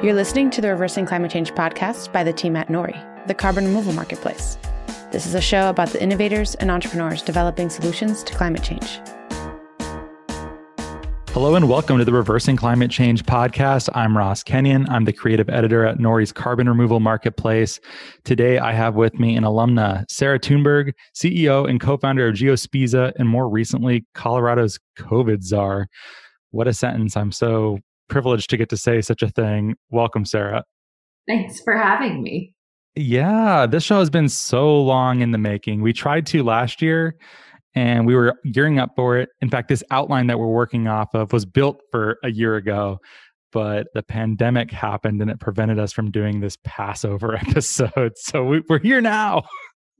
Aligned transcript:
You're 0.00 0.14
listening 0.14 0.50
to 0.50 0.60
the 0.60 0.68
Reversing 0.68 1.06
Climate 1.06 1.32
Change 1.32 1.52
podcast 1.54 2.12
by 2.12 2.22
the 2.22 2.32
team 2.32 2.54
at 2.54 2.68
Nori, 2.68 3.26
the 3.26 3.34
carbon 3.34 3.64
removal 3.64 3.92
marketplace. 3.92 4.56
This 5.10 5.26
is 5.26 5.34
a 5.34 5.40
show 5.40 5.68
about 5.70 5.88
the 5.88 6.00
innovators 6.00 6.54
and 6.54 6.70
entrepreneurs 6.70 7.20
developing 7.20 7.68
solutions 7.68 8.22
to 8.22 8.32
climate 8.32 8.62
change. 8.62 9.00
Hello 11.30 11.56
and 11.56 11.68
welcome 11.68 11.98
to 11.98 12.04
the 12.04 12.12
Reversing 12.12 12.54
Climate 12.54 12.92
Change 12.92 13.24
podcast. 13.24 13.88
I'm 13.92 14.16
Ross 14.16 14.44
Kenyon. 14.44 14.88
I'm 14.88 15.04
the 15.04 15.12
creative 15.12 15.48
editor 15.48 15.84
at 15.84 15.98
Nori's 15.98 16.30
Carbon 16.30 16.68
Removal 16.68 17.00
Marketplace. 17.00 17.80
Today, 18.22 18.58
I 18.58 18.74
have 18.74 18.94
with 18.94 19.18
me 19.18 19.34
an 19.34 19.42
alumna, 19.42 20.04
Sarah 20.08 20.38
Tuneberg, 20.38 20.92
CEO 21.12 21.68
and 21.68 21.80
co 21.80 21.96
founder 21.96 22.28
of 22.28 22.36
Geospiza, 22.36 23.14
and 23.16 23.28
more 23.28 23.48
recently, 23.48 24.06
Colorado's 24.14 24.78
COVID 24.96 25.42
czar. 25.42 25.88
What 26.52 26.68
a 26.68 26.72
sentence. 26.72 27.16
I'm 27.16 27.32
so 27.32 27.80
privileged 28.08 28.50
to 28.50 28.56
get 28.56 28.68
to 28.70 28.76
say 28.76 29.00
such 29.00 29.22
a 29.22 29.28
thing. 29.28 29.76
Welcome, 29.90 30.24
Sarah. 30.24 30.64
Thanks 31.26 31.60
for 31.60 31.76
having 31.76 32.22
me. 32.22 32.54
Yeah, 32.96 33.66
this 33.66 33.84
show 33.84 34.00
has 34.00 34.10
been 34.10 34.28
so 34.28 34.80
long 34.80 35.20
in 35.20 35.30
the 35.30 35.38
making. 35.38 35.82
We 35.82 35.92
tried 35.92 36.26
to 36.26 36.42
last 36.42 36.82
year 36.82 37.16
and 37.74 38.06
we 38.06 38.14
were 38.16 38.34
gearing 38.50 38.78
up 38.78 38.90
for 38.96 39.16
it. 39.16 39.28
In 39.40 39.50
fact, 39.50 39.68
this 39.68 39.84
outline 39.90 40.26
that 40.26 40.38
we're 40.38 40.48
working 40.48 40.88
off 40.88 41.14
of 41.14 41.32
was 41.32 41.44
built 41.44 41.80
for 41.92 42.18
a 42.24 42.30
year 42.30 42.56
ago, 42.56 42.98
but 43.52 43.86
the 43.94 44.02
pandemic 44.02 44.70
happened 44.70 45.22
and 45.22 45.30
it 45.30 45.38
prevented 45.38 45.78
us 45.78 45.92
from 45.92 46.10
doing 46.10 46.40
this 46.40 46.56
Passover 46.64 47.36
episode. 47.48 48.12
So 48.16 48.44
we, 48.44 48.62
are 48.70 48.78
here 48.78 49.00
now. 49.00 49.42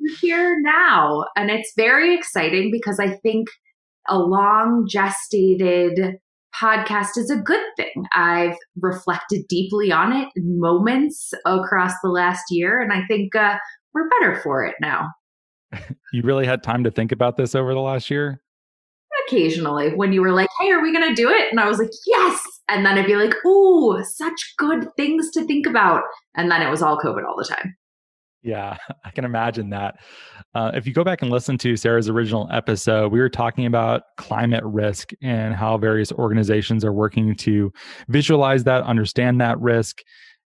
We're 0.00 0.16
here 0.20 0.56
now. 0.60 1.24
And 1.36 1.50
it's 1.50 1.72
very 1.76 2.16
exciting 2.16 2.70
because 2.72 2.98
I 2.98 3.10
think 3.22 3.48
a 4.08 4.18
long 4.18 4.88
gestated 4.90 6.16
podcast 6.60 7.16
is 7.16 7.30
a 7.30 7.36
good 7.36 7.64
thing. 7.76 8.04
I've 8.12 8.56
reflected 8.80 9.46
deeply 9.48 9.92
on 9.92 10.12
it 10.12 10.28
in 10.36 10.60
moments 10.60 11.32
across 11.46 11.92
the 12.02 12.10
last 12.10 12.44
year, 12.50 12.80
and 12.80 12.92
I 12.92 13.06
think 13.06 13.34
uh, 13.34 13.56
we're 13.94 14.08
better 14.20 14.40
for 14.42 14.64
it 14.64 14.74
now. 14.80 15.08
you 16.12 16.22
really 16.22 16.46
had 16.46 16.62
time 16.62 16.84
to 16.84 16.90
think 16.90 17.12
about 17.12 17.36
this 17.36 17.54
over 17.54 17.74
the 17.74 17.80
last 17.80 18.10
year? 18.10 18.42
Occasionally, 19.26 19.94
when 19.94 20.12
you 20.12 20.22
were 20.22 20.32
like, 20.32 20.48
hey, 20.60 20.70
are 20.70 20.82
we 20.82 20.92
going 20.92 21.08
to 21.08 21.14
do 21.14 21.28
it? 21.28 21.50
And 21.50 21.60
I 21.60 21.68
was 21.68 21.78
like, 21.78 21.90
yes. 22.06 22.40
And 22.68 22.84
then 22.84 22.98
I'd 22.98 23.06
be 23.06 23.16
like, 23.16 23.34
ooh, 23.44 24.02
such 24.04 24.54
good 24.56 24.88
things 24.96 25.30
to 25.32 25.44
think 25.44 25.66
about. 25.66 26.02
And 26.34 26.50
then 26.50 26.62
it 26.62 26.70
was 26.70 26.82
all 26.82 26.98
COVID 26.98 27.26
all 27.26 27.36
the 27.36 27.44
time. 27.44 27.76
Yeah, 28.42 28.76
I 29.04 29.10
can 29.10 29.24
imagine 29.24 29.70
that. 29.70 29.96
Uh, 30.54 30.70
if 30.74 30.86
you 30.86 30.92
go 30.92 31.04
back 31.04 31.22
and 31.22 31.30
listen 31.30 31.58
to 31.58 31.76
Sarah's 31.76 32.08
original 32.08 32.48
episode, 32.52 33.12
we 33.12 33.18
were 33.18 33.28
talking 33.28 33.66
about 33.66 34.02
climate 34.16 34.64
risk 34.64 35.10
and 35.22 35.54
how 35.54 35.76
various 35.78 36.12
organizations 36.12 36.84
are 36.84 36.92
working 36.92 37.34
to 37.36 37.72
visualize 38.08 38.64
that, 38.64 38.82
understand 38.84 39.40
that 39.40 39.58
risk, 39.60 39.98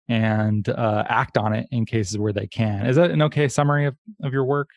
and 0.10 0.68
uh, 0.70 1.04
act 1.08 1.38
on 1.38 1.54
it 1.54 1.68
in 1.72 1.86
cases 1.86 2.18
where 2.18 2.34
they 2.34 2.48
can. 2.48 2.86
Is 2.86 2.96
that 2.96 3.12
an 3.12 3.22
okay 3.24 3.48
summary 3.48 3.86
of, 3.86 3.96
of 4.24 4.34
your 4.34 4.46
work? 4.46 4.70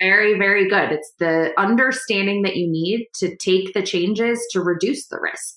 Very, 0.00 0.36
very 0.36 0.68
good. 0.68 0.92
It's 0.92 1.12
the 1.18 1.52
understanding 1.56 2.42
that 2.42 2.56
you 2.56 2.70
need 2.70 3.06
to 3.20 3.36
take 3.36 3.72
the 3.72 3.82
changes 3.82 4.44
to 4.50 4.60
reduce 4.60 5.06
the 5.06 5.18
risk. 5.20 5.54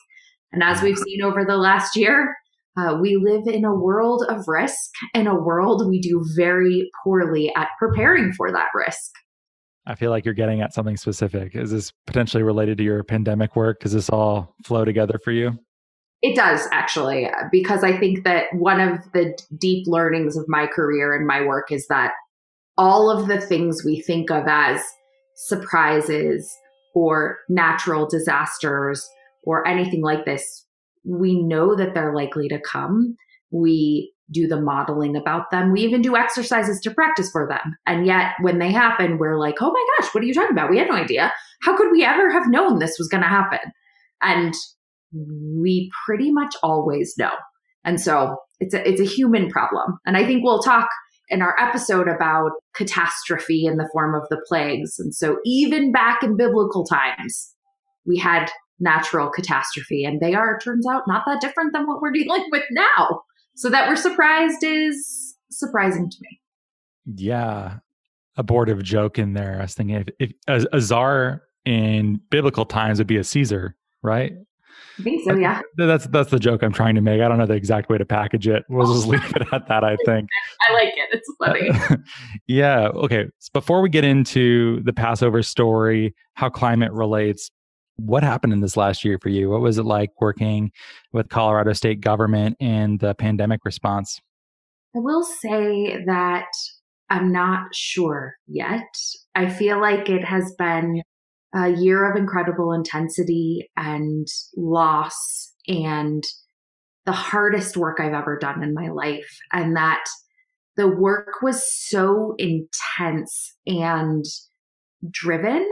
And 0.53 0.63
as 0.63 0.81
we've 0.81 0.97
seen 0.97 1.21
over 1.21 1.43
the 1.43 1.57
last 1.57 1.95
year, 1.95 2.35
uh, 2.77 2.97
we 3.01 3.17
live 3.17 3.47
in 3.47 3.65
a 3.65 3.73
world 3.73 4.23
of 4.29 4.47
risk, 4.47 4.91
in 5.13 5.27
a 5.27 5.39
world 5.39 5.87
we 5.87 5.99
do 5.99 6.23
very 6.35 6.89
poorly 7.03 7.51
at 7.55 7.69
preparing 7.79 8.31
for 8.33 8.51
that 8.51 8.67
risk. 8.75 9.11
I 9.87 9.95
feel 9.95 10.11
like 10.11 10.25
you're 10.25 10.33
getting 10.33 10.61
at 10.61 10.73
something 10.73 10.97
specific. 10.97 11.55
Is 11.55 11.71
this 11.71 11.91
potentially 12.05 12.43
related 12.43 12.77
to 12.77 12.83
your 12.83 13.03
pandemic 13.03 13.55
work? 13.55 13.79
Does 13.79 13.93
this 13.93 14.09
all 14.09 14.53
flow 14.65 14.85
together 14.85 15.19
for 15.23 15.31
you? 15.31 15.57
It 16.21 16.35
does 16.35 16.67
actually, 16.71 17.29
because 17.51 17.83
I 17.83 17.97
think 17.97 18.23
that 18.23 18.45
one 18.53 18.81
of 18.81 18.99
the 19.13 19.37
deep 19.57 19.87
learnings 19.87 20.35
of 20.35 20.45
my 20.47 20.67
career 20.67 21.15
and 21.15 21.25
my 21.25 21.45
work 21.45 21.71
is 21.71 21.87
that 21.87 22.11
all 22.77 23.09
of 23.09 23.27
the 23.27 23.39
things 23.39 23.83
we 23.85 24.01
think 24.01 24.29
of 24.29 24.43
as 24.47 24.83
surprises 25.35 26.53
or 26.93 27.37
natural 27.47 28.07
disasters 28.07 29.07
or 29.43 29.65
anything 29.67 30.01
like 30.01 30.25
this 30.25 30.66
we 31.07 31.41
know 31.41 31.75
that 31.75 31.93
they're 31.93 32.13
likely 32.13 32.49
to 32.49 32.59
come. 32.59 33.15
We 33.49 34.13
do 34.29 34.47
the 34.47 34.59
modeling 34.59 35.15
about 35.15 35.51
them. 35.51 35.71
We 35.71 35.81
even 35.81 36.01
do 36.01 36.17
exercises 36.17 36.81
to 36.81 36.91
practice 36.91 37.31
for 37.31 37.47
them. 37.47 37.77
And 37.85 38.05
yet, 38.05 38.33
when 38.41 38.59
they 38.59 38.71
happen, 38.71 39.17
we're 39.17 39.39
like, 39.39 39.55
oh 39.61 39.71
my 39.71 39.85
gosh, 39.97 40.13
what 40.13 40.23
are 40.23 40.27
you 40.27 40.33
talking 40.33 40.51
about? 40.51 40.69
We 40.69 40.77
had 40.77 40.89
no 40.89 40.95
idea. 40.95 41.33
How 41.61 41.77
could 41.77 41.91
we 41.91 42.03
ever 42.03 42.29
have 42.29 42.49
known 42.49 42.79
this 42.79 42.97
was 42.99 43.07
going 43.07 43.23
to 43.23 43.29
happen? 43.29 43.59
And 44.21 44.53
we 45.13 45.89
pretty 46.05 46.31
much 46.31 46.55
always 46.61 47.13
know. 47.17 47.31
And 47.85 48.01
so 48.01 48.35
it's 48.59 48.73
a, 48.73 48.87
it's 48.87 48.99
a 48.99 49.05
human 49.05 49.49
problem. 49.49 49.97
And 50.05 50.17
I 50.17 50.25
think 50.25 50.43
we'll 50.43 50.61
talk 50.61 50.89
in 51.29 51.41
our 51.41 51.55
episode 51.59 52.09
about 52.09 52.51
catastrophe 52.73 53.65
in 53.65 53.77
the 53.77 53.89
form 53.93 54.13
of 54.13 54.27
the 54.29 54.41
plagues. 54.47 54.99
And 54.99 55.15
so 55.15 55.37
even 55.45 55.93
back 55.93 56.21
in 56.21 56.35
biblical 56.35 56.85
times, 56.85 57.53
we 58.05 58.17
had 58.17 58.49
natural 58.79 59.29
catastrophe. 59.29 60.03
And 60.03 60.19
they 60.19 60.33
are, 60.33 60.59
turns 60.59 60.85
out, 60.87 61.03
not 61.07 61.23
that 61.25 61.41
different 61.41 61.73
than 61.73 61.87
what 61.87 62.01
we're 62.01 62.11
dealing 62.13 62.45
with 62.51 62.63
now. 62.71 63.21
So 63.55 63.69
that 63.69 63.87
we're 63.89 63.95
surprised 63.95 64.63
is 64.63 65.35
surprising 65.49 66.09
to 66.09 66.17
me. 66.21 66.39
Yeah. 67.15 67.79
Abortive 68.35 68.83
joke 68.83 69.17
in 69.17 69.33
there. 69.33 69.57
I 69.59 69.63
was 69.63 69.73
thinking 69.73 69.95
if, 69.95 70.07
if 70.19 70.31
a, 70.47 70.77
a 70.77 70.81
czar 70.81 71.41
in 71.65 72.21
biblical 72.29 72.65
times 72.65 72.99
would 72.99 73.07
be 73.07 73.17
a 73.17 73.23
Caesar, 73.23 73.75
right? 74.03 74.33
I 74.99 75.03
think 75.03 75.23
so, 75.23 75.35
yeah. 75.35 75.61
That's 75.75 76.07
that's 76.07 76.31
the 76.31 76.39
joke 76.39 76.63
I'm 76.63 76.73
trying 76.73 76.95
to 76.95 77.01
make. 77.01 77.21
I 77.21 77.27
don't 77.27 77.37
know 77.37 77.45
the 77.45 77.53
exact 77.53 77.89
way 77.89 77.97
to 77.97 78.05
package 78.05 78.47
it. 78.47 78.63
We'll 78.67 78.91
just 78.91 79.07
leave 79.07 79.23
it 79.35 79.47
at 79.51 79.67
that. 79.67 79.83
I 79.83 79.95
think. 80.05 80.27
I 80.67 80.73
like 80.73 80.93
it. 80.95 81.09
It's 81.11 81.31
funny. 81.37 82.01
yeah. 82.47 82.87
Okay. 82.87 83.25
So 83.37 83.49
before 83.53 83.81
we 83.81 83.89
get 83.89 84.03
into 84.03 84.81
the 84.83 84.93
Passover 84.93 85.43
story, 85.43 86.15
how 86.33 86.49
climate 86.49 86.91
relates, 86.91 87.51
what 87.97 88.23
happened 88.23 88.53
in 88.53 88.61
this 88.61 88.77
last 88.77 89.03
year 89.03 89.19
for 89.21 89.29
you? 89.29 89.49
What 89.49 89.61
was 89.61 89.77
it 89.77 89.83
like 89.83 90.11
working 90.19 90.71
with 91.11 91.29
Colorado 91.29 91.73
state 91.73 92.01
government 92.01 92.57
and 92.59 92.99
the 92.99 93.13
pandemic 93.13 93.61
response? 93.65 94.19
I 94.95 94.99
will 94.99 95.23
say 95.23 96.03
that 96.05 96.47
I'm 97.09 97.31
not 97.31 97.73
sure 97.73 98.35
yet. 98.47 98.87
I 99.35 99.49
feel 99.49 99.79
like 99.79 100.09
it 100.09 100.23
has 100.23 100.53
been 100.57 101.01
a 101.53 101.69
year 101.69 102.09
of 102.09 102.17
incredible 102.17 102.73
intensity 102.73 103.69
and 103.77 104.27
loss 104.55 105.53
and 105.67 106.23
the 107.05 107.13
hardest 107.13 107.77
work 107.77 107.99
I've 107.99 108.13
ever 108.13 108.37
done 108.37 108.63
in 108.63 108.73
my 108.73 108.89
life. 108.89 109.37
And 109.53 109.75
that 109.75 110.03
the 110.75 110.87
work 110.87 111.41
was 111.41 111.63
so 111.87 112.35
intense 112.37 113.55
and 113.65 114.25
driven 115.09 115.67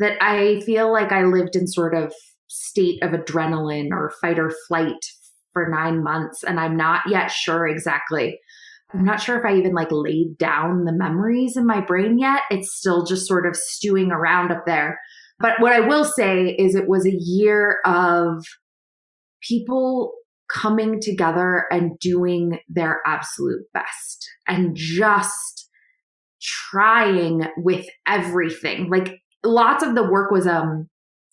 that 0.00 0.16
I 0.22 0.60
feel 0.60 0.92
like 0.92 1.12
I 1.12 1.24
lived 1.24 1.56
in 1.56 1.66
sort 1.66 1.94
of 1.94 2.12
state 2.48 3.02
of 3.02 3.10
adrenaline 3.10 3.90
or 3.90 4.12
fight 4.20 4.38
or 4.38 4.52
flight 4.68 5.04
for 5.52 5.68
nine 5.68 6.02
months. 6.02 6.44
And 6.44 6.60
I'm 6.60 6.76
not 6.76 7.02
yet 7.08 7.30
sure 7.30 7.66
exactly. 7.66 8.38
I'm 8.94 9.04
not 9.04 9.20
sure 9.20 9.38
if 9.38 9.44
I 9.44 9.56
even 9.56 9.74
like 9.74 9.90
laid 9.90 10.38
down 10.38 10.84
the 10.84 10.92
memories 10.92 11.56
in 11.56 11.66
my 11.66 11.80
brain 11.80 12.18
yet. 12.18 12.42
It's 12.50 12.74
still 12.74 13.04
just 13.04 13.26
sort 13.26 13.46
of 13.46 13.56
stewing 13.56 14.12
around 14.12 14.52
up 14.52 14.64
there. 14.66 15.00
But 15.38 15.60
what 15.60 15.72
I 15.72 15.80
will 15.80 16.04
say 16.04 16.54
is 16.58 16.74
it 16.74 16.88
was 16.88 17.04
a 17.04 17.14
year 17.14 17.78
of 17.84 18.44
people 19.42 20.12
coming 20.48 21.00
together 21.00 21.64
and 21.70 21.98
doing 21.98 22.60
their 22.68 23.00
absolute 23.04 23.64
best 23.74 24.28
and 24.46 24.76
just 24.76 25.68
trying 26.40 27.42
with 27.56 27.86
everything. 28.06 28.88
Like 28.88 29.20
lots 29.44 29.84
of 29.84 29.94
the 29.94 30.08
work 30.08 30.30
was 30.30 30.46
um 30.46 30.88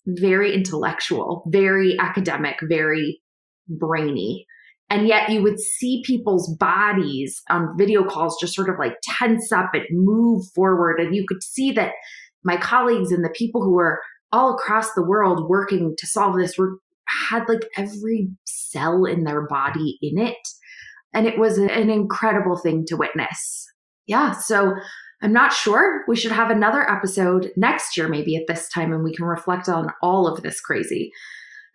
very 0.06 0.54
intellectual, 0.54 1.44
very 1.48 1.98
academic, 1.98 2.58
very 2.62 3.20
brainy. 3.68 4.46
And 4.90 5.08
yet 5.08 5.30
you 5.30 5.42
would 5.42 5.58
see 5.58 6.02
people's 6.04 6.54
bodies 6.56 7.42
on 7.48 7.74
video 7.78 8.04
calls 8.04 8.38
just 8.38 8.54
sort 8.54 8.68
of 8.68 8.76
like 8.78 8.96
tense 9.02 9.50
up 9.50 9.70
and 9.72 9.84
move 9.90 10.44
forward. 10.54 11.00
And 11.00 11.14
you 11.14 11.24
could 11.26 11.42
see 11.42 11.72
that 11.72 11.92
my 12.44 12.58
colleagues 12.58 13.10
and 13.10 13.24
the 13.24 13.32
people 13.34 13.62
who 13.62 13.72
were 13.72 14.00
all 14.30 14.54
across 14.54 14.92
the 14.92 15.02
world 15.04 15.48
working 15.48 15.94
to 15.96 16.06
solve 16.06 16.36
this 16.36 16.58
were 16.58 16.78
had 17.28 17.48
like 17.48 17.66
every 17.76 18.28
cell 18.44 19.04
in 19.04 19.24
their 19.24 19.46
body 19.46 19.98
in 20.02 20.18
it. 20.18 20.36
And 21.14 21.26
it 21.26 21.38
was 21.38 21.58
an 21.58 21.90
incredible 21.90 22.58
thing 22.58 22.84
to 22.88 22.96
witness. 22.96 23.66
Yeah. 24.06 24.32
So 24.32 24.74
I'm 25.24 25.32
not 25.32 25.54
sure. 25.54 26.04
We 26.06 26.16
should 26.16 26.32
have 26.32 26.50
another 26.50 26.88
episode 26.88 27.50
next 27.56 27.96
year, 27.96 28.08
maybe 28.08 28.36
at 28.36 28.46
this 28.46 28.68
time, 28.68 28.92
and 28.92 29.02
we 29.02 29.14
can 29.14 29.24
reflect 29.24 29.70
on 29.70 29.90
all 30.02 30.28
of 30.28 30.42
this 30.42 30.60
crazy. 30.60 31.10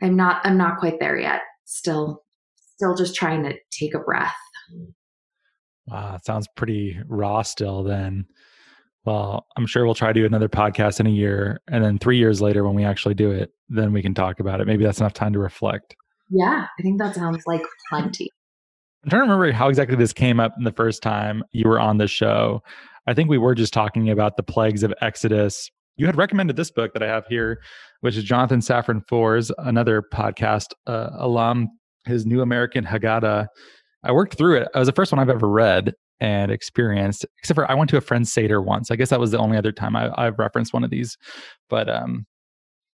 I'm 0.03 0.15
not. 0.15 0.39
I'm 0.45 0.55
not 0.55 0.77
quite 0.77 0.99
there 0.99 1.17
yet. 1.17 1.41
Still, 1.65 2.23
still 2.75 2.95
just 2.95 3.15
trying 3.15 3.41
to 3.43 3.55
take 3.71 3.95
a 3.95 3.99
breath. 3.99 4.35
Wow, 5.87 6.13
it 6.15 6.25
sounds 6.25 6.47
pretty 6.55 6.99
raw 7.07 7.41
still. 7.41 7.83
Then, 7.83 8.27
well, 9.03 9.47
I'm 9.57 9.65
sure 9.65 9.83
we'll 9.83 9.95
try 9.95 10.13
to 10.13 10.19
do 10.19 10.27
another 10.27 10.47
podcast 10.47 10.99
in 10.99 11.07
a 11.07 11.11
year, 11.11 11.59
and 11.67 11.83
then 11.83 11.97
three 11.97 12.19
years 12.19 12.41
later, 12.41 12.63
when 12.63 12.75
we 12.75 12.83
actually 12.83 13.15
do 13.15 13.31
it, 13.31 13.51
then 13.67 13.93
we 13.93 14.03
can 14.03 14.13
talk 14.13 14.39
about 14.39 14.61
it. 14.61 14.67
Maybe 14.67 14.83
that's 14.83 14.99
enough 14.99 15.13
time 15.13 15.33
to 15.33 15.39
reflect. 15.39 15.95
Yeah, 16.29 16.67
I 16.77 16.81
think 16.83 16.99
that 16.99 17.15
sounds 17.15 17.41
like 17.47 17.63
plenty. 17.89 18.29
I'm 19.03 19.09
trying 19.09 19.21
to 19.21 19.31
remember 19.31 19.51
how 19.53 19.69
exactly 19.69 19.95
this 19.95 20.13
came 20.13 20.39
up 20.39 20.53
in 20.57 20.65
the 20.65 20.71
first 20.71 21.01
time 21.01 21.43
you 21.51 21.67
were 21.67 21.79
on 21.79 21.97
the 21.97 22.07
show. 22.07 22.61
I 23.07 23.13
think 23.13 23.29
we 23.29 23.37
were 23.37 23.55
just 23.55 23.73
talking 23.73 24.09
about 24.09 24.37
the 24.37 24.43
plagues 24.43 24.83
of 24.83 24.93
Exodus. 25.01 25.69
You 25.97 26.05
had 26.05 26.15
recommended 26.15 26.55
this 26.55 26.71
book 26.71 26.93
that 26.93 27.03
I 27.03 27.07
have 27.07 27.25
here, 27.27 27.61
which 28.01 28.15
is 28.15 28.23
Jonathan 28.23 28.59
Safran 28.59 29.01
Foer's, 29.07 29.51
another 29.57 30.03
podcast 30.13 30.67
uh, 30.87 31.09
alum, 31.13 31.67
his 32.05 32.25
New 32.25 32.41
American 32.41 32.85
Haggadah. 32.85 33.47
I 34.03 34.11
worked 34.11 34.37
through 34.37 34.57
it. 34.57 34.69
It 34.73 34.77
was 34.77 34.87
the 34.87 34.93
first 34.93 35.11
one 35.11 35.19
I've 35.19 35.29
ever 35.29 35.47
read 35.47 35.93
and 36.21 36.51
experienced, 36.51 37.25
except 37.39 37.55
for 37.55 37.69
I 37.69 37.73
went 37.73 37.89
to 37.91 37.97
a 37.97 38.01
friend's 38.01 38.31
Seder 38.31 38.61
once. 38.61 38.91
I 38.91 38.95
guess 38.95 39.09
that 39.09 39.19
was 39.19 39.31
the 39.31 39.37
only 39.37 39.57
other 39.57 39.71
time 39.71 39.95
I, 39.95 40.11
have 40.17 40.39
referenced 40.39 40.73
one 40.73 40.83
of 40.83 40.89
these. 40.89 41.17
But 41.69 41.89
um, 41.89 42.25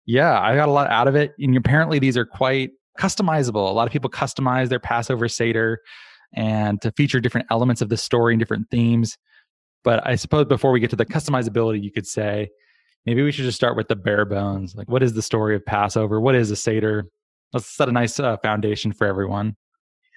yeah, 0.06 0.40
I 0.40 0.56
got 0.56 0.70
a 0.70 0.72
lot 0.72 0.90
out 0.90 1.08
of 1.08 1.16
it. 1.16 1.34
And 1.40 1.56
apparently, 1.56 2.00
these 2.00 2.18
are 2.18 2.26
quite 2.26 2.72
customizable. 3.00 3.70
A 3.70 3.74
lot 3.74 3.88
of 3.88 3.94
people 3.94 4.10
customize 4.10 4.70
their 4.70 4.80
Passover 4.80 5.28
Seder 5.28 5.80
and 6.36 6.82
to 6.82 6.92
feature 6.92 7.20
different 7.20 7.48
elements 7.52 7.82
of 7.82 7.90
the 7.90 7.98
story 7.98 8.34
and 8.34 8.40
different 8.40 8.68
themes. 8.70 9.18
But 9.84 10.06
I 10.06 10.16
suppose 10.16 10.46
before 10.46 10.72
we 10.72 10.80
get 10.80 10.90
to 10.92 10.96
the 10.96 11.06
customizability, 11.06 11.84
you 11.84 11.92
could 11.92 12.08
say 12.08 12.50
maybe 13.06 13.22
we 13.22 13.32
should 13.32 13.46
just 13.46 13.58
start 13.58 13.76
with 13.76 13.88
the 13.88 13.96
bare 13.96 14.26
bones. 14.26 14.76
Like, 14.76 14.90
what 14.90 15.04
is 15.04 15.14
the 15.14 15.22
story 15.22 15.56
of 15.56 15.66
Passover? 15.66 16.22
What 16.22 16.36
is 16.36 16.52
a 16.52 16.56
Seder? 16.56 17.06
Let's 17.52 17.68
set 17.68 17.90
a 17.90 17.92
nice 17.92 18.20
uh, 18.20 18.38
foundation 18.38 18.94
for 18.94 19.06
everyone. 19.06 19.56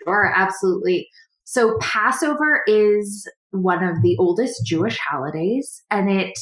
Sure, 0.05 0.33
absolutely. 0.35 1.09
So, 1.45 1.77
Passover 1.81 2.63
is 2.67 3.29
one 3.51 3.85
of 3.85 4.03
the 4.03 4.17
oldest 4.19 4.65
Jewish 4.65 4.99
holidays, 4.99 5.83
and 5.91 6.11
it 6.11 6.37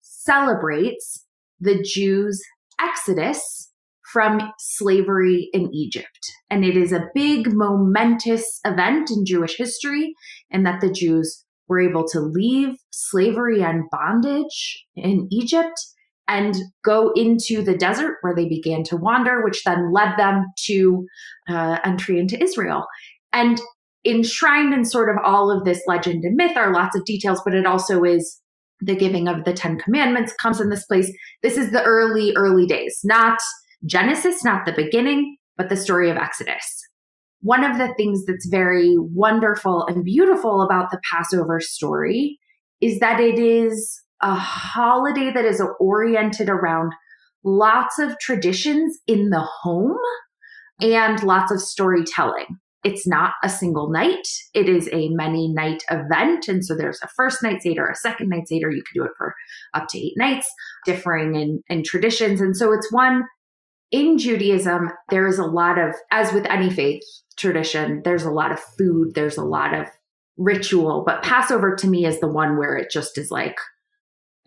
celebrates 0.00 1.24
the 1.60 1.82
Jews' 1.82 2.42
exodus 2.80 3.70
from 4.12 4.40
slavery 4.58 5.48
in 5.52 5.72
Egypt. 5.74 6.30
And 6.50 6.64
it 6.64 6.76
is 6.76 6.92
a 6.92 7.08
big, 7.14 7.52
momentous 7.52 8.60
event 8.64 9.10
in 9.10 9.24
Jewish 9.24 9.56
history, 9.56 10.14
in 10.50 10.62
that 10.64 10.80
the 10.80 10.92
Jews 10.92 11.43
were 11.68 11.80
able 11.80 12.06
to 12.08 12.20
leave 12.20 12.74
slavery 12.90 13.62
and 13.62 13.84
bondage 13.90 14.84
in 14.96 15.28
Egypt 15.30 15.74
and 16.26 16.56
go 16.84 17.12
into 17.14 17.62
the 17.62 17.76
desert 17.76 18.16
where 18.22 18.34
they 18.34 18.48
began 18.48 18.82
to 18.84 18.96
wander, 18.96 19.44
which 19.44 19.62
then 19.64 19.92
led 19.92 20.16
them 20.16 20.46
to 20.66 21.06
uh, 21.48 21.78
entry 21.84 22.18
into 22.18 22.42
Israel. 22.42 22.86
And 23.32 23.60
enshrined 24.06 24.72
in 24.72 24.84
sort 24.84 25.08
of 25.08 25.16
all 25.24 25.50
of 25.50 25.64
this 25.64 25.82
legend 25.86 26.24
and 26.24 26.36
myth 26.36 26.56
are 26.56 26.72
lots 26.72 26.96
of 26.96 27.04
details, 27.04 27.40
but 27.44 27.54
it 27.54 27.66
also 27.66 28.04
is 28.04 28.40
the 28.80 28.96
giving 28.96 29.28
of 29.28 29.44
the 29.44 29.52
Ten 29.52 29.78
Commandments 29.78 30.34
comes 30.40 30.60
in 30.60 30.68
this 30.68 30.84
place. 30.84 31.10
This 31.42 31.56
is 31.56 31.70
the 31.70 31.82
early, 31.82 32.34
early 32.36 32.66
days, 32.66 33.00
not 33.04 33.38
Genesis, 33.86 34.44
not 34.44 34.66
the 34.66 34.72
beginning, 34.72 35.36
but 35.56 35.68
the 35.68 35.76
story 35.76 36.10
of 36.10 36.16
Exodus. 36.16 36.82
One 37.44 37.62
of 37.62 37.76
the 37.76 37.92
things 37.98 38.24
that's 38.24 38.46
very 38.46 38.96
wonderful 38.96 39.84
and 39.86 40.02
beautiful 40.02 40.62
about 40.62 40.90
the 40.90 40.98
Passover 41.12 41.60
story 41.60 42.38
is 42.80 43.00
that 43.00 43.20
it 43.20 43.38
is 43.38 44.00
a 44.22 44.34
holiday 44.34 45.30
that 45.30 45.44
is 45.44 45.62
oriented 45.78 46.48
around 46.48 46.94
lots 47.44 47.98
of 47.98 48.18
traditions 48.18 48.98
in 49.06 49.28
the 49.28 49.46
home 49.62 49.98
and 50.80 51.22
lots 51.22 51.52
of 51.52 51.60
storytelling. 51.60 52.46
It's 52.82 53.06
not 53.06 53.32
a 53.42 53.50
single 53.50 53.90
night. 53.90 54.26
It 54.54 54.66
is 54.66 54.88
a 54.90 55.10
many 55.10 55.52
night 55.52 55.82
event. 55.90 56.48
And 56.48 56.64
so 56.64 56.74
there's 56.74 57.00
a 57.02 57.08
first 57.14 57.42
night 57.42 57.60
Seder, 57.60 57.86
a 57.86 57.94
second 57.94 58.30
night 58.30 58.48
Seder. 58.48 58.70
You 58.70 58.82
can 58.82 59.02
do 59.02 59.04
it 59.04 59.12
for 59.18 59.34
up 59.74 59.84
to 59.90 59.98
eight 59.98 60.14
nights, 60.16 60.50
differing 60.86 61.34
in, 61.34 61.62
in 61.68 61.82
traditions. 61.82 62.40
And 62.40 62.56
so 62.56 62.72
it's 62.72 62.90
one 62.90 63.24
in 63.94 64.18
Judaism, 64.18 64.90
there 65.10 65.28
is 65.28 65.38
a 65.38 65.46
lot 65.46 65.78
of, 65.78 65.94
as 66.10 66.32
with 66.32 66.46
any 66.46 66.68
faith 66.68 67.04
tradition, 67.36 68.02
there's 68.04 68.24
a 68.24 68.30
lot 68.30 68.50
of 68.50 68.58
food, 68.58 69.14
there's 69.14 69.36
a 69.36 69.44
lot 69.44 69.72
of 69.72 69.86
ritual, 70.36 71.04
but 71.06 71.22
Passover 71.22 71.76
to 71.76 71.86
me 71.86 72.04
is 72.04 72.18
the 72.18 72.26
one 72.26 72.58
where 72.58 72.76
it 72.76 72.90
just 72.90 73.16
is 73.18 73.30
like 73.30 73.56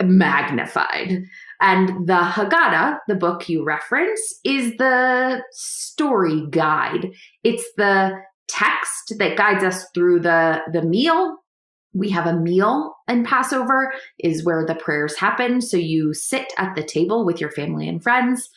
magnified. 0.04 1.24
And 1.62 2.06
the 2.06 2.20
Haggadah, 2.20 2.98
the 3.08 3.16
book 3.16 3.48
you 3.48 3.64
reference, 3.64 4.36
is 4.44 4.76
the 4.76 5.42
story 5.52 6.46
guide. 6.50 7.12
It's 7.46 7.64
the 7.78 8.20
text 8.50 9.14
that 9.18 9.38
guides 9.38 9.64
us 9.64 9.86
through 9.94 10.20
the, 10.20 10.60
the 10.74 10.82
meal. 10.82 11.38
We 11.94 12.10
have 12.10 12.28
a 12.28 12.36
meal 12.36 12.96
in 13.08 13.24
Passover 13.24 13.94
is 14.20 14.44
where 14.44 14.66
the 14.66 14.76
prayers 14.76 15.16
happen. 15.18 15.62
So 15.62 15.78
you 15.78 16.14
sit 16.14 16.52
at 16.58 16.76
the 16.76 16.84
table 16.84 17.26
with 17.26 17.40
your 17.40 17.52
family 17.52 17.88
and 17.88 18.04
friends 18.04 18.50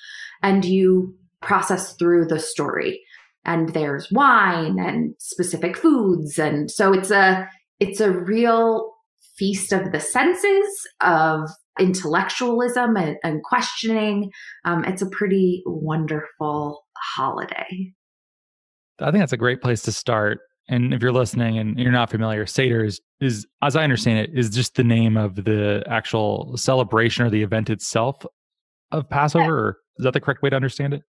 and 0.42 0.64
you 0.64 1.14
process 1.42 1.94
through 1.96 2.26
the 2.26 2.38
story. 2.38 3.00
And 3.44 3.70
there's 3.70 4.10
wine 4.12 4.78
and 4.78 5.14
specific 5.18 5.76
foods. 5.76 6.38
And 6.38 6.70
so 6.70 6.92
it's 6.92 7.10
a, 7.10 7.48
it's 7.78 8.00
a 8.00 8.10
real 8.10 8.92
feast 9.36 9.72
of 9.72 9.92
the 9.92 10.00
senses 10.00 10.86
of 11.00 11.48
intellectualism 11.78 12.96
and, 12.96 13.16
and 13.24 13.42
questioning. 13.42 14.30
Um, 14.66 14.84
it's 14.84 15.00
a 15.00 15.08
pretty 15.08 15.62
wonderful 15.64 16.84
holiday. 17.16 17.94
I 19.00 19.10
think 19.10 19.22
that's 19.22 19.32
a 19.32 19.38
great 19.38 19.62
place 19.62 19.80
to 19.82 19.92
start. 19.92 20.40
And 20.68 20.92
if 20.92 21.02
you're 21.02 21.12
listening 21.12 21.58
and 21.58 21.78
you're 21.78 21.90
not 21.90 22.10
familiar, 22.10 22.44
Seder 22.46 22.84
is, 22.84 23.00
is, 23.20 23.46
as 23.62 23.74
I 23.74 23.82
understand 23.82 24.18
it, 24.18 24.30
is 24.34 24.50
just 24.50 24.74
the 24.74 24.84
name 24.84 25.16
of 25.16 25.34
the 25.34 25.82
actual 25.88 26.56
celebration 26.56 27.24
or 27.24 27.30
the 27.30 27.42
event 27.42 27.70
itself 27.70 28.24
of 28.92 29.08
Passover. 29.08 29.78
Is 30.00 30.04
that 30.04 30.14
the 30.14 30.20
correct 30.20 30.42
way 30.42 30.48
to 30.48 30.56
understand 30.56 30.94
it? 30.94 31.02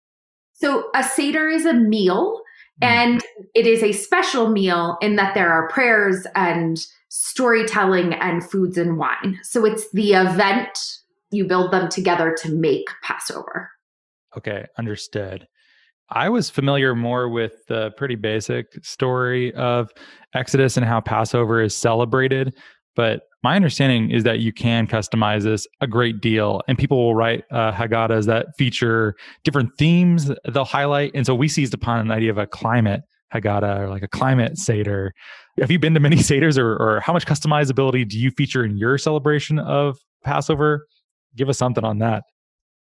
So 0.55 0.91
a 0.95 1.05
Seder 1.05 1.49
is 1.49 1.65
a 1.65 1.73
meal 1.73 2.43
hmm. 2.81 2.89
and 2.89 3.23
it 3.55 3.67
is 3.67 3.83
a 3.83 3.93
special 3.93 4.51
meal 4.51 4.99
in 5.01 5.15
that 5.17 5.35
there 5.35 5.53
are 5.53 5.69
prayers 5.69 6.27
and 6.35 6.85
storytelling 7.09 8.15
and 8.15 8.49
foods 8.49 8.77
and 8.77 8.99
wine. 8.99 9.39
So 9.45 9.65
it's 9.65 9.91
the 9.93 10.13
event, 10.15 10.77
you 11.31 11.47
build 11.47 11.73
them 11.73 11.89
together 11.89 12.37
to 12.43 12.53
make 12.53 12.89
Passover. 13.03 13.71
Okay, 14.37 14.67
understood. 14.77 15.47
I 16.11 16.29
was 16.29 16.51
familiar 16.51 16.97
more 16.97 17.29
with 17.29 17.67
the 17.69 17.93
pretty 17.97 18.17
basic 18.17 18.85
story 18.85 19.55
of 19.55 19.91
Exodus 20.35 20.77
and 20.77 20.85
how 20.85 21.01
Passover 21.01 21.63
is 21.63 21.77
celebrated, 21.77 22.57
but 23.01 23.23
my 23.43 23.57
understanding 23.57 24.11
is 24.11 24.25
that 24.25 24.41
you 24.41 24.53
can 24.53 24.87
customize 24.87 25.45
this 25.45 25.67
a 25.81 25.87
great 25.87 26.21
deal, 26.21 26.61
and 26.69 26.77
people 26.77 26.99
will 26.99 27.15
write 27.15 27.45
uh, 27.51 27.73
Haggadahs 27.73 28.27
that 28.27 28.49
feature 28.59 29.17
different 29.43 29.71
themes 29.79 30.31
they'll 30.53 30.67
highlight. 30.67 31.13
And 31.15 31.25
so 31.25 31.35
we 31.35 31.49
seized 31.49 31.73
upon 31.73 32.01
an 32.01 32.11
idea 32.11 32.31
of 32.31 32.37
a 32.37 32.47
climate 32.47 33.01
Haggadah 33.33 33.79
or 33.79 33.89
like 33.89 34.03
a 34.03 34.09
climate 34.09 34.59
Seder 34.59 35.15
have 35.59 35.71
you 35.71 35.79
been 35.79 35.95
to 35.95 36.01
many 36.01 36.17
Seders 36.31 36.59
or, 36.59 36.77
or 36.77 37.01
how 37.01 37.15
much 37.15 37.25
customizability 37.25 38.07
do 38.07 38.19
you 38.19 38.31
feature 38.31 38.63
in 38.63 38.77
your 38.77 38.99
celebration 38.99 39.59
of 39.59 39.99
Passover? 40.23 40.87
Give 41.35 41.49
us 41.49 41.57
something 41.57 41.85
on 41.85 41.99
that. 42.01 42.25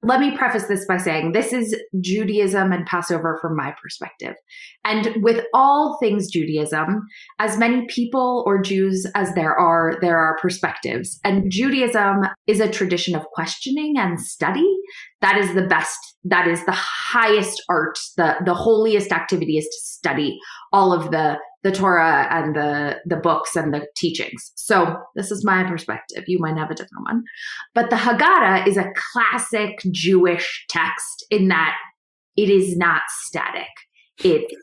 Let 0.02 0.20
me 0.20 0.36
preface 0.36 0.66
this 0.66 0.86
by 0.86 0.96
saying 0.96 1.32
this 1.32 1.52
is 1.52 1.76
Judaism 2.00 2.72
and 2.72 2.86
Passover 2.86 3.36
from 3.40 3.56
my 3.56 3.74
perspective. 3.82 4.36
And 4.84 5.22
with 5.22 5.44
all 5.52 5.98
things 6.00 6.30
Judaism, 6.30 7.02
as 7.40 7.58
many 7.58 7.84
people 7.86 8.44
or 8.46 8.62
Jews 8.62 9.06
as 9.16 9.34
there 9.34 9.58
are, 9.58 9.98
there 10.00 10.18
are 10.18 10.38
perspectives. 10.40 11.18
And 11.24 11.50
Judaism 11.50 12.22
is 12.46 12.60
a 12.60 12.70
tradition 12.70 13.16
of 13.16 13.24
questioning 13.32 13.94
and 13.98 14.20
study. 14.20 14.72
That 15.20 15.36
is 15.36 15.54
the 15.54 15.66
best, 15.66 15.98
that 16.24 16.46
is 16.46 16.64
the 16.64 16.72
highest 16.72 17.62
art, 17.68 17.98
the, 18.16 18.36
the 18.44 18.54
holiest 18.54 19.10
activity 19.10 19.58
is 19.58 19.64
to 19.64 19.80
study 19.80 20.38
all 20.72 20.92
of 20.92 21.10
the 21.10 21.38
the 21.64 21.72
Torah 21.72 22.28
and 22.30 22.54
the 22.54 22.98
the 23.04 23.16
books 23.16 23.56
and 23.56 23.74
the 23.74 23.86
teachings. 23.96 24.52
So 24.54 24.96
this 25.16 25.30
is 25.30 25.44
my 25.44 25.64
perspective. 25.64 26.24
You 26.26 26.38
might 26.38 26.56
have 26.56 26.70
a 26.70 26.74
different 26.74 27.04
one. 27.04 27.24
But 27.74 27.90
the 27.90 27.96
Haggadah 27.96 28.66
is 28.66 28.76
a 28.76 28.92
classic 29.12 29.80
Jewish 29.90 30.64
text 30.68 31.26
in 31.30 31.48
that 31.48 31.76
it 32.36 32.48
is 32.48 32.76
not 32.76 33.02
static. 33.24 33.66
It's 34.22 34.54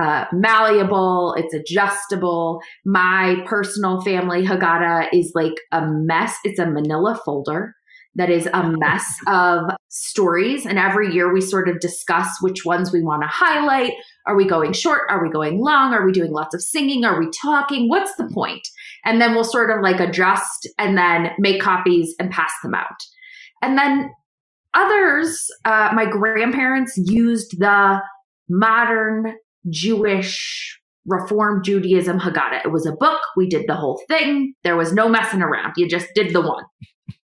uh, 0.00 0.26
malleable, 0.32 1.34
it's 1.36 1.54
adjustable. 1.54 2.60
My 2.84 3.36
personal 3.46 4.00
family 4.02 4.44
Haggadah 4.44 5.08
is 5.12 5.32
like 5.34 5.54
a 5.72 5.84
mess. 5.86 6.36
It's 6.44 6.58
a 6.58 6.66
manila 6.66 7.18
folder 7.24 7.74
that 8.16 8.30
is 8.30 8.48
a 8.52 8.70
mess 8.78 9.04
of 9.26 9.70
stories. 9.88 10.66
And 10.66 10.78
every 10.78 11.12
year 11.12 11.32
we 11.32 11.40
sort 11.40 11.68
of 11.68 11.80
discuss 11.80 12.28
which 12.40 12.64
ones 12.64 12.92
we 12.92 13.02
want 13.02 13.22
to 13.22 13.28
highlight. 13.28 13.92
Are 14.26 14.36
we 14.36 14.46
going 14.46 14.72
short? 14.72 15.02
Are 15.10 15.22
we 15.22 15.30
going 15.30 15.60
long? 15.60 15.92
Are 15.92 16.06
we 16.06 16.12
doing 16.12 16.32
lots 16.32 16.54
of 16.54 16.62
singing? 16.62 17.04
Are 17.04 17.18
we 17.18 17.28
talking? 17.42 17.88
What's 17.88 18.14
the 18.16 18.28
point? 18.32 18.66
And 19.04 19.20
then 19.20 19.34
we'll 19.34 19.44
sort 19.44 19.70
of 19.70 19.82
like 19.82 20.00
adjust 20.00 20.68
and 20.78 20.96
then 20.96 21.30
make 21.38 21.60
copies 21.60 22.14
and 22.18 22.30
pass 22.30 22.52
them 22.62 22.74
out. 22.74 22.96
And 23.62 23.76
then 23.76 24.10
others, 24.74 25.46
uh, 25.64 25.90
my 25.94 26.06
grandparents 26.06 26.96
used 26.96 27.58
the 27.58 28.00
modern 28.48 29.34
Jewish 29.70 30.80
Reform 31.06 31.62
Judaism 31.62 32.18
Haggadah. 32.18 32.64
It 32.64 32.72
was 32.72 32.86
a 32.86 32.92
book. 32.92 33.20
We 33.36 33.48
did 33.48 33.66
the 33.66 33.74
whole 33.74 34.00
thing. 34.08 34.54
There 34.64 34.76
was 34.76 34.92
no 34.92 35.08
messing 35.08 35.42
around. 35.42 35.74
You 35.76 35.88
just 35.88 36.08
did 36.14 36.32
the 36.32 36.40
one. 36.40 36.64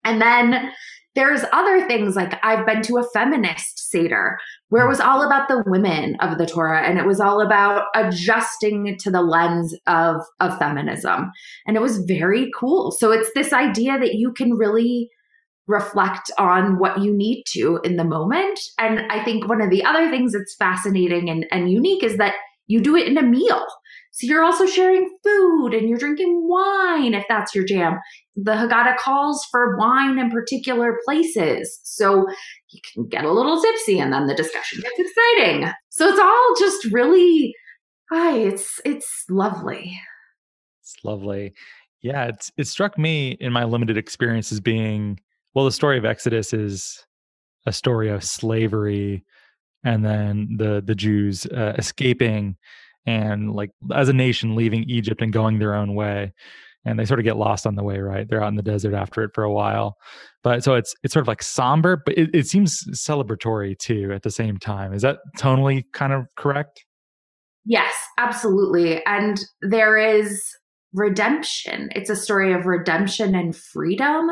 And 0.03 0.21
then 0.21 0.71
there's 1.15 1.43
other 1.51 1.87
things 1.87 2.15
like 2.15 2.39
I've 2.43 2.65
been 2.65 2.83
to 2.83 2.97
a 2.97 3.09
feminist 3.11 3.89
Seder 3.89 4.37
where 4.69 4.85
it 4.85 4.89
was 4.89 4.99
all 4.99 5.25
about 5.25 5.47
the 5.47 5.63
women 5.65 6.15
of 6.19 6.37
the 6.37 6.45
Torah 6.45 6.83
and 6.83 6.99
it 6.99 7.07
was 7.07 7.19
all 7.19 7.41
about 7.41 7.85
adjusting 7.95 8.97
to 8.99 9.09
the 9.09 9.21
lens 9.21 9.75
of, 9.87 10.17
of 10.39 10.59
feminism. 10.59 11.31
And 11.65 11.75
it 11.75 11.81
was 11.81 12.03
very 12.05 12.51
cool. 12.55 12.91
So 12.91 13.11
it's 13.11 13.31
this 13.33 13.51
idea 13.51 13.97
that 13.97 14.13
you 14.13 14.31
can 14.31 14.53
really 14.53 15.09
reflect 15.65 16.31
on 16.37 16.77
what 16.77 17.01
you 17.01 17.11
need 17.15 17.43
to 17.47 17.79
in 17.83 17.97
the 17.97 18.03
moment. 18.03 18.59
And 18.77 18.99
I 19.11 19.23
think 19.23 19.49
one 19.49 19.61
of 19.61 19.69
the 19.69 19.83
other 19.83 20.09
things 20.11 20.33
that's 20.33 20.55
fascinating 20.55 21.29
and, 21.29 21.45
and 21.51 21.71
unique 21.71 22.03
is 22.03 22.17
that 22.17 22.35
you 22.67 22.81
do 22.81 22.95
it 22.95 23.07
in 23.07 23.17
a 23.17 23.23
meal. 23.23 23.65
So 24.11 24.25
you're 24.25 24.43
also 24.43 24.65
sharing 24.65 25.09
food 25.23 25.73
and 25.73 25.87
you're 25.87 25.97
drinking 25.97 26.47
wine 26.47 27.13
if 27.13 27.25
that's 27.29 27.53
your 27.53 27.65
jam. 27.65 27.99
The 28.35 28.53
Haggadah 28.53 28.97
calls 28.97 29.45
for 29.51 29.77
wine 29.77 30.17
in 30.17 30.31
particular 30.31 30.97
places. 31.05 31.79
So 31.83 32.25
you 32.69 32.81
can 32.93 33.07
get 33.07 33.25
a 33.25 33.31
little 33.31 33.61
tipsy 33.61 33.99
and 33.99 34.11
then 34.11 34.27
the 34.27 34.35
discussion 34.35 34.81
gets 34.81 34.99
exciting. 34.99 35.71
So 35.89 36.07
it's 36.07 36.19
all 36.19 36.55
just 36.59 36.85
really 36.91 37.53
hi, 38.11 38.37
it's 38.37 38.79
it's 38.85 39.25
lovely. 39.29 39.99
It's 40.81 40.95
lovely. 41.03 41.53
Yeah, 42.01 42.25
it's 42.25 42.51
it 42.57 42.67
struck 42.67 42.97
me 42.97 43.37
in 43.39 43.51
my 43.53 43.65
limited 43.65 43.97
experience 43.97 44.51
as 44.51 44.59
being 44.59 45.19
well, 45.57 45.65
the 45.65 45.71
story 45.71 45.97
of 45.97 46.05
Exodus 46.05 46.53
is 46.53 47.03
a 47.65 47.73
story 47.73 48.09
of 48.09 48.23
slavery 48.23 49.25
and 49.83 50.05
then 50.05 50.55
the 50.57 50.83
the 50.85 50.95
Jews 50.95 51.45
uh, 51.45 51.73
escaping 51.77 52.57
and 53.05 53.53
like 53.53 53.71
as 53.93 54.09
a 54.09 54.13
nation 54.13 54.55
leaving 54.55 54.83
Egypt 54.83 55.21
and 55.21 55.31
going 55.33 55.59
their 55.59 55.73
own 55.73 55.95
way. 55.95 56.33
And 56.85 56.97
they 56.97 57.05
sort 57.05 57.19
of 57.19 57.25
get 57.25 57.35
lost 57.35 57.67
on 57.67 57.75
the 57.75 57.83
way, 57.83 57.99
right? 57.99 58.29
They're 58.29 58.41
out 58.41 58.47
in 58.47 58.55
the 58.55 58.61
desert 58.61 58.93
after 58.93 59.21
it 59.23 59.31
for 59.33 59.43
a 59.43 59.51
while. 59.51 59.97
But 60.41 60.63
so 60.63 60.75
it's 60.75 60.95
it's 61.03 61.13
sort 61.13 61.23
of 61.23 61.27
like 61.27 61.43
somber, 61.43 62.01
but 62.05 62.17
it, 62.17 62.29
it 62.33 62.47
seems 62.47 62.81
celebratory 62.93 63.77
too 63.77 64.11
at 64.13 64.23
the 64.23 64.31
same 64.31 64.57
time. 64.57 64.93
Is 64.93 65.01
that 65.01 65.17
tonally 65.37 65.83
kind 65.93 66.13
of 66.13 66.27
correct? 66.37 66.85
Yes, 67.65 67.93
absolutely. 68.17 69.03
And 69.05 69.41
there 69.61 69.97
is 69.97 70.41
redemption. 70.93 71.89
It's 71.93 72.09
a 72.09 72.15
story 72.15 72.53
of 72.53 72.65
redemption 72.65 73.35
and 73.35 73.53
freedom. 73.53 74.29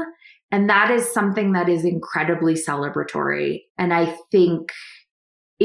And 0.51 0.69
that 0.69 0.89
is 0.91 1.11
something 1.11 1.51
that 1.51 1.67
is 1.67 1.83
incredibly 1.83 2.53
celebratory. 2.53 3.63
And 3.77 3.93
I 3.93 4.15
think 4.31 4.71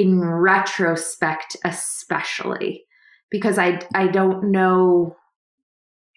in 0.01 0.21
retrospect, 0.25 1.57
especially, 1.65 2.85
because 3.31 3.59
I 3.59 3.81
I 3.95 4.09
don't 4.09 4.51
know 4.51 5.17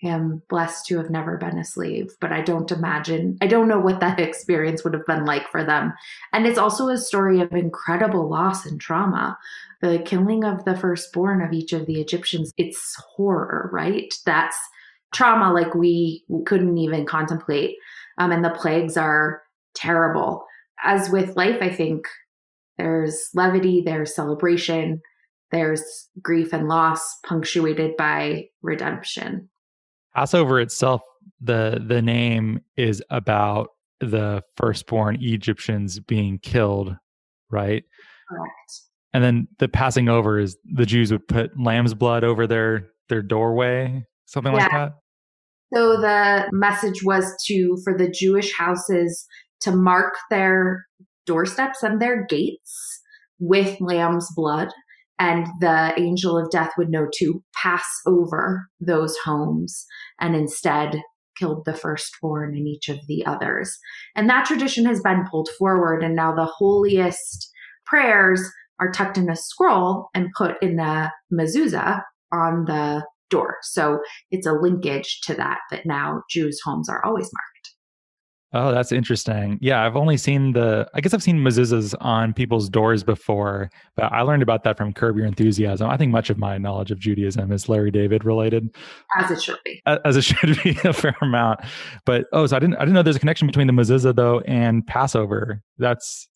am 0.04 0.42
blessed 0.50 0.86
to 0.88 0.98
have 0.98 1.10
never 1.10 1.38
been 1.38 1.58
a 1.58 1.64
slave, 1.64 2.12
but 2.20 2.32
I 2.32 2.42
don't 2.42 2.72
imagine, 2.72 3.38
I 3.42 3.48
don't 3.48 3.68
know 3.68 3.80
what 3.80 4.00
that 4.02 4.20
experience 4.28 4.84
would 4.84 4.94
have 4.94 5.06
been 5.06 5.26
like 5.26 5.50
for 5.50 5.64
them. 5.64 5.94
And 6.32 6.46
it's 6.46 6.58
also 6.58 6.90
a 6.90 6.98
story 6.98 7.42
of 7.42 7.52
incredible 7.54 8.30
loss 8.30 8.66
and 8.66 8.80
trauma. 8.80 9.38
The 9.82 10.00
killing 10.06 10.44
of 10.44 10.66
the 10.66 10.78
firstborn 10.78 11.42
of 11.42 11.54
each 11.54 11.74
of 11.74 11.86
the 11.86 12.00
Egyptians, 12.00 12.52
it's 12.58 12.96
horror, 13.16 13.70
right? 13.72 14.14
That's 14.26 14.58
trauma 15.14 15.54
like 15.54 15.76
we 15.76 16.24
couldn't 16.46 16.78
even 16.78 17.06
contemplate. 17.06 17.76
Um, 18.18 18.32
and 18.32 18.44
the 18.44 18.50
plagues 18.50 18.98
are 18.98 19.42
terrible. 19.76 20.46
As 20.84 21.10
with 21.10 21.36
life, 21.36 21.58
I 21.62 21.70
think 21.70 22.08
there's 22.78 23.30
levity, 23.34 23.84
there's 23.86 24.16
celebration, 24.16 25.02
there's 25.52 25.84
grief 26.22 26.54
and 26.54 26.68
loss 26.68 27.02
punctuated 27.26 27.96
by 27.98 28.46
redemption. 28.62 29.50
Passover 30.16 30.60
itself, 30.60 31.02
the 31.40 31.84
the 31.86 32.02
name 32.02 32.62
is 32.76 33.02
about 33.10 33.70
the 34.00 34.42
firstborn 34.58 35.18
Egyptians 35.22 36.00
being 36.00 36.40
killed, 36.40 36.96
right? 37.50 37.84
Correct. 38.30 38.82
And 39.14 39.24
then 39.24 39.48
the 39.60 39.68
passing 39.68 40.10
over 40.10 40.40
is 40.40 40.58
the 40.66 40.86
Jews 40.86 41.12
would 41.12 41.28
put 41.28 41.52
lamb's 41.60 41.94
blood 41.94 42.24
over 42.24 42.48
their 42.48 42.90
their 43.10 43.22
doorway, 43.22 44.06
something 44.26 44.54
yeah. 44.54 44.60
like 44.60 44.72
that. 44.72 44.94
So 45.74 46.02
the 46.02 46.50
message 46.52 47.04
was 47.04 47.34
to 47.48 47.78
for 47.84 47.98
the 47.98 48.10
Jewish 48.10 48.56
houses 48.56 49.26
to 49.62 49.72
mark 49.72 50.14
their 50.30 50.86
doorsteps 51.26 51.84
and 51.84 52.02
their 52.02 52.26
gates 52.26 53.02
with 53.40 53.80
lamb's 53.80 54.28
blood 54.36 54.70
and 55.20 55.48
the 55.60 55.94
angel 55.98 56.38
of 56.38 56.50
death 56.50 56.72
would 56.78 56.90
know 56.90 57.08
to 57.18 57.44
pass 57.62 57.86
over 58.06 58.68
those 58.80 59.16
homes 59.24 59.86
and 60.20 60.36
instead 60.36 61.02
killed 61.38 61.64
the 61.66 61.74
firstborn 61.74 62.56
in 62.56 62.68
each 62.68 62.90
of 62.90 63.00
the 63.08 63.26
others. 63.26 63.78
And 64.16 64.30
that 64.30 64.46
tradition 64.46 64.86
has 64.86 65.02
been 65.02 65.26
pulled 65.30 65.50
forward, 65.58 66.04
and 66.04 66.16
now 66.16 66.34
the 66.34 66.46
holiest 66.46 67.52
prayers 67.86 68.42
are 68.80 68.92
tucked 68.92 69.18
in 69.18 69.30
a 69.30 69.36
scroll 69.36 70.10
and 70.14 70.28
put 70.36 70.62
in 70.62 70.76
the 70.76 71.12
mezuzah 71.32 72.02
on 72.32 72.66
the 72.66 73.06
door. 73.30 73.58
So 73.62 74.00
it's 74.30 74.48
a 74.48 74.54
linkage 74.54 75.22
to 75.24 75.34
that, 75.36 75.60
that 75.72 75.86
now 75.86 76.22
Jews' 76.30 76.60
homes 76.64 76.90
are 76.90 77.04
always 77.04 77.30
marked. 77.34 77.53
Oh, 78.54 78.72
that's 78.72 78.92
interesting. 78.92 79.58
Yeah, 79.62 79.84
I've 79.84 79.96
only 79.96 80.16
seen 80.16 80.54
the, 80.54 80.88
I 80.94 81.02
guess 81.02 81.14
I've 81.14 81.24
seen 81.24 81.40
mezuzahs 81.40 81.96
on 82.02 82.34
people's 82.34 82.70
doors 82.70 83.04
before, 83.04 83.72
but 83.96 84.12
I 84.12 84.22
learned 84.22 84.44
about 84.44 84.64
that 84.64 84.78
from 84.78 84.94
Curb 84.94 85.18
Your 85.18 85.26
Enthusiasm. 85.26 85.90
I 85.90 85.98
think 85.98 86.12
much 86.12 86.30
of 86.30 86.38
my 86.38 86.60
knowledge 86.60 86.92
of 86.92 87.00
Judaism 87.00 87.52
is 87.52 87.68
Larry 87.68 87.90
David 87.90 88.24
related. 88.24 88.70
As 89.18 89.32
it 89.32 89.42
should 89.42 89.58
be. 89.66 89.82
As 89.86 90.16
it 90.18 90.22
should 90.24 90.62
be 90.64 90.78
a 90.84 90.94
fair 90.94 91.16
amount. 91.22 91.62
But, 92.06 92.26
oh, 92.32 92.46
so 92.46 92.56
I 92.56 92.60
didn't, 92.60 92.76
I 92.76 92.80
didn't 92.82 92.94
know 92.94 93.02
there's 93.02 93.16
a 93.16 93.20
connection 93.20 93.48
between 93.48 93.66
the 93.66 93.74
mezuzah 93.74 94.16
though 94.16 94.42
and 94.42 94.86
Passover. 94.86 95.64
That's, 95.80 96.28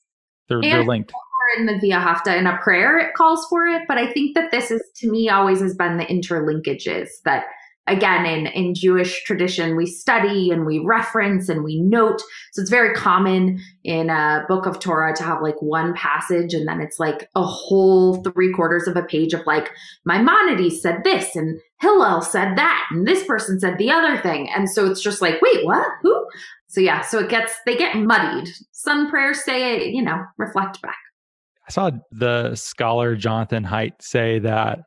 they're, 0.50 0.62
they're 0.62 0.86
linked. 0.86 1.14
In 1.58 1.66
the 1.66 1.74
V'ahavta 1.74 2.38
in 2.38 2.46
a 2.46 2.58
prayer, 2.62 2.98
it 2.98 3.14
calls 3.14 3.46
for 3.50 3.66
it. 3.66 3.84
But 3.88 3.98
I 3.98 4.12
think 4.12 4.36
that 4.36 4.52
this 4.52 4.70
is, 4.70 4.82
to 4.98 5.10
me, 5.10 5.30
always 5.30 5.62
has 5.62 5.76
been 5.76 5.98
the 5.98 6.06
interlinkages 6.06 7.08
that 7.24 7.46
again 7.88 8.26
in 8.26 8.48
in 8.48 8.74
Jewish 8.74 9.24
tradition 9.24 9.76
we 9.76 9.86
study 9.86 10.52
and 10.52 10.66
we 10.66 10.80
reference 10.80 11.50
and 11.50 11.64
we 11.64 11.82
note. 11.82 12.22
So 12.52 12.62
it's 12.62 12.70
very 12.70 12.94
common 12.94 13.60
in 13.84 14.10
a 14.10 14.46
book 14.48 14.66
of 14.66 14.80
Torah 14.80 15.16
to 15.16 15.24
have 15.24 15.42
like 15.42 15.62
one 15.62 15.94
passage 15.94 16.54
and 16.54 16.68
then 16.68 16.82
it's 16.82 17.00
like 17.00 17.30
a 17.36 17.44
whole 17.44 18.22
three 18.24 18.54
quarters 18.54 18.88
of 18.88 18.96
a 18.96 19.04
page 19.04 19.34
of 19.34 19.46
like 19.46 19.72
Maimonides 20.06 20.82
said 20.82 21.04
this 21.04 21.36
and 21.36 21.60
Hillel 21.80 22.22
said 22.22 22.58
that 22.58 22.88
and 22.92 23.08
this 23.08 23.24
person 23.26 23.60
said 23.60 23.78
the 23.78 23.92
other 23.92 24.18
thing. 24.22 24.50
And 24.50 24.70
so 24.70 24.90
it's 24.90 25.02
just 25.02 25.22
like 25.22 25.42
wait 25.42 25.66
what? 25.66 25.88
Who? 26.02 26.28
So 26.68 26.82
yeah 26.82 27.02
so 27.02 27.20
it 27.20 27.30
gets 27.30 27.54
they 27.66 27.78
get 27.78 27.96
muddied. 27.96 28.50
Some 28.72 29.10
prayers 29.10 29.44
say 29.44 29.90
you 29.90 30.02
know 30.02 30.24
reflect 30.38 30.82
back. 30.82 30.98
I 31.68 31.72
saw 31.72 31.92
the 32.12 32.56
scholar 32.56 33.16
Jonathan 33.16 33.66
Haidt 33.66 34.02
say 34.02 34.40
that 34.40 34.80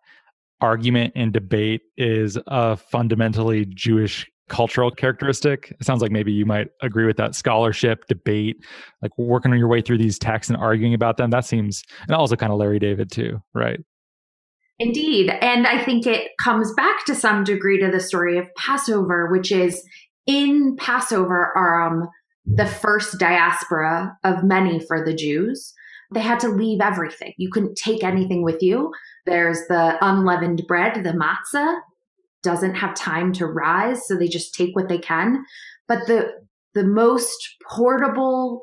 argument 0.60 1.12
and 1.16 1.32
debate 1.32 1.82
is 1.96 2.38
a 2.46 2.76
fundamentally 2.76 3.66
Jewish 3.66 4.30
cultural 4.48 4.90
characteristic. 4.90 5.72
It 5.78 5.86
sounds 5.86 6.02
like 6.02 6.10
maybe 6.10 6.32
you 6.32 6.44
might 6.44 6.68
agree 6.82 7.06
with 7.06 7.16
that 7.18 7.34
scholarship, 7.34 8.06
debate, 8.08 8.56
like 9.00 9.16
working 9.16 9.52
on 9.52 9.58
your 9.58 9.68
way 9.68 9.80
through 9.80 9.98
these 9.98 10.18
texts 10.18 10.50
and 10.50 10.60
arguing 10.60 10.92
about 10.92 11.16
them. 11.16 11.30
That 11.30 11.44
seems, 11.44 11.82
and 12.02 12.14
also 12.16 12.36
kind 12.36 12.52
of 12.52 12.58
Larry 12.58 12.78
David 12.78 13.10
too, 13.10 13.40
right? 13.54 13.80
Indeed. 14.80 15.30
And 15.40 15.66
I 15.66 15.82
think 15.84 16.06
it 16.06 16.30
comes 16.42 16.72
back 16.74 17.04
to 17.06 17.14
some 17.14 17.44
degree 17.44 17.78
to 17.80 17.90
the 17.90 18.00
story 18.00 18.38
of 18.38 18.46
Passover, 18.56 19.30
which 19.30 19.52
is 19.52 19.82
in 20.26 20.76
Passover 20.76 21.52
are 21.56 21.86
um, 21.86 22.08
the 22.46 22.66
first 22.66 23.18
diaspora 23.18 24.16
of 24.24 24.42
many 24.42 24.80
for 24.80 25.04
the 25.04 25.14
Jews. 25.14 25.72
They 26.12 26.20
had 26.20 26.40
to 26.40 26.48
leave 26.48 26.80
everything. 26.80 27.34
You 27.36 27.50
couldn't 27.52 27.76
take 27.76 28.02
anything 28.02 28.42
with 28.42 28.62
you. 28.62 28.90
There's 29.26 29.66
the 29.68 29.96
unleavened 30.00 30.64
bread, 30.66 31.04
the 31.04 31.12
matzah, 31.12 31.80
doesn't 32.42 32.76
have 32.76 32.94
time 32.94 33.32
to 33.34 33.46
rise, 33.46 34.06
so 34.06 34.16
they 34.16 34.28
just 34.28 34.54
take 34.54 34.74
what 34.74 34.88
they 34.88 34.98
can. 34.98 35.44
But 35.86 36.06
the 36.06 36.32
the 36.74 36.84
most 36.84 37.56
portable, 37.68 38.62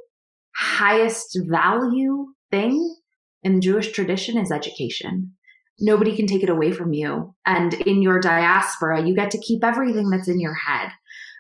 highest 0.56 1.38
value 1.50 2.28
thing 2.52 2.96
in 3.44 3.62
Jewish 3.62 3.92
tradition 3.92 4.38
is 4.38 4.52
education. 4.52 5.34
Nobody 5.80 6.16
can 6.16 6.26
take 6.26 6.42
it 6.42 6.50
away 6.50 6.72
from 6.72 6.94
you. 6.94 7.36
And 7.46 7.74
in 7.74 8.02
your 8.02 8.20
diaspora, 8.20 9.06
you 9.06 9.14
get 9.14 9.30
to 9.32 9.42
keep 9.42 9.64
everything 9.64 10.10
that's 10.10 10.30
in 10.30 10.40
your 10.40 10.56
head. 10.56 10.90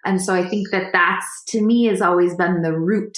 And 0.05 0.21
so 0.21 0.35
I 0.35 0.47
think 0.47 0.69
that 0.71 0.91
that's, 0.93 1.43
to 1.49 1.61
me, 1.61 1.85
has 1.85 2.01
always 2.01 2.35
been 2.35 2.61
the 2.61 2.77
root 2.77 3.17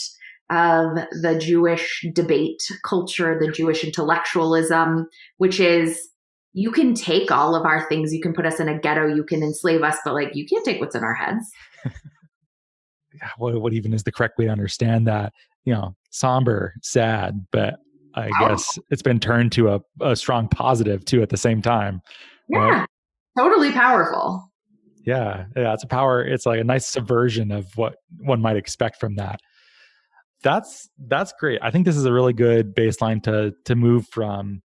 of 0.50 0.96
the 1.22 1.38
Jewish 1.40 2.06
debate 2.14 2.62
culture, 2.84 3.38
the 3.40 3.52
Jewish 3.52 3.84
intellectualism, 3.84 5.08
which 5.38 5.60
is 5.60 6.10
you 6.54 6.72
can 6.72 6.94
take 6.94 7.32
all 7.32 7.56
of 7.56 7.66
our 7.66 7.88
things, 7.88 8.14
you 8.14 8.22
can 8.22 8.34
put 8.34 8.46
us 8.46 8.60
in 8.60 8.68
a 8.68 8.78
ghetto, 8.78 9.06
you 9.08 9.24
can 9.24 9.44
enslave 9.44 9.84
us, 9.84 9.98
but 10.04 10.14
like 10.14 10.32
you 10.34 10.46
can't 10.46 10.66
take 10.66 10.82
what's 10.82 10.96
in 10.96 11.04
our 11.04 11.14
heads. 11.14 11.46
what, 13.38 13.62
what 13.62 13.74
even 13.74 13.94
is 13.94 14.04
the 14.04 14.12
correct 14.12 14.38
way 14.38 14.46
to 14.46 14.52
understand 14.52 15.08
that? 15.08 15.34
You 15.66 15.74
know, 15.74 15.96
somber, 16.10 16.74
sad, 16.82 17.46
but 17.52 17.76
I 18.16 18.28
oh. 18.28 18.48
guess 18.48 18.80
it's 18.90 19.04
been 19.04 19.20
turned 19.20 19.52
to 19.54 19.70
a, 19.70 19.82
a 20.02 20.16
strong 20.16 20.48
positive 20.48 21.06
too 21.06 21.22
at 21.22 21.30
the 21.30 21.38
same 21.38 21.62
time. 21.62 22.02
Yeah, 22.48 22.60
right? 22.60 22.88
totally 23.38 23.72
powerful. 23.72 24.50
Yeah, 25.06 25.46
yeah, 25.56 25.74
it's 25.74 25.84
a 25.84 25.88
power. 25.88 26.24
It's 26.24 26.46
like 26.46 26.60
a 26.60 26.64
nice 26.64 26.86
subversion 26.86 27.52
of 27.52 27.68
what 27.78 27.98
one 28.20 28.42
might 28.42 28.58
expect 28.58 29.00
from 29.00 29.16
that 29.16 29.40
that's 30.44 30.90
that's 31.08 31.34
great. 31.40 31.60
I 31.62 31.72
think 31.72 31.86
this 31.86 31.98
is 31.98 32.06
a 32.06 32.14
really 32.14 32.34
good 32.34 32.76
baseline 32.76 33.22
to 33.24 33.54
to 33.66 33.76
move 33.76 34.08
from. 34.08 34.62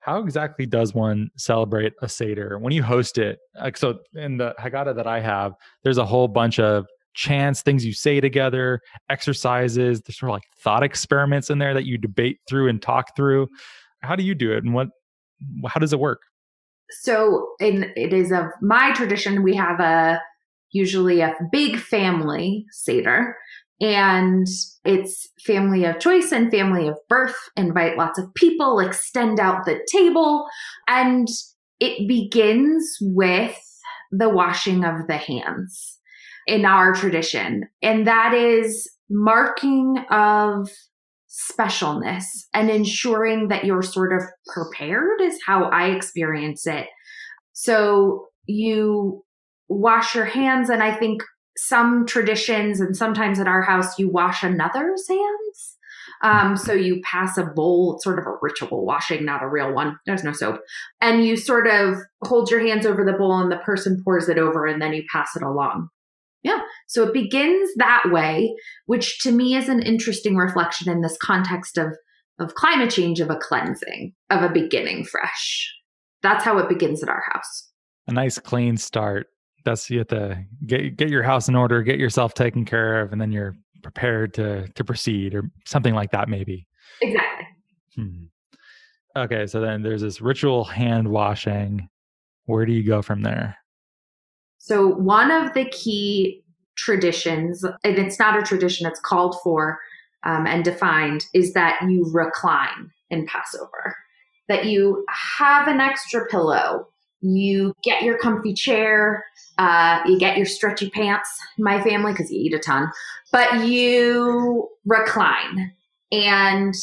How 0.00 0.20
exactly 0.20 0.66
does 0.66 0.94
one 0.94 1.30
celebrate 1.36 1.92
a 2.00 2.08
seder 2.08 2.58
when 2.60 2.72
you 2.72 2.82
host 2.82 3.18
it? 3.18 3.38
Like 3.60 3.76
so, 3.76 3.98
in 4.14 4.36
the 4.36 4.54
Haggadah 4.60 4.94
that 4.94 5.06
I 5.06 5.20
have, 5.20 5.54
there's 5.82 5.98
a 5.98 6.06
whole 6.06 6.28
bunch 6.28 6.60
of 6.60 6.86
chants, 7.14 7.62
things 7.62 7.84
you 7.84 7.92
say 7.92 8.20
together, 8.20 8.80
exercises. 9.10 10.00
There's 10.02 10.18
sort 10.18 10.30
of 10.30 10.34
like 10.34 10.44
thought 10.62 10.84
experiments 10.84 11.50
in 11.50 11.58
there 11.58 11.74
that 11.74 11.86
you 11.86 11.98
debate 11.98 12.38
through 12.48 12.68
and 12.68 12.80
talk 12.80 13.16
through. 13.16 13.48
How 14.02 14.14
do 14.14 14.22
you 14.22 14.34
do 14.34 14.52
it, 14.52 14.62
and 14.62 14.74
what? 14.74 14.88
How 15.66 15.80
does 15.80 15.92
it 15.92 15.98
work? 15.98 16.20
So, 17.02 17.48
in 17.58 17.92
it 17.96 18.12
is 18.12 18.30
of 18.30 18.44
my 18.62 18.92
tradition. 18.92 19.42
We 19.42 19.56
have 19.56 19.80
a 19.80 20.20
usually 20.72 21.20
a 21.20 21.34
big 21.50 21.78
family 21.78 22.66
seder 22.70 23.36
and 23.80 24.46
it's 24.84 25.28
family 25.44 25.84
of 25.84 26.00
choice 26.00 26.32
and 26.32 26.50
family 26.50 26.88
of 26.88 26.96
birth. 27.08 27.36
Invite 27.56 27.98
lots 27.98 28.18
of 28.18 28.32
people 28.34 28.80
extend 28.80 29.38
out 29.38 29.64
the 29.64 29.86
table. 29.92 30.46
And 30.88 31.28
it 31.78 32.08
begins 32.08 32.96
with 33.00 33.58
the 34.10 34.30
washing 34.30 34.84
of 34.84 35.06
the 35.08 35.16
hands 35.16 35.98
in 36.46 36.64
our 36.64 36.94
tradition. 36.94 37.64
And 37.82 38.06
that 38.06 38.32
is 38.32 38.90
marking 39.10 39.98
of 40.10 40.70
specialness 41.28 42.24
and 42.54 42.70
ensuring 42.70 43.48
that 43.48 43.64
you're 43.64 43.82
sort 43.82 44.12
of 44.12 44.22
prepared 44.46 45.20
is 45.20 45.38
how 45.46 45.64
i 45.64 45.88
experience 45.88 46.66
it. 46.66 46.86
So 47.52 48.28
you 48.46 49.22
wash 49.68 50.14
your 50.14 50.24
hands 50.24 50.70
and 50.70 50.82
i 50.82 50.94
think 50.94 51.20
some 51.56 52.06
traditions 52.06 52.80
and 52.80 52.96
sometimes 52.96 53.40
at 53.40 53.48
our 53.48 53.62
house 53.62 53.98
you 53.98 54.08
wash 54.08 54.42
another's 54.42 55.08
hands. 55.08 55.76
Um, 56.22 56.56
so 56.56 56.72
you 56.72 57.02
pass 57.02 57.36
a 57.36 57.44
bowl 57.44 57.98
sort 58.00 58.18
of 58.18 58.26
a 58.26 58.36
ritual 58.40 58.86
washing 58.86 59.24
not 59.24 59.42
a 59.42 59.48
real 59.48 59.72
one. 59.72 59.98
There's 60.06 60.24
no 60.24 60.32
soap. 60.32 60.60
And 61.00 61.24
you 61.24 61.36
sort 61.36 61.66
of 61.66 61.98
hold 62.24 62.50
your 62.50 62.60
hands 62.66 62.86
over 62.86 63.04
the 63.04 63.12
bowl 63.12 63.38
and 63.38 63.50
the 63.50 63.58
person 63.58 64.02
pours 64.02 64.28
it 64.28 64.38
over 64.38 64.66
and 64.66 64.80
then 64.80 64.92
you 64.92 65.04
pass 65.12 65.36
it 65.36 65.42
along. 65.42 65.88
Yeah 66.42 66.60
so 66.86 67.02
it 67.02 67.12
begins 67.12 67.70
that 67.76 68.04
way 68.06 68.54
which 68.86 69.18
to 69.20 69.32
me 69.32 69.56
is 69.56 69.68
an 69.68 69.82
interesting 69.82 70.36
reflection 70.36 70.90
in 70.90 71.02
this 71.02 71.16
context 71.18 71.76
of 71.76 71.96
of 72.38 72.54
climate 72.54 72.90
change 72.90 73.20
of 73.20 73.30
a 73.30 73.36
cleansing 73.36 74.12
of 74.30 74.42
a 74.42 74.52
beginning 74.52 75.04
fresh. 75.04 75.72
That's 76.22 76.44
how 76.44 76.58
it 76.58 76.68
begins 76.68 77.02
at 77.02 77.08
our 77.08 77.24
house. 77.32 77.70
A 78.06 78.12
nice 78.12 78.38
clean 78.38 78.76
start 78.76 79.28
that's 79.66 79.90
you 79.90 79.98
have 79.98 80.08
to 80.08 80.42
get 80.64 80.96
get 80.96 81.10
your 81.10 81.22
house 81.22 81.48
in 81.48 81.54
order, 81.54 81.82
get 81.82 81.98
yourself 81.98 82.32
taken 82.32 82.64
care 82.64 83.00
of, 83.00 83.12
and 83.12 83.20
then 83.20 83.32
you're 83.32 83.54
prepared 83.82 84.32
to 84.34 84.66
to 84.68 84.84
proceed 84.84 85.34
or 85.34 85.42
something 85.66 85.94
like 85.94 86.12
that, 86.12 86.28
maybe. 86.28 86.66
Exactly. 87.02 87.46
Hmm. 87.94 88.24
Okay, 89.16 89.46
so 89.46 89.60
then 89.60 89.82
there's 89.82 90.02
this 90.02 90.20
ritual 90.20 90.64
hand 90.64 91.08
washing. 91.08 91.88
Where 92.46 92.64
do 92.64 92.72
you 92.72 92.84
go 92.84 93.02
from 93.02 93.22
there? 93.22 93.56
So 94.58 94.86
one 94.86 95.30
of 95.30 95.52
the 95.54 95.66
key 95.66 96.44
traditions, 96.76 97.64
and 97.64 97.98
it's 97.98 98.18
not 98.18 98.38
a 98.38 98.42
tradition; 98.42 98.86
it's 98.86 99.00
called 99.00 99.36
for 99.42 99.78
um, 100.24 100.46
and 100.46 100.64
defined, 100.64 101.26
is 101.34 101.52
that 101.54 101.80
you 101.82 102.08
recline 102.12 102.90
in 103.10 103.26
Passover. 103.26 103.96
That 104.48 104.66
you 104.66 105.04
have 105.08 105.66
an 105.66 105.80
extra 105.80 106.24
pillow 106.26 106.86
you 107.20 107.74
get 107.82 108.02
your 108.02 108.18
comfy 108.18 108.52
chair, 108.52 109.24
uh, 109.58 110.00
you 110.06 110.18
get 110.18 110.36
your 110.36 110.46
stretchy 110.46 110.90
pants, 110.90 111.28
my 111.58 111.82
family, 111.82 112.12
because 112.12 112.30
you 112.30 112.40
eat 112.40 112.54
a 112.54 112.58
ton, 112.58 112.90
but 113.32 113.66
you 113.66 114.68
recline. 114.84 115.72
And 116.12 116.74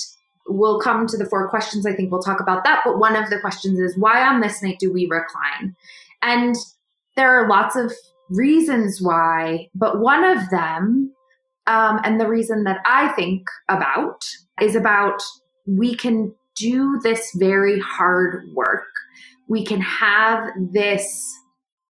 we'll 0.48 0.80
come 0.80 1.08
to 1.08 1.18
the 1.18 1.26
four 1.26 1.48
questions. 1.50 1.86
I 1.86 1.94
think 1.94 2.12
we'll 2.12 2.22
talk 2.22 2.40
about 2.40 2.64
that. 2.64 2.82
But 2.84 3.00
one 3.00 3.16
of 3.16 3.30
the 3.30 3.40
questions 3.40 3.80
is 3.80 3.98
why 3.98 4.22
on 4.22 4.42
this 4.42 4.62
night 4.62 4.80
do 4.80 4.92
we 4.92 5.08
recline? 5.08 5.76
And 6.22 6.56
there 7.16 7.30
are 7.30 7.48
lots 7.48 7.76
of 7.76 7.94
reasons 8.30 9.02
why, 9.02 9.70
but 9.76 10.00
one 10.00 10.24
of 10.24 10.50
them, 10.50 11.14
um, 11.68 12.02
and 12.04 12.20
the 12.20 12.28
reason 12.28 12.64
that 12.64 12.80
I 12.86 13.10
think 13.10 13.44
about, 13.70 14.26
is 14.62 14.76
about 14.76 15.22
we 15.66 15.96
can 15.96 16.34
do 16.56 17.00
this 17.04 17.32
very 17.36 17.80
hard 17.80 18.50
work 18.54 18.93
we 19.54 19.64
can 19.64 19.82
have 19.82 20.50
this 20.72 21.32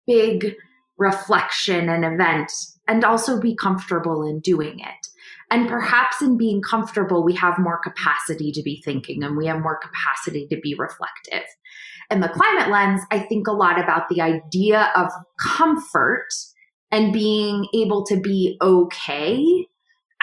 big 0.06 0.54
reflection 0.98 1.88
and 1.88 2.04
event 2.04 2.52
and 2.90 3.06
also 3.06 3.40
be 3.40 3.56
comfortable 3.56 4.28
in 4.28 4.42
doing 4.42 4.80
it. 4.80 5.08
And 5.50 5.70
perhaps 5.70 6.22
in 6.22 6.38
being 6.38 6.62
comfortable, 6.62 7.24
we 7.24 7.34
have 7.36 7.58
more 7.58 7.80
capacity 7.80 8.52
to 8.52 8.62
be 8.62 8.82
thinking 8.84 9.24
and 9.24 9.38
we 9.38 9.48
have 9.48 9.62
more 9.62 9.80
capacity 9.80 10.46
to 10.48 10.60
be 10.60 10.76
reflective. 10.76 11.48
In 12.12 12.20
the 12.20 12.28
climate 12.28 12.70
lens, 12.70 13.02
I 13.12 13.20
think 13.20 13.48
a 13.48 13.54
lot 13.54 13.80
about 13.80 14.10
the 14.10 14.20
idea 14.20 14.92
of 14.94 15.10
comfort 15.40 16.28
and 16.92 17.14
being 17.14 17.66
able 17.74 18.06
to 18.08 18.20
be 18.20 18.58
okay 18.62 19.68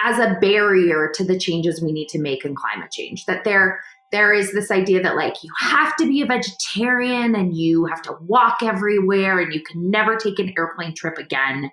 as 0.03 0.19
a 0.19 0.37
barrier 0.39 1.11
to 1.15 1.23
the 1.23 1.39
changes 1.39 1.81
we 1.81 1.91
need 1.91 2.09
to 2.09 2.19
make 2.19 2.45
in 2.45 2.55
climate 2.55 2.91
change. 2.91 3.25
That 3.25 3.43
there 3.45 3.79
there 4.11 4.33
is 4.33 4.51
this 4.51 4.71
idea 4.71 5.01
that 5.01 5.15
like 5.15 5.35
you 5.43 5.51
have 5.59 5.95
to 5.95 6.05
be 6.05 6.21
a 6.21 6.25
vegetarian 6.25 7.35
and 7.35 7.55
you 7.55 7.85
have 7.85 8.01
to 8.03 8.15
walk 8.21 8.57
everywhere 8.61 9.39
and 9.39 9.53
you 9.53 9.63
can 9.63 9.89
never 9.89 10.15
take 10.15 10.39
an 10.39 10.53
airplane 10.57 10.93
trip 10.93 11.17
again. 11.17 11.71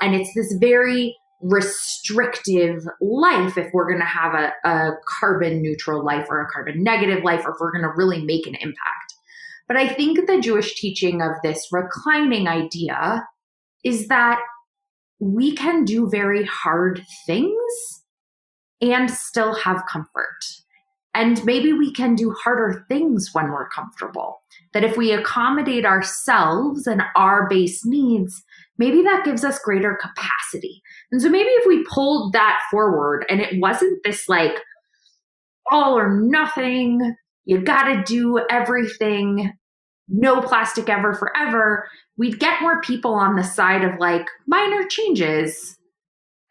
And 0.00 0.14
it's 0.14 0.32
this 0.34 0.54
very 0.60 1.16
restrictive 1.42 2.84
life 3.00 3.56
if 3.56 3.72
we're 3.72 3.88
going 3.88 4.00
to 4.00 4.04
have 4.04 4.34
a, 4.34 4.52
a, 4.68 4.90
carbon 5.06 5.62
neutral 5.62 6.04
life 6.04 6.26
or 6.28 6.42
a 6.42 6.50
carbon 6.52 6.82
negative 6.82 7.24
life 7.24 7.44
or 7.44 7.52
if 7.52 7.56
we're 7.58 7.72
going 7.72 7.82
to 7.82 7.92
really 7.96 8.22
make 8.24 8.46
an 8.46 8.54
impact. 8.56 9.14
But 9.66 9.76
I 9.76 9.88
think 9.88 10.26
the 10.26 10.40
Jewish 10.40 10.74
teaching 10.74 11.22
of 11.22 11.30
this 11.42 11.68
reclining 11.72 12.46
idea 12.46 13.26
is 13.84 14.08
that 14.08 14.40
we 15.18 15.54
can 15.54 15.84
do 15.84 16.08
very 16.10 16.44
hard 16.44 17.02
things 17.26 17.54
and 18.80 19.10
still 19.10 19.54
have 19.54 19.84
comfort. 19.86 20.59
And 21.14 21.44
maybe 21.44 21.72
we 21.72 21.92
can 21.92 22.14
do 22.14 22.32
harder 22.32 22.84
things 22.88 23.30
when 23.32 23.50
we're 23.50 23.68
comfortable. 23.68 24.42
That 24.72 24.84
if 24.84 24.96
we 24.96 25.12
accommodate 25.12 25.84
ourselves 25.84 26.86
and 26.86 27.02
our 27.16 27.48
base 27.48 27.84
needs, 27.84 28.44
maybe 28.78 29.02
that 29.02 29.24
gives 29.24 29.44
us 29.44 29.58
greater 29.58 29.98
capacity. 30.00 30.82
And 31.10 31.20
so 31.20 31.28
maybe 31.28 31.48
if 31.48 31.66
we 31.66 31.84
pulled 31.84 32.32
that 32.32 32.60
forward 32.70 33.26
and 33.28 33.40
it 33.40 33.60
wasn't 33.60 34.00
this 34.04 34.28
like 34.28 34.56
all 35.70 35.98
or 35.98 36.20
nothing, 36.20 37.16
you 37.44 37.60
gotta 37.60 38.02
do 38.04 38.40
everything, 38.48 39.52
no 40.08 40.40
plastic 40.40 40.88
ever 40.88 41.12
forever, 41.12 41.88
we'd 42.16 42.38
get 42.38 42.62
more 42.62 42.80
people 42.82 43.14
on 43.14 43.34
the 43.34 43.42
side 43.42 43.82
of 43.82 43.98
like 43.98 44.26
minor 44.46 44.86
changes 44.86 45.76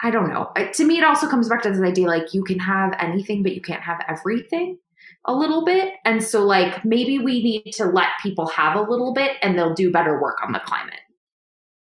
I 0.02 0.12
don't 0.12 0.30
know. 0.30 0.52
to 0.74 0.86
me, 0.86 0.98
it 0.98 1.04
also 1.04 1.28
comes 1.28 1.50
back 1.50 1.62
to 1.64 1.70
this 1.70 1.82
idea 1.82 2.08
like 2.08 2.34
you 2.34 2.44
can 2.44 2.60
have 2.60 2.94
anything, 3.00 3.44
but 3.44 3.54
you 3.54 3.62
can't 3.62 3.82
have 3.82 4.02
everything 4.08 4.78
a 5.26 5.34
little 5.34 5.66
bit. 5.66 5.94
And 6.06 6.24
so, 6.24 6.46
like, 6.46 6.86
maybe 6.86 7.20
we 7.20 7.44
need 7.44 7.72
to 7.74 7.86
let 7.86 8.08
people 8.24 8.48
have 8.48 8.78
a 8.78 8.82
little 8.82 9.14
bit 9.14 9.34
and 9.42 9.58
they'll 9.58 9.74
do 9.74 9.92
better 9.92 10.22
work 10.22 10.38
on 10.44 10.54
the 10.54 10.60
climate. 10.60 11.00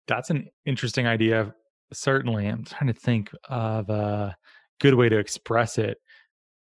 That's 0.08 0.30
an 0.30 0.48
interesting 0.66 1.06
idea. 1.06 1.54
Certainly. 1.94 2.48
I'm 2.48 2.66
trying 2.66 2.88
to 2.88 3.00
think 3.00 3.30
of 3.50 3.90
a 3.90 4.36
good 4.80 4.96
way 4.96 5.10
to 5.10 5.18
express 5.18 5.78
it. 5.78 5.98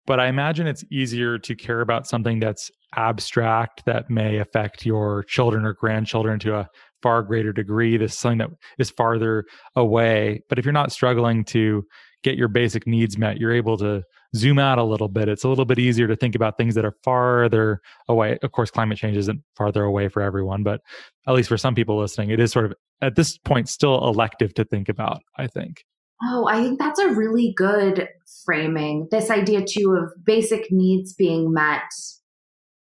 But 0.06 0.18
I 0.18 0.28
imagine 0.28 0.66
it's 0.66 0.84
easier 0.90 1.38
to 1.38 1.54
care 1.54 1.82
about 1.82 2.06
something 2.06 2.40
that's 2.40 2.70
abstract 2.96 3.84
that 3.86 4.10
may 4.10 4.38
affect 4.38 4.86
your 4.86 5.24
children 5.24 5.64
or 5.64 5.74
grandchildren 5.74 6.38
to 6.40 6.56
a 6.56 6.68
far 7.02 7.22
greater 7.22 7.52
degree. 7.52 7.96
This 7.96 8.12
is 8.12 8.18
something 8.18 8.38
that 8.38 8.50
is 8.78 8.90
farther 8.90 9.44
away. 9.76 10.42
But 10.48 10.58
if 10.58 10.64
you're 10.64 10.72
not 10.72 10.92
struggling 10.92 11.44
to 11.46 11.84
get 12.22 12.36
your 12.36 12.48
basic 12.48 12.86
needs 12.86 13.16
met, 13.16 13.38
you're 13.38 13.54
able 13.54 13.76
to 13.78 14.02
zoom 14.36 14.58
out 14.58 14.78
a 14.78 14.84
little 14.84 15.08
bit. 15.08 15.28
It's 15.28 15.44
a 15.44 15.48
little 15.48 15.64
bit 15.64 15.78
easier 15.78 16.06
to 16.06 16.16
think 16.16 16.34
about 16.34 16.56
things 16.56 16.74
that 16.74 16.84
are 16.84 16.94
farther 17.02 17.80
away. 18.08 18.38
Of 18.42 18.52
course, 18.52 18.70
climate 18.70 18.98
change 18.98 19.16
isn't 19.16 19.42
farther 19.56 19.82
away 19.82 20.08
for 20.08 20.22
everyone, 20.22 20.62
but 20.62 20.80
at 21.26 21.34
least 21.34 21.48
for 21.48 21.58
some 21.58 21.74
people 21.74 21.98
listening, 21.98 22.30
it 22.30 22.40
is 22.40 22.52
sort 22.52 22.66
of 22.66 22.74
at 23.02 23.16
this 23.16 23.38
point 23.38 23.68
still 23.68 24.06
elective 24.06 24.54
to 24.54 24.64
think 24.64 24.88
about, 24.88 25.22
I 25.36 25.46
think. 25.46 25.84
Oh, 26.22 26.46
I 26.46 26.62
think 26.62 26.78
that's 26.78 27.00
a 27.00 27.08
really 27.08 27.54
good 27.56 28.06
framing. 28.44 29.08
This 29.10 29.30
idea 29.30 29.64
too 29.66 29.94
of 29.94 30.12
basic 30.24 30.70
needs 30.70 31.14
being 31.14 31.52
met 31.52 31.82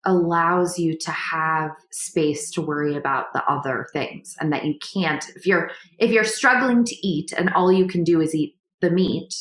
allows 0.09 0.79
you 0.79 0.97
to 0.97 1.11
have 1.11 1.71
space 1.91 2.51
to 2.51 2.63
worry 2.63 2.97
about 2.97 3.27
the 3.35 3.45
other 3.45 3.87
things 3.93 4.35
and 4.41 4.51
that 4.53 4.65
you 4.65 4.75
can't 4.95 5.29
if 5.37 5.47
you're 5.47 5.71
if 5.99 6.11
you're 6.11 6.25
struggling 6.25 6.83
to 6.83 7.07
eat 7.07 7.33
and 7.37 7.51
all 7.51 7.71
you 7.71 7.87
can 7.87 8.03
do 8.03 8.21
is 8.21 8.35
eat 8.35 8.57
the 8.81 8.91
meat 8.91 9.35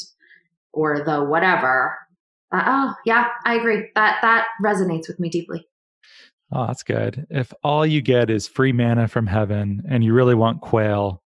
or 0.74 1.04
the 1.04 1.24
whatever 1.24 1.98
uh, 2.52 2.64
oh 2.66 2.94
yeah 3.06 3.30
i 3.46 3.56
agree. 3.56 3.90
That 3.96 4.20
that 4.22 4.48
resonates 4.64 5.08
with 5.08 5.20
me 5.20 5.30
deeply. 5.30 5.66
Oh 6.52 6.68
that's 6.68 6.84
good. 6.84 7.26
If 7.30 7.54
all 7.64 7.86
you 7.86 8.02
get 8.02 8.30
is 8.30 8.48
free 8.48 8.74
manna 8.74 9.08
from 9.08 9.28
heaven 9.28 9.84
and 9.90 10.04
you 10.04 10.14
really 10.14 10.36
want 10.36 10.62
quail 10.62 11.24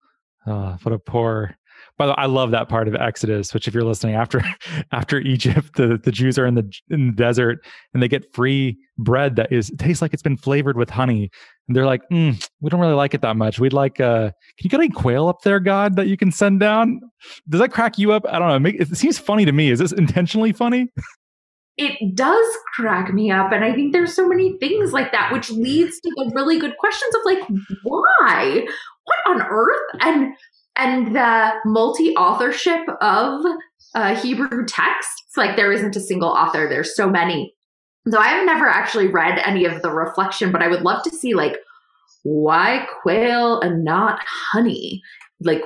uh, 0.46 0.78
what 0.84 0.94
a 0.94 1.00
poor 1.00 1.56
By 2.00 2.06
the 2.06 2.14
way, 2.14 2.16
I 2.18 2.28
love 2.28 2.52
that 2.52 2.70
part 2.70 2.88
of 2.88 2.96
Exodus. 2.96 3.54
Which, 3.54 3.68
if 3.68 3.74
you're 3.74 3.84
listening, 3.84 4.16
after 4.16 4.42
after 4.94 5.20
Egypt, 5.20 5.76
the, 5.76 6.00
the 6.02 6.12
Jews 6.12 6.40
are 6.40 6.46
in 6.46 6.56
the 6.56 6.72
in 6.90 7.08
the 7.08 7.14
desert 7.14 7.60
and 7.94 8.02
they 8.02 8.08
get 8.08 8.34
free 8.34 8.78
bread 8.98 9.36
that 9.36 9.52
is 9.52 9.70
tastes 9.78 10.02
like 10.02 10.14
it's 10.14 10.24
been 10.24 10.38
flavored 10.38 10.78
with 10.78 10.90
honey, 10.90 11.30
and 11.68 11.76
they're 11.76 11.86
like, 11.86 12.02
mm, 12.10 12.42
"We 12.62 12.70
don't 12.70 12.80
really 12.80 12.94
like 12.94 13.14
it 13.14 13.22
that 13.22 13.36
much. 13.36 13.60
We'd 13.60 13.74
like, 13.74 14.00
uh, 14.00 14.32
can 14.32 14.64
you 14.64 14.70
get 14.70 14.80
any 14.80 14.90
quail 14.90 15.28
up 15.28 15.42
there, 15.42 15.60
God, 15.60 15.98
that 15.98 16.08
you 16.08 16.16
can 16.16 16.32
send 16.32 16.62
down?" 16.62 17.02
Does 17.50 17.60
that 17.60 17.74
crack 17.74 18.00
you 18.00 18.14
up? 18.14 18.26
I 18.28 18.40
don't 18.40 18.64
know. 18.64 18.72
It 18.74 18.96
seems 18.96 19.20
funny 19.20 19.44
to 19.44 19.52
me. 19.52 19.70
Is 19.70 19.80
this 19.80 19.92
intentionally 19.92 20.54
funny? 20.54 20.88
it 21.78 22.14
does 22.14 22.46
crack 22.76 23.14
me 23.14 23.32
up 23.32 23.54
and 23.54 23.64
i 23.64 23.74
think 23.74 23.94
there's 23.94 24.14
so 24.14 24.28
many 24.28 24.58
things 24.58 24.92
like 24.92 25.14
that 25.14 25.32
which 25.32 25.50
leads 25.50 25.98
to 26.02 26.12
the 26.18 26.30
really 26.36 26.60
good 26.60 26.76
questions 26.78 27.16
of 27.16 27.22
like 27.24 27.40
why 27.84 28.66
what 29.06 29.18
on 29.34 29.42
earth 29.50 29.80
and 30.02 30.34
and 30.76 31.16
the 31.16 31.52
multi-authorship 31.66 32.88
of 33.02 33.46
uh, 33.96 34.16
hebrew 34.16 34.66
texts 34.66 35.38
like 35.38 35.56
there 35.56 35.72
isn't 35.72 35.96
a 35.96 36.02
single 36.02 36.30
author 36.30 36.68
there's 36.70 36.96
so 36.96 37.10
many 37.10 37.54
so 38.08 38.20
i've 38.20 38.46
never 38.46 38.68
actually 38.68 39.08
read 39.08 39.40
any 39.46 39.66
of 39.66 39.82
the 39.82 39.92
reflection 39.92 40.52
but 40.52 40.62
i 40.62 40.68
would 40.68 40.82
love 40.82 41.02
to 41.04 41.10
see 41.10 41.34
like 41.34 41.58
why 42.24 42.86
quail 43.02 43.60
and 43.62 43.84
not 43.84 44.20
honey 44.52 45.02
like 45.42 45.64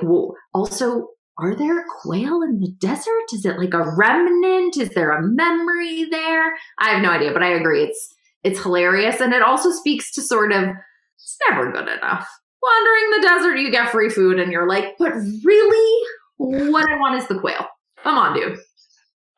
also 0.54 1.08
are 1.36 1.54
there 1.54 1.84
quail 2.00 2.42
in 2.42 2.60
the 2.60 2.70
desert? 2.78 3.32
Is 3.32 3.44
it 3.44 3.58
like 3.58 3.74
a 3.74 3.90
remnant? 3.96 4.76
Is 4.76 4.90
there 4.90 5.10
a 5.10 5.22
memory 5.22 6.04
there? 6.04 6.52
I 6.78 6.90
have 6.90 7.02
no 7.02 7.10
idea, 7.10 7.32
but 7.32 7.42
I 7.42 7.48
agree. 7.48 7.82
It's 7.82 8.14
it's 8.44 8.62
hilarious, 8.62 9.20
and 9.20 9.32
it 9.32 9.42
also 9.42 9.70
speaks 9.70 10.12
to 10.12 10.22
sort 10.22 10.52
of 10.52 10.68
it's 11.16 11.38
never 11.48 11.72
good 11.72 11.88
enough. 11.88 12.28
Wandering 12.64 13.10
the 13.10 13.26
desert, 13.26 13.56
you 13.58 13.70
get 13.70 13.90
free 13.90 14.08
food, 14.08 14.38
and 14.38 14.50
you're 14.50 14.66
like, 14.66 14.96
but 14.98 15.12
really, 15.44 16.02
what 16.38 16.88
I 16.88 16.98
want 16.98 17.16
is 17.20 17.28
the 17.28 17.38
quail. 17.38 17.66
Come 18.02 18.16
on, 18.16 18.34
dude. 18.34 18.58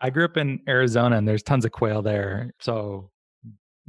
I 0.00 0.10
grew 0.10 0.24
up 0.24 0.36
in 0.36 0.60
Arizona, 0.68 1.16
and 1.16 1.26
there's 1.26 1.42
tons 1.42 1.64
of 1.64 1.72
quail 1.72 2.02
there. 2.02 2.52
So 2.60 3.10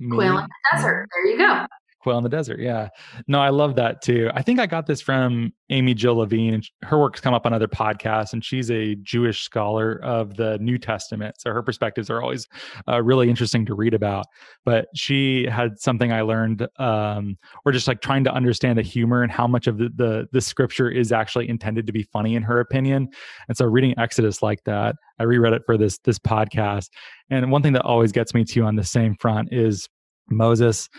quail 0.09 0.39
in 0.39 0.45
the 0.45 0.49
desert. 0.73 1.07
There 1.13 1.27
you 1.27 1.37
go. 1.37 1.65
Quail 1.99 2.17
in 2.17 2.23
the 2.23 2.29
Desert. 2.29 2.59
Yeah. 2.59 2.89
No, 3.27 3.39
I 3.39 3.49
love 3.49 3.75
that 3.75 4.01
too. 4.01 4.29
I 4.33 4.41
think 4.41 4.59
I 4.59 4.65
got 4.65 4.85
this 4.85 5.01
from 5.01 5.51
Amy 5.69 5.93
Jill 5.93 6.15
Levine, 6.15 6.53
and 6.53 6.69
her 6.83 6.97
work's 6.97 7.19
come 7.19 7.33
up 7.33 7.45
on 7.45 7.53
other 7.53 7.67
podcasts, 7.67 8.33
and 8.33 8.43
she's 8.43 8.71
a 8.71 8.95
Jewish 8.95 9.41
scholar 9.41 9.99
of 10.03 10.35
the 10.37 10.57
New 10.59 10.77
Testament. 10.77 11.35
So 11.39 11.51
her 11.51 11.61
perspectives 11.61 12.09
are 12.09 12.21
always 12.21 12.47
uh, 12.87 13.01
really 13.01 13.29
interesting 13.29 13.65
to 13.65 13.73
read 13.73 13.93
about. 13.93 14.25
But 14.63 14.87
she 14.95 15.45
had 15.45 15.79
something 15.79 16.13
I 16.13 16.21
learned, 16.21 16.67
um, 16.77 17.37
or 17.65 17.71
just 17.71 17.87
like 17.87 18.01
trying 18.01 18.23
to 18.25 18.33
understand 18.33 18.77
the 18.77 18.83
humor 18.83 19.23
and 19.23 19.31
how 19.31 19.47
much 19.47 19.67
of 19.67 19.77
the, 19.77 19.89
the, 19.95 20.27
the 20.31 20.41
scripture 20.41 20.89
is 20.89 21.11
actually 21.11 21.49
intended 21.49 21.85
to 21.87 21.93
be 21.93 22.03
funny, 22.03 22.35
in 22.35 22.43
her 22.43 22.59
opinion. 22.59 23.09
And 23.47 23.57
so 23.57 23.65
reading 23.65 23.93
Exodus 23.97 24.41
like 24.41 24.63
that, 24.63 24.95
I 25.19 25.23
reread 25.23 25.53
it 25.53 25.63
for 25.65 25.77
this 25.77 25.97
this 25.99 26.19
podcast. 26.19 26.89
And 27.29 27.51
one 27.51 27.61
thing 27.61 27.73
that 27.73 27.83
always 27.83 28.11
gets 28.11 28.33
me 28.33 28.45
too 28.45 28.63
on 28.63 28.75
the 28.75 28.83
same 28.83 29.15
front 29.15 29.49
is 29.51 29.89
Moses 30.29 30.89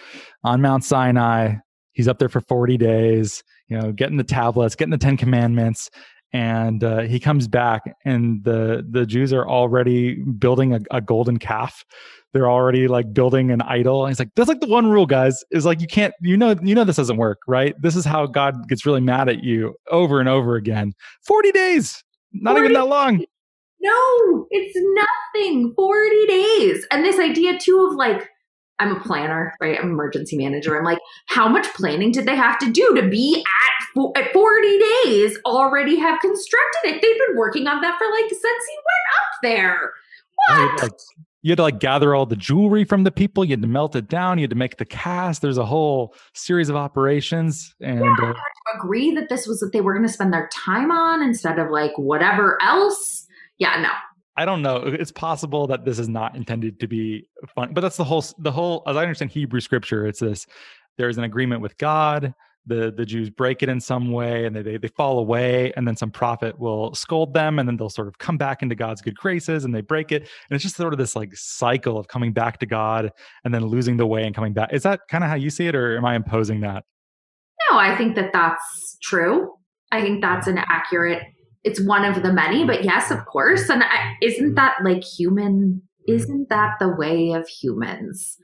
on 0.45 0.61
Mount 0.63 0.85
Sinai. 0.85 1.57
He's 1.93 2.09
up 2.09 2.19
there 2.19 2.29
for 2.29 2.41
40 2.41 2.77
days, 2.77 3.43
you 3.69 3.79
know, 3.79 3.93
getting 3.93 4.17
the 4.17 4.25
tablets, 4.25 4.75
getting 4.75 4.93
the 4.93 4.99
10 4.99 5.17
commandments. 5.17 5.91
And 6.33 6.85
uh, 6.85 7.01
he 7.01 7.19
comes 7.19 7.49
back, 7.49 7.97
and 8.05 8.45
the 8.45 8.87
the 8.87 9.07
Jews 9.07 9.33
are 9.33 9.49
already 9.49 10.17
building 10.23 10.75
a, 10.75 10.81
a 10.91 11.01
golden 11.01 11.39
calf. 11.39 11.87
They're 12.35 12.51
already 12.51 12.87
like 12.87 13.15
building 13.15 13.51
an 13.51 13.63
idol. 13.63 14.05
And 14.05 14.11
he's 14.11 14.19
like, 14.19 14.35
"That's 14.37 14.49
like 14.49 14.61
the 14.61 14.67
one 14.67 14.89
rule, 14.89 15.07
guys. 15.07 15.43
Is 15.51 15.65
like 15.65 15.81
you 15.81 15.87
can't, 15.87 16.13
you 16.21 16.37
know, 16.37 16.55
you 16.63 16.75
know 16.75 16.85
this 16.85 16.97
doesn't 16.97 17.17
work, 17.17 17.39
right? 17.47 17.75
This 17.81 17.97
is 17.97 18.05
how 18.05 18.27
God 18.27 18.69
gets 18.69 18.85
really 18.85 19.01
mad 19.01 19.31
at 19.31 19.43
you 19.43 19.75
over 19.91 20.21
and 20.21 20.29
over 20.29 20.57
again. 20.57 20.93
Forty 21.23 21.51
days, 21.51 22.05
not 22.35 22.57
40? 22.57 22.61
even 22.61 22.75
that 22.75 22.89
long. 22.89 23.25
No, 23.81 24.47
it's 24.51 24.77
nothing. 25.35 25.73
Forty 25.75 26.27
days, 26.27 26.87
and 26.91 27.07
this 27.07 27.19
idea 27.19 27.59
too 27.59 27.89
of 27.91 27.97
like 27.97 28.29
I'm 28.79 28.97
a 28.97 29.01
planner, 29.01 29.55
right? 29.61 29.79
I'm 29.79 29.91
emergency 29.91 30.37
manager. 30.37 30.79
I'm 30.79 30.85
like, 30.85 30.99
how 31.27 31.49
much 31.49 31.67
planning 31.75 32.13
did 32.13 32.27
they 32.27 32.37
have 32.37 32.59
to 32.59 32.71
do 32.71 32.95
to 32.95 33.09
be 33.09 33.45
at, 33.97 34.23
at 34.23 34.33
40 34.33 34.79
days 35.05 35.37
already 35.45 35.99
have 35.99 36.21
constructed 36.21 36.85
it? 36.85 37.03
They've 37.03 37.27
been 37.29 37.37
working 37.37 37.67
on 37.67 37.81
that 37.81 37.99
for 37.99 38.07
like 38.11 38.31
since 38.31 38.43
he 38.43 38.77
went 38.77 39.07
up 39.17 39.39
there. 39.43 39.93
What? 40.49 40.83
Like, 40.83 40.93
you 41.43 41.53
had 41.53 41.59
to 41.59 41.63
like 41.63 41.81
gather 41.81 42.15
all 42.15 42.27
the 42.27 42.37
jewelry 42.37 42.85
from 42.85 43.05
the 43.05 43.11
people. 43.11 43.45
You 43.45 43.53
had 43.53 43.63
to 43.63 43.69
melt 43.69 43.95
it 43.95 44.09
down. 44.09 44.39
You 44.39 44.43
had 44.43 44.51
to 44.51 44.57
make 44.57 44.77
the 44.77 44.85
cast. 44.85 45.41
There's 45.41 45.59
a 45.59 45.65
whole 45.65 46.15
series 46.35 46.69
of 46.69 46.77
operations. 46.77 47.75
And 47.81 48.01
yeah, 48.01 48.31
uh, 48.31 48.35
agree 48.77 49.15
that 49.15 49.29
this 49.29 49.47
was 49.47 49.63
what 49.63 49.73
they 49.73 49.81
were 49.81 49.95
going 49.95 50.07
to 50.07 50.13
spend 50.13 50.33
their 50.33 50.49
time 50.53 50.91
on 50.91 51.23
instead 51.23 51.59
of 51.59 51.71
like 51.71 51.93
whatever 51.97 52.59
else. 52.61 53.27
Yeah, 53.59 53.81
no, 53.81 53.91
I 54.39 54.45
don't 54.45 54.63
know. 54.63 54.77
It's 54.77 55.11
possible 55.11 55.67
that 55.67 55.85
this 55.85 55.99
is 55.99 56.09
not 56.09 56.37
intended 56.37 56.79
to 56.79 56.87
be 56.87 57.29
fun, 57.57 57.75
but 57.75 57.81
that's 57.81 57.97
the 57.97 58.05
whole 58.05 58.25
the 58.39 58.53
whole. 58.53 58.85
As 58.87 58.97
I 58.97 59.03
understand 59.03 59.33
Hebrew 59.33 59.61
scripture, 59.61 60.07
it's 60.07 60.21
this: 60.21 60.47
there's 60.97 61.19
an 61.19 61.25
agreement 61.25 61.61
with 61.61 61.77
God. 61.77 62.33
The 62.65 62.93
the 62.97 63.05
Jews 63.05 63.31
break 63.31 63.65
it 63.65 63.69
in 63.69 63.81
some 63.81 64.13
way, 64.13 64.45
and 64.45 64.55
they, 64.55 64.63
they 64.63 64.77
they 64.77 64.87
fall 64.87 65.19
away, 65.19 65.73
and 65.77 65.89
then 65.89 65.97
some 65.97 66.13
prophet 66.13 66.57
will 66.57 66.95
scold 66.95 67.35
them, 67.35 67.59
and 67.59 67.69
then 67.69 67.77
they'll 67.77 67.91
sort 67.91 68.07
of 68.07 68.19
come 68.19 68.39
back 68.39 68.63
into 68.63 68.77
God's 68.77 69.03
good 69.03 69.17
graces, 69.17 69.65
and 69.65 69.75
they 69.75 69.81
break 69.81 70.13
it, 70.13 70.23
and 70.23 70.55
it's 70.55 70.63
just 70.63 70.77
sort 70.77 70.93
of 70.93 71.01
this 71.01 71.17
like 71.17 71.35
cycle 71.35 71.99
of 71.99 72.07
coming 72.07 72.33
back 72.33 72.59
to 72.59 72.67
God 72.67 73.11
and 73.45 73.53
then 73.53 73.67
losing 73.67 73.97
the 73.97 74.07
way 74.07 74.25
and 74.25 74.37
coming 74.37 74.53
back. 74.53 74.73
Is 74.73 74.85
that 74.85 75.01
kind 75.11 75.25
of 75.25 75.31
how 75.31 75.37
you 75.37 75.51
see 75.51 75.67
it, 75.67 75.75
or 75.75 75.97
am 75.97 76.05
I 76.05 76.15
imposing 76.15 76.61
that? 76.61 76.85
No, 77.73 77.79
I 77.79 77.97
think 77.97 78.15
that 78.15 78.33
that's 78.33 78.99
true. 79.03 79.53
I 79.91 80.01
think 80.01 80.23
that's 80.23 80.47
an 80.47 80.59
accurate 80.59 81.23
it's 81.65 81.81
one 81.81 82.05
of 82.05 82.23
the 82.23 82.33
many, 82.33 82.65
but 82.65 82.85
yes, 82.85 83.11
of 83.11 83.25
course. 83.27 83.69
And 83.69 83.83
I, 83.83 84.15
isn't 84.23 84.55
that 84.55 84.77
like 84.85 85.03
human? 85.03 85.83
Isn't 86.07 86.49
that 86.49 86.77
the 86.81 86.89
way 86.89 87.33
of 87.33 87.49
humans? 87.49 88.39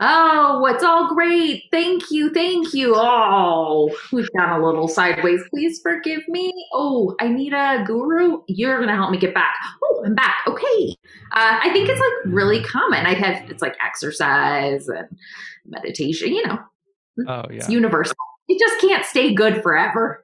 Oh, 0.00 0.66
it's 0.66 0.82
all 0.82 1.14
great. 1.14 1.64
Thank 1.70 2.10
you. 2.10 2.28
Thank 2.30 2.74
you. 2.74 2.94
Oh, 2.96 3.94
we've 4.12 4.28
gone 4.36 4.60
a 4.60 4.64
little 4.64 4.88
sideways. 4.88 5.40
Please 5.50 5.80
forgive 5.82 6.26
me. 6.26 6.52
Oh, 6.72 7.14
I 7.20 7.28
need 7.28 7.52
a 7.52 7.84
guru. 7.86 8.38
You're 8.48 8.78
going 8.78 8.88
to 8.88 8.96
help 8.96 9.12
me 9.12 9.18
get 9.18 9.34
back. 9.34 9.54
Oh, 9.84 10.02
I'm 10.04 10.16
back. 10.16 10.38
Okay. 10.48 10.96
Uh, 11.32 11.60
I 11.62 11.70
think 11.72 11.88
it's 11.88 12.00
like 12.00 12.34
really 12.34 12.62
common. 12.64 13.06
I 13.06 13.14
have, 13.14 13.48
it's 13.48 13.62
like 13.62 13.76
exercise 13.84 14.88
and 14.88 15.06
meditation, 15.64 16.34
you 16.34 16.44
know. 16.44 16.58
Oh, 17.28 17.44
yeah. 17.48 17.58
It's 17.58 17.68
universal. 17.68 18.16
You 18.48 18.58
just 18.58 18.80
can't 18.80 19.04
stay 19.04 19.32
good 19.32 19.62
forever. 19.62 20.23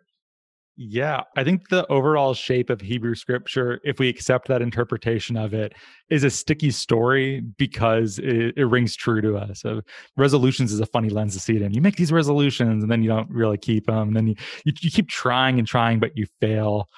Yeah, 0.82 1.24
I 1.36 1.44
think 1.44 1.68
the 1.68 1.86
overall 1.92 2.32
shape 2.32 2.70
of 2.70 2.80
Hebrew 2.80 3.14
scripture, 3.14 3.82
if 3.84 3.98
we 3.98 4.08
accept 4.08 4.48
that 4.48 4.62
interpretation 4.62 5.36
of 5.36 5.52
it, 5.52 5.74
is 6.08 6.24
a 6.24 6.30
sticky 6.30 6.70
story 6.70 7.42
because 7.58 8.18
it, 8.18 8.54
it, 8.56 8.64
rings 8.64 8.96
true 8.96 9.20
to 9.20 9.36
us. 9.36 9.60
So 9.60 9.82
resolutions 10.16 10.72
is 10.72 10.80
a 10.80 10.86
funny 10.86 11.10
lens 11.10 11.34
to 11.34 11.38
see 11.38 11.54
it 11.54 11.60
in. 11.60 11.74
You 11.74 11.82
make 11.82 11.96
these 11.96 12.12
resolutions 12.12 12.82
and 12.82 12.90
then 12.90 13.02
you 13.02 13.10
don't 13.10 13.28
really 13.28 13.58
keep 13.58 13.88
them. 13.88 14.08
And 14.08 14.16
then 14.16 14.26
you, 14.28 14.34
you, 14.64 14.72
you 14.80 14.90
keep 14.90 15.10
trying 15.10 15.58
and 15.58 15.68
trying, 15.68 16.00
but 16.00 16.16
you 16.16 16.24
fail. 16.40 16.88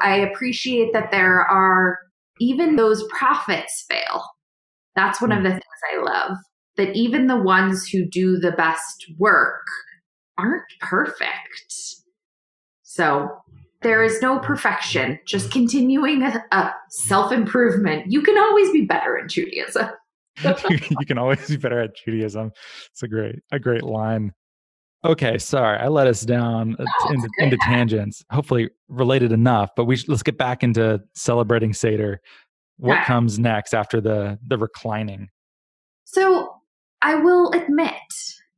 I 0.00 0.16
appreciate 0.16 0.92
that 0.92 1.12
there 1.12 1.42
are 1.42 2.00
even 2.40 2.74
those 2.74 3.04
prophets 3.08 3.84
fail. 3.88 4.24
That's 4.96 5.20
one 5.20 5.30
mm. 5.30 5.36
of 5.36 5.44
the 5.44 5.50
things 5.50 5.62
I 5.94 6.02
love. 6.02 6.36
That 6.76 6.96
even 6.96 7.28
the 7.28 7.40
ones 7.40 7.86
who 7.86 8.04
do 8.04 8.38
the 8.38 8.50
best 8.50 9.06
work 9.16 9.62
aren't 10.36 10.64
perfect 10.80 12.01
so 12.92 13.30
there 13.80 14.02
is 14.02 14.20
no 14.20 14.38
perfection, 14.38 15.18
just 15.26 15.50
continuing 15.50 16.22
a, 16.22 16.44
a 16.52 16.74
self 16.90 17.32
improvement. 17.32 18.12
You 18.12 18.20
can 18.20 18.36
always 18.36 18.70
be 18.70 18.84
better 18.84 19.16
in 19.16 19.28
Judaism. 19.28 19.88
you 20.68 21.06
can 21.06 21.16
always 21.16 21.48
be 21.48 21.56
better 21.56 21.80
at 21.80 21.96
Judaism. 21.96 22.52
It's 22.90 23.02
a 23.02 23.08
great, 23.08 23.36
a 23.50 23.58
great 23.58 23.82
line. 23.82 24.34
Okay, 25.06 25.38
sorry, 25.38 25.78
I 25.78 25.88
let 25.88 26.06
us 26.06 26.20
down 26.20 26.76
uh, 26.78 26.84
no, 26.84 27.10
into, 27.14 27.28
into, 27.38 27.56
tangents. 27.62 28.22
Hopefully, 28.30 28.68
related 28.88 29.32
enough. 29.32 29.70
But 29.74 29.86
we 29.86 29.96
let's 30.06 30.22
get 30.22 30.36
back 30.36 30.62
into 30.62 31.00
celebrating 31.14 31.72
Seder. 31.72 32.20
What 32.76 32.96
yeah. 32.96 33.04
comes 33.06 33.38
next 33.38 33.72
after 33.72 34.02
the 34.02 34.38
the 34.46 34.58
reclining? 34.58 35.28
So, 36.04 36.56
I 37.00 37.14
will 37.14 37.52
admit, 37.52 37.94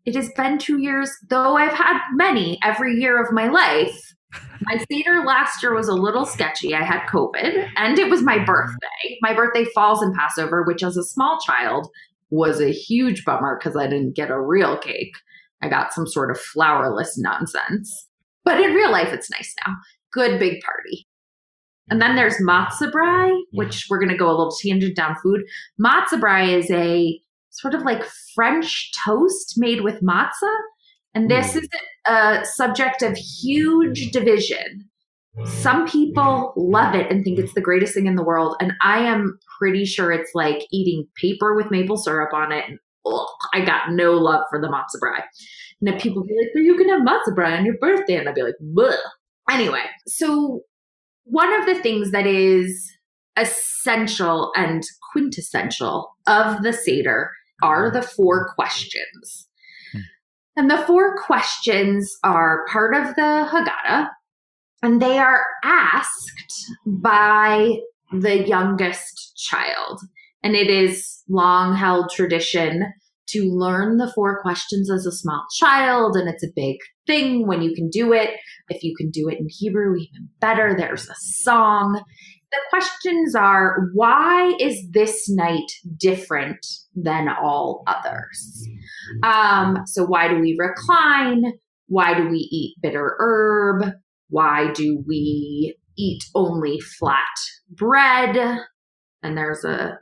it 0.04 0.16
has 0.16 0.28
been 0.36 0.58
two 0.58 0.78
years. 0.80 1.10
Though 1.30 1.56
I've 1.56 1.72
had 1.72 2.00
many 2.14 2.58
every 2.64 2.94
year 2.94 3.22
of 3.24 3.32
my 3.32 3.48
life, 3.48 3.98
my 4.62 4.84
theater 4.88 5.22
last 5.26 5.62
year 5.62 5.74
was 5.74 5.88
a 5.88 5.94
little 5.94 6.26
sketchy. 6.26 6.74
I 6.74 6.82
had 6.82 7.06
COVID 7.06 7.68
and 7.76 7.98
it 7.98 8.10
was 8.10 8.22
my 8.22 8.36
mm-hmm. 8.36 8.44
birthday. 8.46 9.18
My 9.20 9.34
birthday 9.34 9.64
falls 9.74 10.02
in 10.02 10.14
Passover, 10.14 10.62
which 10.62 10.82
as 10.82 10.96
a 10.96 11.04
small 11.04 11.38
child 11.40 11.88
was 12.30 12.60
a 12.60 12.72
huge 12.72 13.24
bummer 13.24 13.58
because 13.58 13.76
I 13.76 13.86
didn't 13.86 14.16
get 14.16 14.30
a 14.30 14.40
real 14.40 14.78
cake. 14.78 15.14
I 15.62 15.68
got 15.68 15.92
some 15.92 16.06
sort 16.06 16.30
of 16.30 16.38
flourless 16.38 17.12
nonsense. 17.16 18.08
But 18.44 18.60
in 18.60 18.74
real 18.74 18.90
life, 18.90 19.12
it's 19.12 19.30
nice 19.30 19.54
now. 19.66 19.74
Good 20.12 20.38
big 20.38 20.60
party. 20.62 21.06
And 21.90 22.00
then 22.00 22.16
there's 22.16 22.36
matzah 22.40 22.90
brai, 22.90 23.38
which 23.52 23.86
we're 23.88 23.98
going 23.98 24.10
to 24.10 24.16
go 24.16 24.28
a 24.28 24.30
little 24.30 24.54
tangent 24.62 24.96
down 24.96 25.16
food. 25.22 25.42
Matzah 25.80 26.20
brai 26.20 26.56
is 26.58 26.70
a 26.70 27.20
sort 27.50 27.74
of 27.74 27.82
like 27.82 28.04
French 28.34 28.90
toast 29.04 29.54
made 29.56 29.82
with 29.82 30.02
matzah 30.02 30.58
and 31.14 31.30
this 31.30 31.52
mm. 31.52 31.62
is 31.62 31.68
a 32.06 32.44
subject 32.44 33.02
of 33.02 33.16
huge 33.16 34.10
division 34.10 34.88
Some 35.44 35.86
people 35.86 36.52
love 36.56 36.94
it 36.94 37.10
and 37.10 37.24
think 37.24 37.38
it's 37.38 37.54
the 37.54 37.60
greatest 37.60 37.94
thing 37.94 38.06
in 38.06 38.14
the 38.14 38.22
world. 38.22 38.56
And 38.60 38.72
I 38.80 39.00
am 39.00 39.38
pretty 39.58 39.84
sure 39.84 40.12
it's 40.12 40.30
like 40.34 40.64
eating 40.70 41.08
paper 41.20 41.56
with 41.56 41.72
maple 41.72 41.96
syrup 41.96 42.32
on 42.32 42.52
it. 42.52 42.64
And 42.68 42.78
ugh, 43.04 43.26
I 43.52 43.64
got 43.64 43.90
no 43.90 44.12
love 44.12 44.44
for 44.48 44.60
the 44.60 44.68
matzo 44.68 45.00
brie. 45.00 45.22
And 45.80 45.88
then 45.90 45.98
people 45.98 46.22
be 46.22 46.34
like, 46.40 46.50
but 46.54 46.60
you 46.60 46.76
can 46.76 46.88
have 46.88 47.02
matzo 47.02 47.34
brie 47.34 47.52
on 47.52 47.64
your 47.64 47.76
birthday. 47.78 48.14
And 48.14 48.28
I'd 48.28 48.36
be 48.36 48.42
like, 48.42 48.54
Bleh. 48.62 48.96
anyway. 49.50 49.82
So 50.06 50.60
one 51.24 51.52
of 51.52 51.66
the 51.66 51.82
things 51.82 52.12
that 52.12 52.26
is 52.28 52.92
essential 53.36 54.52
and 54.54 54.84
quintessential 55.12 56.14
of 56.28 56.62
the 56.62 56.72
Seder 56.72 57.32
are 57.60 57.90
the 57.90 58.02
four 58.02 58.54
questions. 58.54 59.48
And 60.56 60.70
the 60.70 60.78
four 60.78 61.16
questions 61.16 62.16
are 62.22 62.64
part 62.70 62.94
of 62.94 63.14
the 63.16 63.48
Haggadah, 63.50 64.08
and 64.82 65.02
they 65.02 65.18
are 65.18 65.44
asked 65.64 66.32
by 66.86 67.78
the 68.12 68.46
youngest 68.46 69.36
child. 69.36 70.00
And 70.42 70.54
it 70.54 70.68
is 70.70 71.22
long 71.28 71.74
held 71.74 72.10
tradition 72.10 72.92
to 73.26 73.50
learn 73.50 73.96
the 73.96 74.12
four 74.14 74.40
questions 74.42 74.90
as 74.90 75.06
a 75.06 75.12
small 75.12 75.44
child, 75.58 76.16
and 76.16 76.28
it's 76.28 76.44
a 76.44 76.52
big 76.54 76.76
thing 77.06 77.46
when 77.46 77.62
you 77.62 77.74
can 77.74 77.88
do 77.88 78.12
it. 78.12 78.30
If 78.68 78.82
you 78.82 78.94
can 78.96 79.10
do 79.10 79.28
it 79.28 79.38
in 79.38 79.46
Hebrew, 79.48 79.96
even 79.96 80.28
better. 80.40 80.74
There's 80.76 81.08
a 81.08 81.14
song. 81.16 82.02
The 82.54 82.60
questions 82.70 83.34
are 83.34 83.88
why 83.94 84.54
is 84.60 84.88
this 84.90 85.28
night 85.28 85.72
different 85.96 86.64
than 86.94 87.28
all 87.28 87.82
others? 87.88 88.68
Um, 89.24 89.78
so, 89.86 90.04
why 90.04 90.28
do 90.28 90.38
we 90.38 90.56
recline? 90.56 91.54
Why 91.88 92.14
do 92.14 92.28
we 92.28 92.38
eat 92.38 92.76
bitter 92.80 93.16
herb? 93.18 93.94
Why 94.28 94.72
do 94.72 95.02
we 95.06 95.76
eat 95.98 96.22
only 96.34 96.78
flat 96.80 97.26
bread? 97.70 98.36
And 99.22 99.36
there's 99.36 99.64
a 99.64 99.98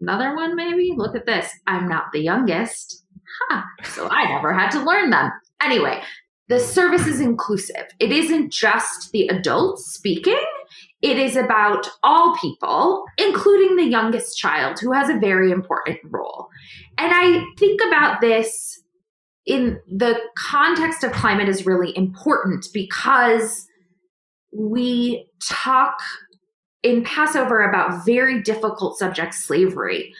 another 0.00 0.36
one, 0.36 0.54
maybe. 0.54 0.92
Look 0.94 1.16
at 1.16 1.26
this. 1.26 1.50
I'm 1.66 1.88
not 1.88 2.06
the 2.12 2.20
youngest. 2.20 3.04
Huh. 3.48 3.62
So 3.84 4.08
I 4.10 4.28
never 4.28 4.52
had 4.52 4.70
to 4.72 4.84
learn 4.84 5.10
them. 5.10 5.30
Anyway, 5.62 6.02
the 6.48 6.60
service 6.60 7.06
is 7.06 7.20
inclusive. 7.20 7.86
It 7.98 8.12
isn't 8.12 8.52
just 8.52 9.12
the 9.12 9.28
adults 9.28 9.94
speaking, 9.94 10.42
it 11.04 11.18
is 11.18 11.36
about 11.36 11.86
all 12.02 12.34
people, 12.40 13.04
including 13.18 13.76
the 13.76 13.84
youngest 13.84 14.38
child, 14.38 14.80
who 14.80 14.90
has 14.90 15.10
a 15.10 15.18
very 15.18 15.52
important 15.52 15.98
role. 16.04 16.48
And 16.96 17.12
I 17.14 17.44
think 17.58 17.82
about 17.86 18.22
this 18.22 18.80
in 19.44 19.78
the 19.86 20.18
context 20.38 21.04
of 21.04 21.12
climate 21.12 21.50
is 21.50 21.66
really 21.66 21.94
important 21.94 22.64
because 22.72 23.66
we 24.50 25.28
talk 25.46 25.94
in 26.82 27.04
Passover 27.04 27.68
about 27.68 28.06
very 28.06 28.42
difficult 28.42 28.96
subjects 28.98 29.44
slavery, 29.44 30.14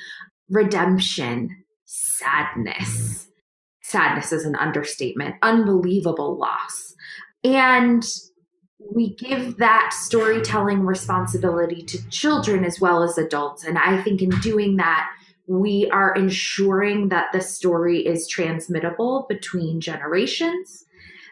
redemption, 0.50 1.48
sadness. 1.86 3.26
Sadness 3.80 4.32
is 4.32 4.44
an 4.44 4.56
understatement, 4.56 5.36
unbelievable 5.40 6.36
loss. 6.38 6.94
And 7.42 8.04
we 8.92 9.14
give 9.14 9.56
that 9.58 9.92
storytelling 9.92 10.80
responsibility 10.84 11.82
to 11.82 12.08
children 12.10 12.64
as 12.64 12.80
well 12.80 13.02
as 13.02 13.18
adults. 13.18 13.64
And 13.64 13.78
I 13.78 14.02
think 14.02 14.22
in 14.22 14.30
doing 14.40 14.76
that, 14.76 15.10
we 15.46 15.90
are 15.90 16.14
ensuring 16.14 17.08
that 17.10 17.26
the 17.32 17.40
story 17.40 18.06
is 18.06 18.26
transmittable 18.28 19.26
between 19.28 19.80
generations, 19.80 20.84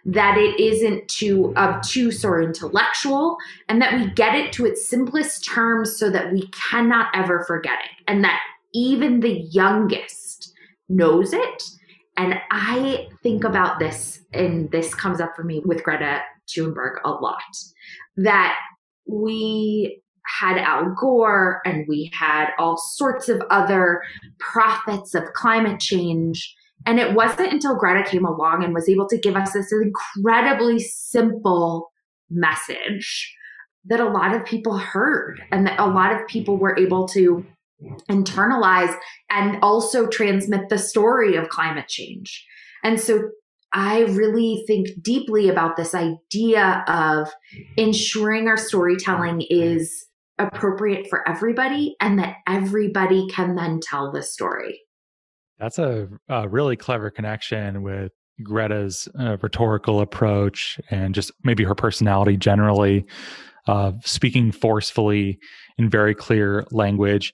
that 0.04 0.36
it 0.36 0.60
isn't 0.60 1.08
too 1.08 1.54
obtuse 1.56 2.24
or 2.24 2.42
intellectual, 2.42 3.36
and 3.68 3.80
that 3.80 3.94
we 3.94 4.10
get 4.10 4.34
it 4.34 4.52
to 4.52 4.66
its 4.66 4.86
simplest 4.86 5.44
terms 5.44 5.96
so 5.96 6.10
that 6.10 6.32
we 6.32 6.48
cannot 6.48 7.08
ever 7.14 7.44
forget 7.44 7.78
it, 7.84 8.04
and 8.06 8.24
that 8.24 8.40
even 8.74 9.20
the 9.20 9.40
youngest 9.50 10.52
knows 10.88 11.32
it. 11.32 11.62
And 12.16 12.34
I 12.50 13.08
think 13.22 13.44
about 13.44 13.78
this, 13.78 14.20
and 14.34 14.70
this 14.70 14.94
comes 14.94 15.20
up 15.20 15.34
for 15.34 15.44
me 15.44 15.62
with 15.64 15.82
Greta 15.82 16.20
Thunberg 16.56 16.96
a 17.04 17.10
lot 17.10 17.42
that 18.16 18.56
we 19.06 20.02
had 20.40 20.56
Al 20.58 20.94
Gore 20.98 21.60
and 21.64 21.84
we 21.88 22.10
had 22.18 22.48
all 22.58 22.76
sorts 22.76 23.28
of 23.28 23.42
other 23.50 24.02
prophets 24.38 25.14
of 25.14 25.32
climate 25.34 25.80
change. 25.80 26.54
And 26.86 26.98
it 26.98 27.14
wasn't 27.14 27.52
until 27.52 27.76
Greta 27.76 28.08
came 28.08 28.24
along 28.24 28.64
and 28.64 28.74
was 28.74 28.88
able 28.88 29.08
to 29.08 29.18
give 29.18 29.36
us 29.36 29.52
this 29.52 29.72
incredibly 29.72 30.78
simple 30.78 31.90
message 32.30 33.34
that 33.84 34.00
a 34.00 34.08
lot 34.08 34.34
of 34.34 34.44
people 34.44 34.78
heard 34.78 35.42
and 35.50 35.66
that 35.66 35.78
a 35.78 35.86
lot 35.86 36.12
of 36.12 36.26
people 36.28 36.56
were 36.56 36.78
able 36.78 37.06
to 37.08 37.44
internalize 38.08 38.94
and 39.30 39.58
also 39.62 40.06
transmit 40.06 40.68
the 40.68 40.78
story 40.78 41.36
of 41.36 41.48
climate 41.48 41.88
change. 41.88 42.46
And 42.84 43.00
so 43.00 43.30
I 43.72 44.00
really 44.00 44.64
think 44.66 44.88
deeply 45.00 45.48
about 45.48 45.76
this 45.76 45.94
idea 45.94 46.84
of 46.86 47.32
ensuring 47.76 48.48
our 48.48 48.56
storytelling 48.56 49.42
is 49.48 50.06
appropriate 50.38 51.06
for 51.08 51.26
everybody 51.28 51.96
and 52.00 52.18
that 52.18 52.36
everybody 52.46 53.26
can 53.28 53.54
then 53.54 53.80
tell 53.80 54.12
the 54.12 54.22
story. 54.22 54.80
That's 55.58 55.78
a, 55.78 56.08
a 56.28 56.48
really 56.48 56.76
clever 56.76 57.10
connection 57.10 57.82
with 57.82 58.12
Greta's 58.42 59.08
uh, 59.18 59.36
rhetorical 59.40 60.00
approach 60.00 60.80
and 60.90 61.14
just 61.14 61.30
maybe 61.44 61.64
her 61.64 61.74
personality 61.74 62.36
generally, 62.36 63.06
uh, 63.68 63.92
speaking 64.04 64.52
forcefully 64.52 65.38
in 65.78 65.88
very 65.88 66.14
clear 66.14 66.66
language 66.72 67.32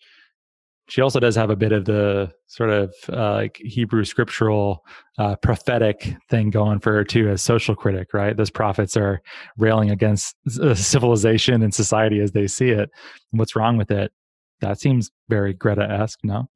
she 0.88 1.03
also 1.03 1.20
does 1.20 1.37
have 1.37 1.51
a 1.51 1.57
bit 1.57 1.72
of 1.72 1.85
the 1.85 2.33
sort 2.46 2.70
of 2.70 2.94
uh, 3.12 3.35
like 3.35 3.59
Hebrew 3.61 4.05
scriptural 4.05 4.85
uh, 5.18 5.37
prophetic 5.37 6.14
thing 6.31 6.51
going 6.51 6.81
for 6.81 6.92
her 6.94 7.05
too, 7.05 7.29
as 7.29 7.42
social 7.42 7.74
critic, 7.74 8.14
right? 8.14 8.37
Those 8.37 8.51
prophets 8.51 8.96
are 8.96 9.20
railing 9.59 9.90
against 9.90 10.35
civilization 10.74 11.62
and 11.62 11.74
society 11.74 12.20
as 12.20 12.33
they 12.33 12.46
see 12.46 12.70
it. 12.70 12.88
What's 13.31 13.55
wrong 13.55 13.77
with 13.77 13.90
it? 13.90 14.12
That 14.61 14.81
seems 14.81 15.11
very 15.29 15.53
Greta 15.53 15.83
esque, 15.83 16.20
no? 16.24 16.48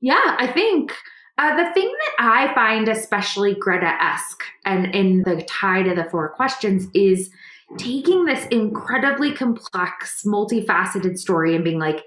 Yeah, 0.00 0.36
I 0.38 0.48
think 0.48 0.92
uh, 1.38 1.56
the 1.56 1.72
thing 1.72 1.86
that 1.86 2.14
I 2.18 2.54
find 2.54 2.88
especially 2.88 3.54
Greta 3.54 3.96
esque 4.02 4.42
and 4.64 4.92
in 4.94 5.22
the 5.22 5.42
tie 5.48 5.84
to 5.84 5.94
the 5.94 6.10
four 6.10 6.28
questions 6.30 6.88
is 6.92 7.30
taking 7.78 8.24
this 8.24 8.46
incredibly 8.46 9.32
complex, 9.32 10.22
multifaceted 10.26 11.18
story 11.18 11.54
and 11.54 11.62
being 11.62 11.78
like, 11.78 12.02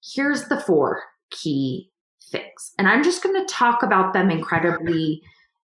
here's 0.00 0.44
the 0.48 0.60
four 0.60 1.02
key 1.30 1.90
things. 2.30 2.72
And 2.78 2.88
I'm 2.88 3.02
just 3.02 3.22
going 3.22 3.34
to 3.34 3.52
talk 3.52 3.82
about 3.82 4.12
them 4.12 4.30
incredibly 4.30 5.22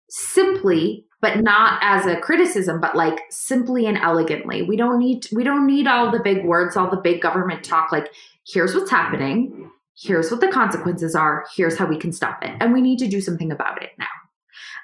simply 0.09 1.03
but 1.19 1.41
not 1.41 1.79
as 1.81 2.05
a 2.05 2.15
criticism 2.15 2.79
but 2.79 2.95
like 2.95 3.19
simply 3.29 3.85
and 3.87 3.97
elegantly. 3.97 4.61
We 4.61 4.77
don't 4.77 4.99
need 4.99 5.27
we 5.31 5.43
don't 5.43 5.65
need 5.65 5.87
all 5.87 6.11
the 6.11 6.21
big 6.23 6.45
words 6.45 6.77
all 6.77 6.89
the 6.89 7.01
big 7.01 7.21
government 7.21 7.63
talk 7.63 7.91
like 7.91 8.11
here's 8.47 8.75
what's 8.75 8.91
happening. 8.91 9.71
Here's 9.97 10.29
what 10.29 10.41
the 10.41 10.47
consequences 10.47 11.15
are. 11.15 11.45
Here's 11.55 11.77
how 11.77 11.87
we 11.87 11.97
can 11.97 12.13
stop 12.13 12.43
it. 12.43 12.55
And 12.59 12.71
we 12.71 12.81
need 12.81 12.99
to 12.99 13.07
do 13.07 13.19
something 13.19 13.51
about 13.51 13.81
it 13.81 13.91
now. 13.97 14.05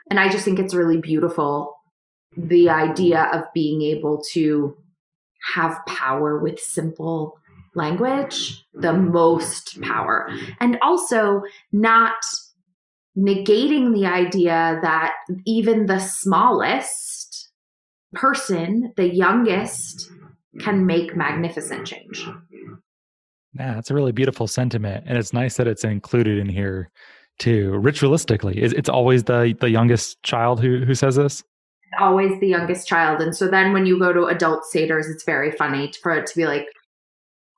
And 0.09 0.19
i 0.19 0.27
just 0.27 0.43
think 0.43 0.59
it's 0.59 0.73
really 0.73 0.97
beautiful 0.97 1.75
the 2.35 2.69
idea 2.69 3.29
of 3.31 3.43
being 3.53 3.81
able 3.81 4.21
to 4.31 4.75
have 5.53 5.79
power 5.85 6.39
with 6.39 6.59
simple 6.59 7.37
language 7.75 8.65
the 8.73 8.93
most 8.93 9.81
power. 9.81 10.29
And 10.59 10.77
also 10.81 11.41
not 11.71 12.15
negating 13.17 13.93
the 13.93 14.05
idea 14.05 14.79
that 14.81 15.13
even 15.45 15.85
the 15.85 15.99
smallest 15.99 17.49
person, 18.13 18.93
the 18.95 19.13
youngest, 19.13 20.09
can 20.59 20.85
make 20.85 21.15
magnificent 21.15 21.85
change. 21.85 22.27
Yeah, 23.57 23.75
that's 23.75 23.91
a 23.91 23.93
really 23.93 24.11
beautiful 24.11 24.47
sentiment. 24.47 25.05
And 25.07 25.17
it's 25.17 25.33
nice 25.33 25.57
that 25.57 25.67
it's 25.67 25.83
included 25.83 26.39
in 26.39 26.49
here 26.49 26.89
too. 27.39 27.71
Ritualistically, 27.71 28.55
it's 28.57 28.89
always 28.89 29.23
the 29.23 29.55
the 29.59 29.69
youngest 29.69 30.21
child 30.23 30.61
who 30.61 30.83
who 30.85 30.95
says 30.95 31.15
this? 31.15 31.43
Always 31.99 32.39
the 32.39 32.47
youngest 32.47 32.87
child. 32.87 33.21
And 33.21 33.35
so 33.35 33.47
then 33.47 33.73
when 33.73 33.85
you 33.85 33.99
go 33.99 34.11
to 34.13 34.25
adult 34.25 34.63
seders, 34.73 35.09
it's 35.09 35.23
very 35.23 35.51
funny 35.51 35.91
for 36.01 36.11
it 36.11 36.25
to 36.27 36.35
be 36.35 36.45
like, 36.45 36.67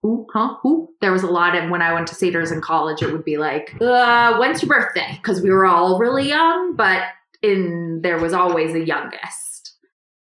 huh? 0.04 0.56
There 1.02 1.12
was 1.12 1.24
a 1.24 1.28
lot 1.28 1.56
of 1.56 1.70
when 1.70 1.82
I 1.82 1.94
went 1.94 2.08
to 2.08 2.16
Seders 2.16 2.52
in 2.52 2.62
college, 2.62 3.02
it 3.02 3.12
would 3.12 3.26
be 3.26 3.38
like, 3.38 3.76
uh, 3.82 4.38
when's 4.38 4.62
your 4.62 4.70
birthday? 4.70 5.14
Because 5.16 5.42
we 5.42 5.50
were 5.50 5.66
all 5.66 6.00
really 6.00 6.28
young, 6.28 6.76
but 6.76 7.04
in 7.42 8.02
there 8.02 8.20
was 8.20 8.34
always 8.34 8.74
a 8.74 8.86
youngest. 8.86 9.76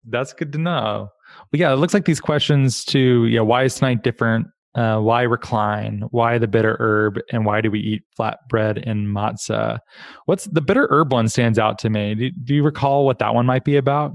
That's 0.05 0.33
good 0.33 0.53
to 0.53 0.59
know. 0.59 1.09
Well, 1.53 1.61
yeah, 1.61 1.73
it 1.73 1.77
looks 1.77 1.95
like 1.95 2.05
these 2.05 2.21
questions 2.21 2.85
to 2.87 3.27
yeah, 3.27 3.41
why 3.41 3.65
is 3.65 3.77
tonight 3.77 4.03
different? 4.03 4.47
Uh, 4.75 5.01
why 5.01 5.23
recline? 5.23 6.03
Why 6.11 6.39
the 6.39 6.47
bitter 6.47 6.77
herb? 6.79 7.19
And 7.33 7.45
why 7.45 7.61
do 7.61 7.71
we 7.71 7.81
eat 7.81 8.03
flatbread 8.19 8.89
and 8.89 9.09
matzah? 9.09 9.79
What's 10.27 10.45
the 10.45 10.61
bitter 10.61 10.87
herb 10.91 11.13
one 11.13 11.29
stands 11.29 11.59
out 11.59 11.79
to 11.81 11.91
me? 11.91 12.15
Do, 12.15 12.31
do 12.31 12.55
you 12.55 12.63
recall 12.63 13.05
what 13.05 13.19
that 13.19 13.35
one 13.35 13.47
might 13.47 13.65
be 13.65 13.77
about? 13.77 14.13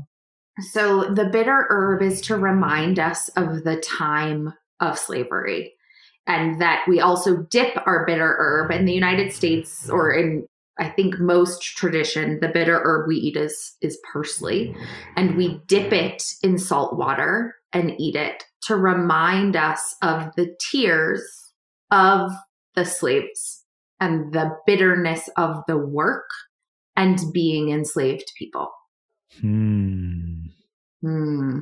So 0.71 1.05
the 1.05 1.25
bitter 1.25 1.65
herb 1.69 2.01
is 2.01 2.21
to 2.21 2.37
remind 2.37 2.99
us 2.99 3.27
of 3.29 3.63
the 3.63 3.77
time 3.77 4.53
of 4.83 4.99
slavery 4.99 5.73
and 6.27 6.61
that 6.61 6.83
we 6.87 6.99
also 6.99 7.37
dip 7.49 7.75
our 7.85 8.05
bitter 8.05 8.35
herb 8.37 8.71
in 8.71 8.85
the 8.85 8.93
United 8.93 9.33
States 9.33 9.89
or 9.89 10.11
in 10.11 10.47
I 10.79 10.89
think 10.89 11.19
most 11.19 11.61
tradition 11.61 12.39
the 12.41 12.47
bitter 12.47 12.79
herb 12.83 13.07
we 13.07 13.15
eat 13.15 13.37
is 13.37 13.75
is 13.81 13.99
parsley 14.11 14.75
and 15.15 15.35
we 15.37 15.61
dip 15.67 15.93
it 15.93 16.23
in 16.41 16.57
salt 16.57 16.97
water 16.97 17.55
and 17.73 17.99
eat 17.99 18.15
it 18.15 18.43
to 18.63 18.75
remind 18.75 19.55
us 19.55 19.95
of 20.01 20.29
the 20.35 20.55
tears 20.71 21.23
of 21.91 22.31
the 22.75 22.85
slaves 22.85 23.63
and 23.99 24.33
the 24.33 24.51
bitterness 24.65 25.29
of 25.37 25.63
the 25.67 25.77
work 25.77 26.29
and 26.95 27.19
being 27.33 27.69
enslaved 27.69 28.31
people. 28.37 28.71
Hmm. 29.39 30.45
Hmm. 31.01 31.59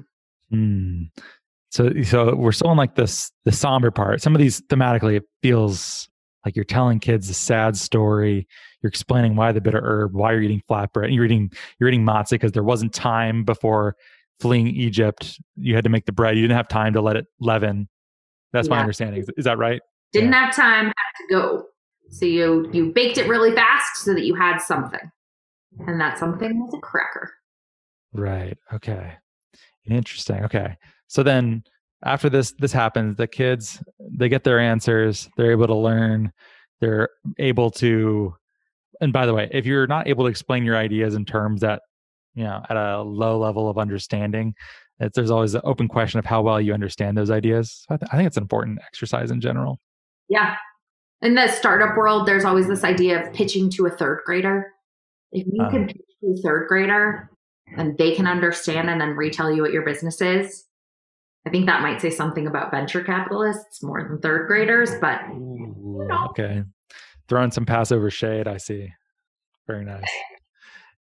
Hmm. 0.50 1.04
So, 1.72 1.90
so 2.04 2.36
we're 2.36 2.52
still 2.52 2.72
in 2.72 2.78
like 2.78 2.96
this 2.96 3.32
the 3.46 3.52
somber 3.52 3.92
part. 3.92 4.22
Some 4.22 4.36
of 4.36 4.40
these 4.40 4.62
thematically, 4.62 5.16
it 5.16 5.24
feels 5.42 6.10
like 6.46 6.56
you're 6.56 6.66
telling 6.66 7.00
kids 7.00 7.30
a 7.30 7.34
sad 7.34 7.78
story. 7.78 8.48
You're 8.82 8.90
explaining 8.90 9.36
why 9.38 9.54
the 9.54 9.62
bitter 9.62 9.82
herb, 9.82 10.14
why 10.14 10.34
you're 10.34 10.42
eating 10.42 10.62
flatbread. 10.70 11.14
You're 11.14 11.26
eating 11.26 11.52
you're 11.80 11.90
eating 11.90 12.06
matzah 12.06 12.32
because 12.32 12.52
there 12.52 12.64
wasn't 12.64 12.94
time 12.94 13.46
before 13.46 13.96
fleeing 14.42 14.68
Egypt. 14.68 15.40
You 15.56 15.76
had 15.76 15.86
to 15.86 15.90
make 15.90 16.06
the 16.06 16.12
bread. 16.12 16.36
You 16.36 16.42
didn't 16.42 16.58
have 16.58 16.68
time 16.68 16.94
to 16.94 17.02
let 17.02 17.16
it 17.16 17.28
leaven. 17.40 17.88
That's 18.52 18.68
yeah. 18.68 18.76
my 18.76 18.80
understanding. 18.82 19.22
Is, 19.22 19.30
is, 19.38 19.46
that 19.46 19.58
right? 19.58 19.82
Didn't 20.12 20.32
yeah. 20.32 20.46
have 20.46 20.56
time, 20.56 20.86
had 20.88 20.94
to 21.20 21.28
go. 21.30 21.66
So 22.10 22.26
you 22.26 22.70
you 22.74 22.92
baked 22.92 23.18
it 23.18 23.30
really 23.30 23.54
fast 23.56 24.04
so 24.04 24.14
that 24.14 24.26
you 24.26 24.36
had 24.36 24.58
something, 24.58 25.10
and 25.88 26.02
that 26.02 26.18
something 26.18 26.60
was 26.60 26.74
a 26.74 26.80
cracker. 26.80 27.32
Right. 28.12 28.58
Okay. 28.74 29.14
Interesting. 29.90 30.44
Okay. 30.44 30.76
So 31.12 31.24
then 31.24 31.64
after 32.06 32.30
this 32.30 32.54
this 32.58 32.72
happens, 32.72 33.18
the 33.18 33.28
kids 33.28 33.84
they 34.00 34.30
get 34.30 34.46
their 34.46 34.60
answers, 34.60 35.30
they're 35.36 35.52
able 35.52 35.68
to 35.68 35.76
learn, 35.76 36.32
they're 36.80 37.10
able 37.38 37.70
to 37.72 38.34
and 39.02 39.12
by 39.12 39.26
the 39.26 39.34
way, 39.34 39.50
if 39.52 39.66
you're 39.66 39.88
not 39.88 40.08
able 40.08 40.24
to 40.24 40.30
explain 40.30 40.64
your 40.64 40.78
ideas 40.78 41.16
in 41.16 41.26
terms 41.26 41.60
that, 41.62 41.82
you 42.34 42.46
know, 42.46 42.64
at 42.70 42.78
a 42.78 43.02
low 43.02 43.38
level 43.38 43.70
of 43.70 43.78
understanding, 43.78 44.54
it's, 45.02 45.18
there's 45.18 45.32
always 45.32 45.54
an 45.54 45.62
open 45.66 45.90
question 45.90 46.18
of 46.18 46.26
how 46.26 46.42
well 46.44 46.62
you 46.62 46.74
understand 46.74 47.18
those 47.18 47.30
ideas. 47.30 47.84
So 47.86 47.96
I, 47.96 47.98
th- 47.98 48.10
I 48.14 48.16
think 48.16 48.28
it's 48.28 48.38
an 48.38 48.44
important 48.44 48.80
exercise 48.86 49.32
in 49.32 49.42
general. 49.42 49.82
Yeah. 50.30 50.56
In 51.22 51.36
the 51.36 51.50
startup 51.50 51.98
world, 51.98 52.26
there's 52.26 52.46
always 52.46 52.68
this 52.68 52.86
idea 52.86 53.22
of 53.22 53.34
pitching 53.34 53.70
to 53.72 53.88
a 53.88 53.90
third 53.90 54.22
grader. 54.26 54.72
If 55.34 55.46
you 55.52 55.62
um, 55.62 55.72
can 55.72 55.88
pitch 55.88 55.98
to 56.22 56.36
a 56.38 56.42
third 56.42 56.70
grader 56.70 57.30
and 57.76 57.98
they 57.98 58.16
can 58.16 58.28
understand 58.28 58.90
and 58.90 59.02
then 59.02 59.10
retell 59.10 59.52
you 59.52 59.62
what 59.62 59.74
your 59.74 59.84
business 59.84 60.22
is, 60.22 60.64
I 61.46 61.50
think 61.50 61.66
that 61.66 61.82
might 61.82 62.02
say 62.02 62.10
something 62.10 62.46
about 62.46 62.72
venture 62.72 63.04
capitalists 63.04 63.82
more 63.82 64.04
than 64.08 64.20
third 64.20 64.48
graders, 64.48 64.92
but 65.02 65.22
you 65.30 66.06
know. 66.08 66.28
okay. 66.30 66.64
Throwing 67.28 67.52
some 67.52 67.66
Passover 67.66 68.12
shade, 68.12 68.48
I 68.48 68.58
see. 68.58 68.90
Very 69.68 69.86
nice. 69.86 70.04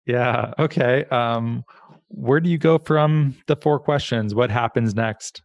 Yeah. 0.07 0.53
Okay. 0.57 1.03
Um, 1.11 1.63
where 2.07 2.39
do 2.39 2.49
you 2.49 2.57
go 2.57 2.77
from 2.79 3.35
the 3.47 3.57
four 3.57 3.77
questions? 3.77 4.33
What 4.33 4.49
happens 4.49 4.95
next? 4.95 5.41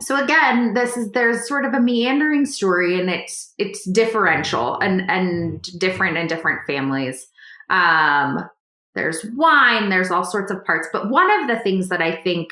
So 0.00 0.22
again, 0.22 0.72
this 0.72 0.96
is 0.96 1.10
there's 1.10 1.46
sort 1.46 1.66
of 1.66 1.74
a 1.74 1.80
meandering 1.80 2.46
story 2.46 2.98
and 2.98 3.10
it's 3.10 3.52
it's 3.58 3.84
differential 3.90 4.78
and 4.78 5.02
and 5.10 5.62
different 5.78 6.16
in 6.16 6.26
different 6.26 6.60
families. 6.66 7.26
Um, 7.68 8.48
there's 8.94 9.26
wine, 9.36 9.90
there's 9.90 10.10
all 10.10 10.24
sorts 10.24 10.50
of 10.50 10.64
parts, 10.64 10.88
but 10.92 11.10
one 11.10 11.30
of 11.40 11.48
the 11.48 11.58
things 11.58 11.88
that 11.88 12.00
I 12.00 12.16
think 12.22 12.48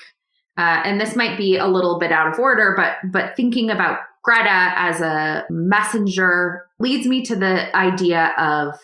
uh, 0.59 0.83
and 0.85 1.01
this 1.01 1.14
might 1.14 1.38
be 1.38 1.57
a 1.57 1.68
little 1.68 1.99
bit 2.01 2.11
out 2.11 2.33
of 2.33 2.38
order, 2.38 2.75
but 2.77 2.97
but 3.12 3.37
thinking 3.37 3.71
about 3.71 4.01
Greta 4.25 4.73
as 4.77 5.01
a 5.01 5.47
messenger 5.49 6.66
leads 6.81 7.07
me 7.07 7.25
to 7.27 7.37
the 7.37 7.75
idea 7.77 8.35
of 8.37 8.75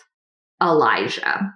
Elijah. 0.63 1.53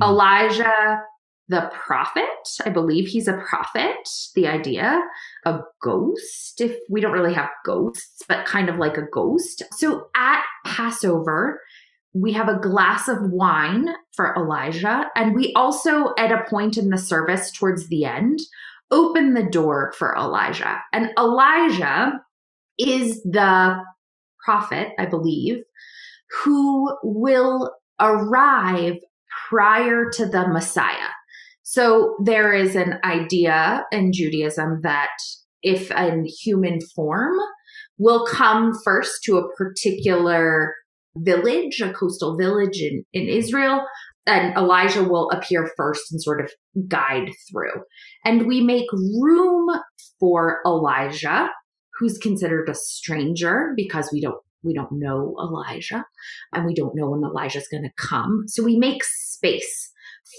Mm. 0.00 0.08
Elijah, 0.10 1.02
the 1.48 1.70
prophet, 1.72 2.24
I 2.64 2.70
believe 2.70 3.06
he's 3.06 3.28
a 3.28 3.40
prophet. 3.48 4.08
The 4.34 4.48
idea, 4.48 5.00
a 5.46 5.60
ghost, 5.80 6.60
if 6.60 6.76
we 6.90 7.00
don't 7.00 7.12
really 7.12 7.34
have 7.34 7.50
ghosts, 7.64 8.22
but 8.28 8.46
kind 8.46 8.68
of 8.68 8.78
like 8.78 8.96
a 8.96 9.06
ghost. 9.12 9.62
So 9.76 10.08
at 10.16 10.42
Passover, 10.66 11.60
we 12.14 12.32
have 12.32 12.48
a 12.48 12.58
glass 12.58 13.08
of 13.08 13.18
wine 13.30 13.88
for 14.14 14.34
Elijah. 14.36 15.06
And 15.14 15.34
we 15.34 15.52
also, 15.54 16.14
at 16.18 16.32
a 16.32 16.44
point 16.48 16.76
in 16.76 16.90
the 16.90 16.98
service 16.98 17.50
towards 17.50 17.88
the 17.88 18.04
end, 18.04 18.40
open 18.92 19.34
the 19.34 19.42
door 19.42 19.92
for 19.98 20.14
Elijah. 20.16 20.78
And 20.92 21.10
Elijah 21.18 22.12
is 22.78 23.20
the 23.24 23.76
prophet, 24.44 24.88
I 24.98 25.06
believe, 25.06 25.56
who 26.44 26.96
will 27.02 27.72
arrive 28.00 28.96
prior 29.48 30.10
to 30.10 30.26
the 30.26 30.46
Messiah. 30.48 31.10
So 31.62 32.16
there 32.22 32.52
is 32.52 32.76
an 32.76 32.98
idea 33.04 33.84
in 33.90 34.12
Judaism 34.12 34.80
that 34.82 35.10
if 35.62 35.90
a 35.90 36.22
human 36.24 36.80
form 36.94 37.34
will 37.98 38.26
come 38.26 38.72
first 38.84 39.22
to 39.24 39.38
a 39.38 39.48
particular 39.56 40.74
village, 41.16 41.80
a 41.80 41.92
coastal 41.92 42.36
village 42.36 42.80
in, 42.80 43.04
in 43.12 43.28
Israel, 43.28 43.82
and 44.26 44.56
Elijah 44.56 45.04
will 45.04 45.30
appear 45.30 45.70
first 45.76 46.12
and 46.12 46.22
sort 46.22 46.40
of 46.40 46.50
guide 46.88 47.30
through. 47.50 47.82
And 48.24 48.46
we 48.46 48.60
make 48.60 48.86
room 48.92 49.68
for 50.20 50.60
Elijah, 50.64 51.48
who's 51.98 52.18
considered 52.18 52.68
a 52.68 52.74
stranger 52.74 53.72
because 53.76 54.08
we 54.12 54.20
don't 54.20 54.38
we 54.64 54.74
don't 54.74 54.92
know 54.92 55.34
Elijah 55.40 56.04
and 56.52 56.64
we 56.64 56.74
don't 56.74 56.94
know 56.94 57.10
when 57.10 57.28
Elijah's 57.28 57.66
going 57.68 57.82
to 57.82 57.90
come. 58.08 58.44
So 58.46 58.62
we 58.62 58.78
make 58.78 59.02
space 59.02 59.90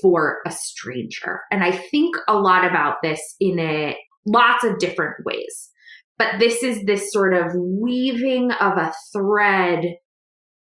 for 0.02 0.38
a 0.48 0.52
stranger. 0.52 1.42
And 1.52 1.64
I 1.64 1.72
think 1.72 2.16
a 2.28 2.36
lot 2.36 2.66
about 2.66 2.96
this 3.04 3.20
in 3.40 3.60
a 3.60 3.98
lots 4.26 4.64
of 4.64 4.80
different 4.80 5.26
ways. 5.26 5.70
But 6.18 6.40
this 6.40 6.64
is 6.64 6.84
this 6.86 7.12
sort 7.12 7.34
of 7.34 7.54
weaving 7.56 8.52
of 8.52 8.78
a 8.78 8.94
thread 9.12 9.84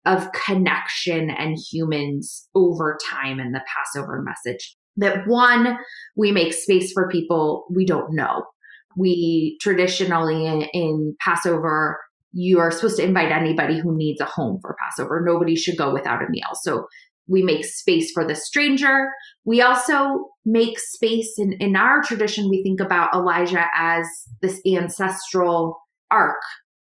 of 0.09 0.33
connection 0.33 1.29
and 1.29 1.59
humans 1.71 2.49
over 2.55 2.97
time 3.11 3.39
in 3.39 3.53
the 3.53 3.61
Passover 3.67 4.23
message. 4.23 4.75
That 4.97 5.29
one, 5.29 5.79
we 6.17 6.33
make 6.33 6.55
space 6.55 6.93
for 6.93 7.09
people 7.09 7.67
we 7.71 7.85
don't 7.85 8.15
know. 8.15 8.45
We 8.97 9.59
traditionally 9.61 10.47
in, 10.47 10.63
in 10.73 11.15
Passover, 11.21 12.01
you 12.33 12.59
are 12.59 12.71
supposed 12.71 12.97
to 12.97 13.05
invite 13.05 13.31
anybody 13.31 13.79
who 13.79 13.97
needs 13.97 14.21
a 14.21 14.25
home 14.25 14.59
for 14.63 14.77
Passover. 14.83 15.23
Nobody 15.25 15.55
should 15.55 15.77
go 15.77 15.93
without 15.93 16.23
a 16.23 16.31
meal. 16.31 16.49
So 16.63 16.87
we 17.29 17.43
make 17.43 17.65
space 17.67 18.11
for 18.11 18.27
the 18.27 18.35
stranger. 18.35 19.11
We 19.45 19.61
also 19.61 20.31
make 20.47 20.79
space 20.79 21.35
in, 21.39 21.53
in 21.61 21.77
our 21.77 22.03
tradition. 22.03 22.49
We 22.49 22.63
think 22.63 22.81
about 22.81 23.15
Elijah 23.15 23.67
as 23.77 24.07
this 24.41 24.61
ancestral 24.67 25.79
arc, 26.11 26.41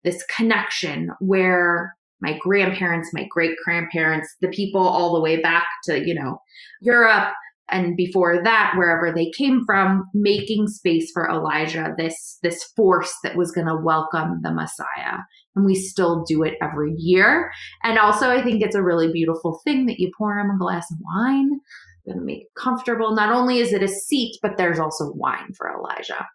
this 0.04 0.24
connection 0.24 1.10
where 1.18 1.96
my 2.20 2.36
grandparents, 2.38 3.10
my 3.12 3.26
great 3.30 3.56
grandparents, 3.64 4.34
the 4.40 4.48
people 4.48 4.80
all 4.80 5.14
the 5.14 5.20
way 5.20 5.40
back 5.40 5.66
to, 5.84 6.06
you 6.06 6.14
know, 6.14 6.40
Europe 6.80 7.32
and 7.70 7.96
before 7.96 8.42
that 8.42 8.74
wherever 8.76 9.12
they 9.12 9.30
came 9.30 9.64
from 9.64 10.04
making 10.12 10.66
space 10.66 11.10
for 11.12 11.30
Elijah 11.30 11.94
this 11.96 12.38
this 12.42 12.64
force 12.76 13.14
that 13.22 13.36
was 13.36 13.52
going 13.52 13.66
to 13.66 13.76
welcome 13.76 14.40
the 14.42 14.52
Messiah. 14.52 15.18
And 15.56 15.64
we 15.64 15.74
still 15.74 16.24
do 16.24 16.42
it 16.42 16.54
every 16.62 16.92
year. 16.96 17.50
And 17.82 17.98
also 17.98 18.30
I 18.30 18.42
think 18.42 18.62
it's 18.62 18.74
a 18.74 18.82
really 18.82 19.12
beautiful 19.12 19.60
thing 19.64 19.86
that 19.86 20.00
you 20.00 20.10
pour 20.16 20.38
him 20.38 20.50
a 20.50 20.58
glass 20.58 20.90
of 20.90 20.98
wine. 21.14 21.60
Going 22.06 22.18
to 22.18 22.24
make 22.24 22.42
it 22.42 22.54
comfortable. 22.56 23.14
Not 23.14 23.32
only 23.32 23.58
is 23.58 23.72
it 23.72 23.82
a 23.82 23.88
seat 23.88 24.38
but 24.42 24.56
there's 24.56 24.78
also 24.78 25.12
wine 25.12 25.52
for 25.56 25.70
Elijah. 25.70 26.26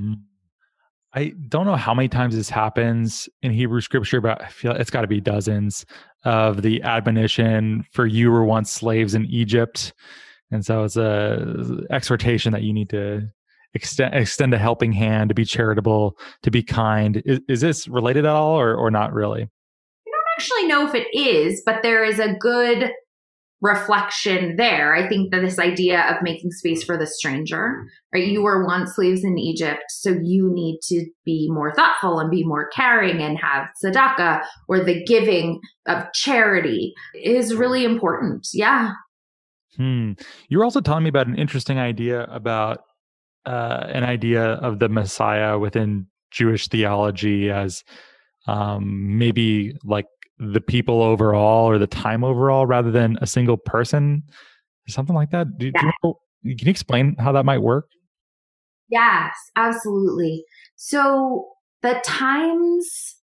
Mm-hmm. 0.00 0.14
I 1.12 1.32
don't 1.48 1.66
know 1.66 1.76
how 1.76 1.92
many 1.92 2.08
times 2.08 2.36
this 2.36 2.48
happens 2.48 3.28
in 3.42 3.50
Hebrew 3.50 3.80
scripture, 3.80 4.20
but 4.20 4.40
I 4.42 4.48
feel 4.48 4.72
it's 4.72 4.90
got 4.90 5.00
to 5.00 5.08
be 5.08 5.20
dozens 5.20 5.84
of 6.24 6.62
the 6.62 6.82
admonition 6.82 7.84
for 7.92 8.06
you 8.06 8.30
were 8.30 8.44
once 8.44 8.70
slaves 8.70 9.14
in 9.14 9.26
Egypt. 9.26 9.92
And 10.52 10.64
so 10.64 10.84
it's 10.84 10.96
a 10.96 11.80
exhortation 11.90 12.52
that 12.52 12.62
you 12.62 12.72
need 12.72 12.90
to 12.90 13.28
extend 13.74 14.14
extend 14.14 14.54
a 14.54 14.58
helping 14.58 14.92
hand, 14.92 15.30
to 15.30 15.34
be 15.34 15.44
charitable, 15.44 16.16
to 16.42 16.50
be 16.50 16.62
kind. 16.62 17.22
Is, 17.24 17.40
is 17.48 17.60
this 17.60 17.88
related 17.88 18.24
at 18.24 18.32
all 18.32 18.58
or, 18.58 18.74
or 18.74 18.90
not 18.90 19.12
really? 19.12 19.42
I 19.42 20.10
don't 20.10 20.38
actually 20.38 20.66
know 20.66 20.86
if 20.86 20.94
it 20.94 21.08
is, 21.12 21.62
but 21.64 21.82
there 21.82 22.04
is 22.04 22.18
a 22.18 22.34
good 22.34 22.92
reflection 23.60 24.56
there. 24.56 24.94
I 24.94 25.08
think 25.08 25.30
that 25.30 25.42
this 25.42 25.58
idea 25.58 26.02
of 26.08 26.22
making 26.22 26.50
space 26.50 26.82
for 26.82 26.96
the 26.96 27.06
stranger, 27.06 27.84
right? 28.12 28.26
You 28.26 28.42
were 28.42 28.64
once 28.64 28.94
slaves 28.94 29.22
in 29.22 29.38
Egypt, 29.38 29.84
so 29.88 30.10
you 30.10 30.50
need 30.52 30.80
to 30.84 31.06
be 31.24 31.48
more 31.50 31.74
thoughtful 31.74 32.18
and 32.18 32.30
be 32.30 32.44
more 32.44 32.68
caring 32.70 33.22
and 33.22 33.38
have 33.38 33.68
tzedakah 33.82 34.42
or 34.68 34.80
the 34.80 35.04
giving 35.04 35.60
of 35.86 36.04
charity 36.14 36.94
is 37.14 37.54
really 37.54 37.84
important. 37.84 38.48
Yeah. 38.54 38.92
Hmm. 39.76 40.12
You 40.48 40.58
were 40.58 40.64
also 40.64 40.80
telling 40.80 41.04
me 41.04 41.10
about 41.10 41.26
an 41.26 41.38
interesting 41.38 41.78
idea 41.78 42.24
about 42.24 42.80
uh, 43.46 43.86
an 43.88 44.04
idea 44.04 44.42
of 44.42 44.78
the 44.78 44.88
Messiah 44.88 45.58
within 45.58 46.06
Jewish 46.30 46.68
theology 46.68 47.50
as 47.50 47.84
um, 48.46 49.18
maybe 49.18 49.74
like 49.84 50.06
the 50.40 50.60
people 50.60 51.02
overall 51.02 51.68
or 51.68 51.78
the 51.78 51.86
time 51.86 52.24
overall 52.24 52.66
rather 52.66 52.90
than 52.90 53.18
a 53.20 53.26
single 53.26 53.58
person, 53.58 54.22
something 54.88 55.14
like 55.14 55.30
that. 55.30 55.58
Do, 55.58 55.66
yeah. 55.66 55.80
do 55.80 55.86
you 55.86 55.92
know, 56.02 56.18
can 56.56 56.66
you 56.66 56.70
explain 56.70 57.14
how 57.18 57.32
that 57.32 57.44
might 57.44 57.58
work? 57.58 57.86
Yes, 58.88 59.34
absolutely. 59.54 60.44
So 60.76 61.48
the 61.82 62.00
times 62.04 63.16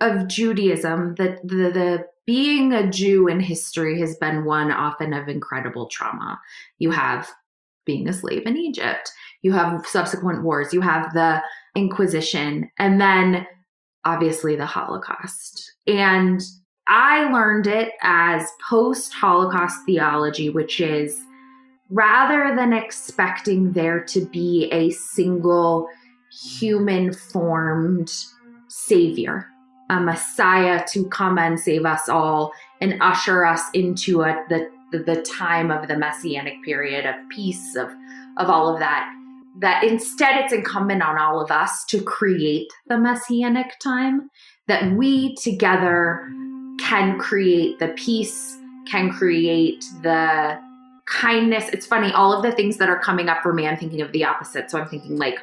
of 0.00 0.28
Judaism, 0.28 1.16
that 1.16 1.40
the, 1.42 1.70
the 1.70 2.04
being 2.26 2.72
a 2.72 2.88
Jew 2.88 3.28
in 3.28 3.40
history 3.40 3.98
has 4.00 4.16
been 4.16 4.44
one 4.44 4.70
often 4.70 5.12
of 5.12 5.28
incredible 5.28 5.88
trauma. 5.88 6.40
You 6.78 6.90
have 6.92 7.28
being 7.84 8.08
a 8.08 8.12
slave 8.12 8.42
in 8.46 8.56
Egypt, 8.56 9.10
you 9.42 9.52
have 9.52 9.86
subsequent 9.86 10.42
wars, 10.42 10.72
you 10.72 10.80
have 10.80 11.12
the 11.12 11.40
Inquisition, 11.76 12.70
and 12.78 13.00
then 13.00 13.46
obviously 14.06 14.54
the 14.54 14.64
Holocaust. 14.64 15.74
And 15.86 16.40
I 16.88 17.30
learned 17.32 17.66
it 17.66 17.90
as 18.00 18.48
post 18.70 19.12
Holocaust 19.12 19.84
theology, 19.84 20.48
which 20.48 20.80
is 20.80 21.18
rather 21.90 22.54
than 22.54 22.72
expecting 22.72 23.72
there 23.72 24.02
to 24.04 24.24
be 24.26 24.68
a 24.72 24.90
single 24.90 25.88
human 26.58 27.12
formed 27.12 28.12
savior, 28.68 29.48
a 29.90 30.00
messiah 30.00 30.84
to 30.88 31.08
come 31.08 31.38
and 31.38 31.58
save 31.58 31.84
us 31.84 32.08
all 32.08 32.52
and 32.80 33.00
usher 33.00 33.44
us 33.44 33.62
into 33.74 34.22
a, 34.22 34.44
the, 34.48 34.68
the, 34.92 35.22
time 35.22 35.70
of 35.72 35.88
the 35.88 35.98
messianic 35.98 36.62
period 36.64 37.06
of 37.06 37.14
peace, 37.30 37.74
of, 37.74 37.88
of 38.36 38.48
all 38.48 38.72
of 38.72 38.78
that. 38.78 39.12
That 39.60 39.84
instead 39.84 40.36
it's 40.44 40.52
incumbent 40.52 41.02
on 41.02 41.18
all 41.18 41.40
of 41.40 41.50
us 41.50 41.84
to 41.86 42.02
create 42.02 42.68
the 42.88 42.98
messianic 42.98 43.78
time, 43.82 44.28
that 44.68 44.94
we 44.96 45.34
together 45.36 46.28
can 46.78 47.18
create 47.18 47.78
the 47.78 47.88
peace, 47.88 48.58
can 48.86 49.10
create 49.10 49.84
the 50.02 50.60
kindness. 51.06 51.68
It's 51.72 51.86
funny, 51.86 52.12
all 52.12 52.32
of 52.32 52.42
the 52.42 52.52
things 52.52 52.76
that 52.78 52.88
are 52.88 52.98
coming 52.98 53.28
up 53.28 53.42
for 53.42 53.52
me, 53.52 53.66
I'm 53.66 53.76
thinking 53.76 54.02
of 54.02 54.12
the 54.12 54.24
opposite. 54.24 54.70
So 54.70 54.78
I'm 54.78 54.88
thinking 54.88 55.16
like 55.16 55.38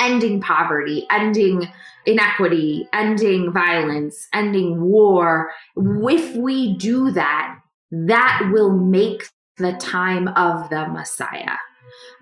ending 0.00 0.40
poverty, 0.40 1.06
ending 1.10 1.68
inequity, 2.06 2.88
ending 2.92 3.52
violence, 3.52 4.28
ending 4.32 4.80
war. 4.80 5.50
If 5.76 6.34
we 6.36 6.76
do 6.76 7.10
that, 7.10 7.58
that 7.90 8.48
will 8.52 8.70
make 8.70 9.28
the 9.58 9.72
time 9.72 10.28
of 10.28 10.70
the 10.70 10.86
Messiah 10.88 11.56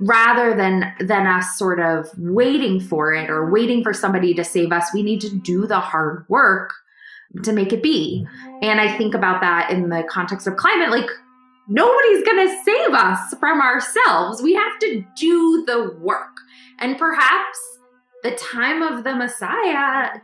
rather 0.00 0.54
than 0.54 0.92
than 1.00 1.26
us 1.26 1.56
sort 1.56 1.80
of 1.80 2.08
waiting 2.18 2.80
for 2.80 3.12
it 3.12 3.30
or 3.30 3.50
waiting 3.50 3.82
for 3.82 3.92
somebody 3.92 4.34
to 4.34 4.44
save 4.44 4.72
us 4.72 4.92
we 4.94 5.02
need 5.02 5.20
to 5.20 5.34
do 5.34 5.66
the 5.66 5.80
hard 5.80 6.24
work 6.28 6.72
to 7.42 7.52
make 7.52 7.72
it 7.72 7.82
be 7.82 8.26
and 8.62 8.80
i 8.80 8.96
think 8.96 9.14
about 9.14 9.40
that 9.40 9.70
in 9.70 9.88
the 9.88 10.04
context 10.08 10.46
of 10.46 10.56
climate 10.56 10.90
like 10.90 11.08
nobody's 11.68 12.24
going 12.24 12.46
to 12.46 12.62
save 12.64 12.94
us 12.94 13.34
from 13.38 13.60
ourselves. 13.60 14.42
We 14.42 14.54
have 14.54 14.78
to 14.80 15.04
do 15.16 15.64
the 15.66 15.96
work. 16.00 16.36
And 16.78 16.98
perhaps 16.98 17.58
the 18.22 18.32
time 18.32 18.82
of 18.82 19.04
the 19.04 19.14
Messiah, 19.14 20.20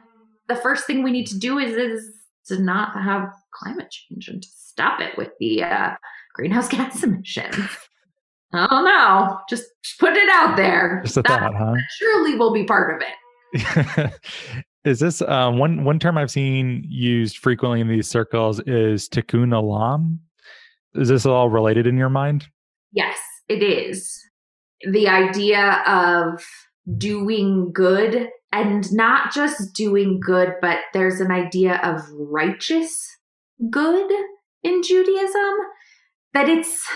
the 0.48 0.56
first 0.56 0.86
thing 0.86 1.02
we 1.02 1.12
need 1.12 1.26
to 1.28 1.38
do 1.38 1.58
is, 1.58 1.72
is 1.72 2.10
to 2.46 2.58
not 2.58 3.00
have 3.00 3.28
climate 3.52 3.90
change 3.90 4.28
and 4.28 4.42
to 4.42 4.48
stop 4.48 5.00
it 5.00 5.16
with 5.16 5.30
the 5.40 5.64
uh, 5.64 5.90
greenhouse 6.34 6.68
gas 6.70 7.02
emissions. 7.02 7.68
I 8.54 8.66
don't 8.66 8.84
know. 8.84 9.38
Just 9.48 9.64
put 9.98 10.14
it 10.14 10.28
out 10.30 10.56
there. 10.56 11.00
Just 11.04 11.16
a 11.16 11.22
that 11.22 11.40
thought, 11.40 11.54
huh? 11.54 11.74
Surely 11.98 12.34
will 12.36 12.52
be 12.52 12.64
part 12.64 12.94
of 12.94 13.02
it. 13.02 14.12
is 14.84 15.00
this 15.00 15.22
um, 15.22 15.58
one 15.58 15.84
one 15.84 15.98
term 15.98 16.18
I've 16.18 16.30
seen 16.30 16.84
used 16.88 17.38
frequently 17.38 17.80
in 17.80 17.88
these 17.88 18.08
circles 18.08 18.60
is 18.60 19.08
tikkun 19.08 19.48
olam? 19.48 20.18
Is 20.94 21.08
this 21.08 21.24
all 21.24 21.48
related 21.48 21.86
in 21.86 21.96
your 21.96 22.10
mind? 22.10 22.48
Yes, 22.92 23.18
it 23.48 23.62
is. 23.62 24.20
The 24.90 25.08
idea 25.08 25.82
of 25.86 26.44
doing 26.98 27.70
good 27.72 28.28
and 28.50 28.92
not 28.92 29.32
just 29.32 29.74
doing 29.74 30.20
good, 30.20 30.54
but 30.60 30.78
there's 30.92 31.20
an 31.20 31.30
idea 31.30 31.80
of 31.82 32.02
righteous 32.10 33.16
good 33.70 34.10
in 34.62 34.82
Judaism, 34.82 35.54
that 36.34 36.48
it's 36.48 36.86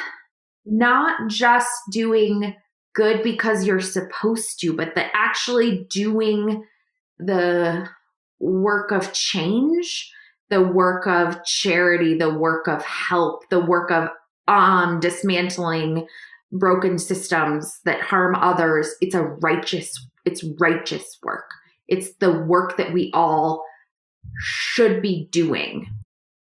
not 0.67 1.31
just 1.31 1.71
doing 1.91 2.55
good 2.95 3.23
because 3.23 3.67
you're 3.67 3.81
supposed 3.81 4.61
to, 4.61 4.75
but 4.75 4.95
that 4.95 5.11
actually 5.15 5.87
doing 5.91 6.65
the 7.19 7.89
work 8.39 8.91
of 8.91 9.13
change 9.13 10.13
the 10.49 10.63
work 10.63 11.07
of 11.07 11.45
charity, 11.45 12.17
the 12.17 12.33
work 12.33 12.69
of 12.69 12.83
help, 12.85 13.49
the 13.51 13.61
work 13.61 13.91
of 13.91 14.09
um, 14.49 15.01
dismantling 15.01 16.07
broken 16.53 16.99
systems 16.99 17.81
that 17.85 18.01
harm 18.01 18.37
others. 18.37 18.95
It's 19.01 19.15
a 19.15 19.25
righteous, 19.25 19.93
it's 20.25 20.45
righteous 20.61 21.19
work. 21.23 21.47
It's 21.89 22.15
the 22.17 22.45
work 22.45 22.77
that 22.77 22.93
we 22.93 23.11
all 23.13 23.65
should 24.39 25.03
be 25.03 25.29
doing. 25.31 25.87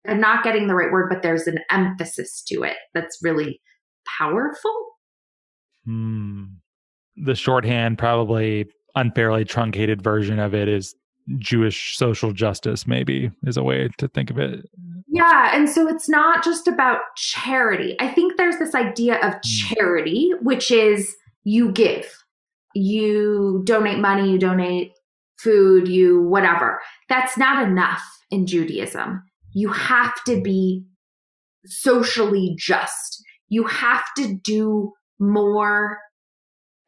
I'm 0.07 0.21
not 0.21 0.45
getting 0.45 0.67
the 0.67 0.75
right 0.75 0.93
word, 0.93 1.09
but 1.11 1.23
there's 1.23 1.47
an 1.47 1.59
emphasis 1.71 2.43
to 2.49 2.62
it 2.62 2.77
that's 2.95 3.19
really 3.23 3.61
powerful. 4.19 4.87
Hmm. 5.85 6.45
The 7.17 7.35
shorthand, 7.35 7.99
probably 7.99 8.67
unfairly 8.95 9.45
truncated 9.45 10.03
version 10.03 10.39
of 10.39 10.55
it 10.55 10.69
is 10.69 10.95
Jewish 11.39 11.97
social 11.97 12.33
justice, 12.33 12.87
maybe 12.87 13.31
is 13.45 13.57
a 13.57 13.63
way 13.63 13.89
to 13.99 14.09
think 14.09 14.31
of 14.31 14.39
it. 14.39 14.69
Yeah. 15.09 15.51
And 15.55 15.69
so 15.69 15.89
it's 15.89 16.09
not 16.09 16.45
just 16.45 16.69
about 16.69 17.01
charity. 17.17 17.97
I 18.01 18.09
think 18.09 18.37
there's 18.37 18.59
this 18.59 18.75
idea 18.75 19.17
of 19.17 19.35
hmm. 19.35 19.75
charity, 19.75 20.33
which 20.43 20.71
is 20.71 21.15
you 21.45 21.73
give, 21.73 22.13
you 22.75 23.63
donate 23.65 23.99
money, 23.99 24.31
you 24.31 24.39
donate 24.39 24.93
food, 25.39 25.89
you 25.89 26.23
whatever. 26.23 26.81
That's 27.09 27.37
not 27.39 27.67
enough 27.67 28.03
in 28.31 28.47
Judaism. 28.47 29.23
You 29.53 29.71
have 29.71 30.13
to 30.25 30.41
be 30.41 30.85
socially 31.65 32.55
just. 32.59 33.23
You 33.49 33.65
have 33.65 34.05
to 34.19 34.35
do 34.35 34.93
more. 35.19 35.99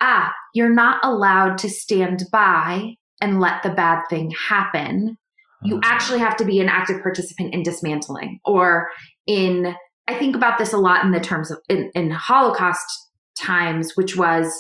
Ah, 0.01 0.33
you're 0.55 0.73
not 0.73 1.01
allowed 1.03 1.59
to 1.59 1.71
stand 1.71 2.25
by 2.31 2.95
and 3.21 3.41
let 3.41 3.63
the 3.63 3.71
bad 3.71 4.03
thing 4.09 4.31
happen. 4.31 5.17
You 5.63 5.77
uh-huh. 5.77 5.93
actually 5.93 6.19
have 6.21 6.37
to 6.37 6.45
be 6.45 6.61
an 6.61 6.69
active 6.69 7.03
participant 7.03 7.53
in 7.53 7.63
dismantling 7.63 8.39
or 8.45 8.89
in, 9.27 9.75
I 10.07 10.15
think 10.15 10.37
about 10.37 10.59
this 10.59 10.73
a 10.73 10.79
lot 10.79 11.05
in 11.05 11.11
the 11.11 11.21
terms 11.21 11.51
of 11.51 11.59
in, 11.69 11.91
in 11.95 12.11
Holocaust 12.11 13.09
times, 13.37 13.97
which 13.97 14.17
was 14.17 14.53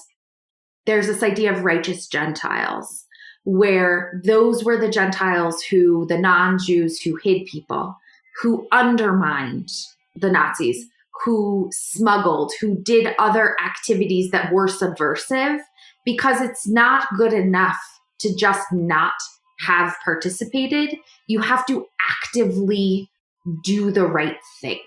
there's 0.86 1.06
this 1.06 1.22
idea 1.22 1.52
of 1.52 1.64
righteous 1.64 2.06
Gentiles, 2.06 3.04
where 3.44 4.20
those 4.24 4.64
were 4.64 4.78
the 4.78 4.88
Gentiles 4.88 5.62
who, 5.62 6.06
the 6.06 6.18
non 6.18 6.58
Jews 6.58 7.00
who 7.00 7.18
hid 7.22 7.46
people, 7.46 7.94
who 8.40 8.66
undermined 8.72 9.70
the 10.16 10.30
Nazis, 10.30 10.86
who 11.24 11.68
smuggled, 11.72 12.52
who 12.60 12.80
did 12.82 13.14
other 13.18 13.56
activities 13.64 14.30
that 14.30 14.52
were 14.52 14.68
subversive, 14.68 15.60
because 16.04 16.40
it's 16.40 16.68
not 16.68 17.06
good 17.16 17.32
enough 17.32 17.78
to 18.20 18.34
just 18.36 18.66
not 18.72 19.14
have 19.60 19.94
participated. 20.04 20.96
You 21.26 21.40
have 21.40 21.66
to 21.66 21.86
actively 22.10 23.10
do 23.64 23.90
the 23.90 24.06
right 24.06 24.36
thing. 24.60 24.80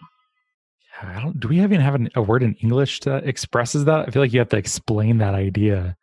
I 1.02 1.20
don't, 1.20 1.40
do 1.40 1.48
we 1.48 1.62
even 1.62 1.82
have 1.82 1.96
an, 1.96 2.10
a 2.16 2.22
word 2.22 2.44
in 2.44 2.56
English 2.56 3.00
that 3.02 3.28
expresses 3.28 3.86
that? 3.86 4.08
I 4.08 4.12
feel 4.12 4.22
like 4.22 4.34
you 4.34 4.40
have 4.40 4.50
to 4.50 4.58
explain 4.58 5.18
that 5.18 5.34
idea. 5.34 5.98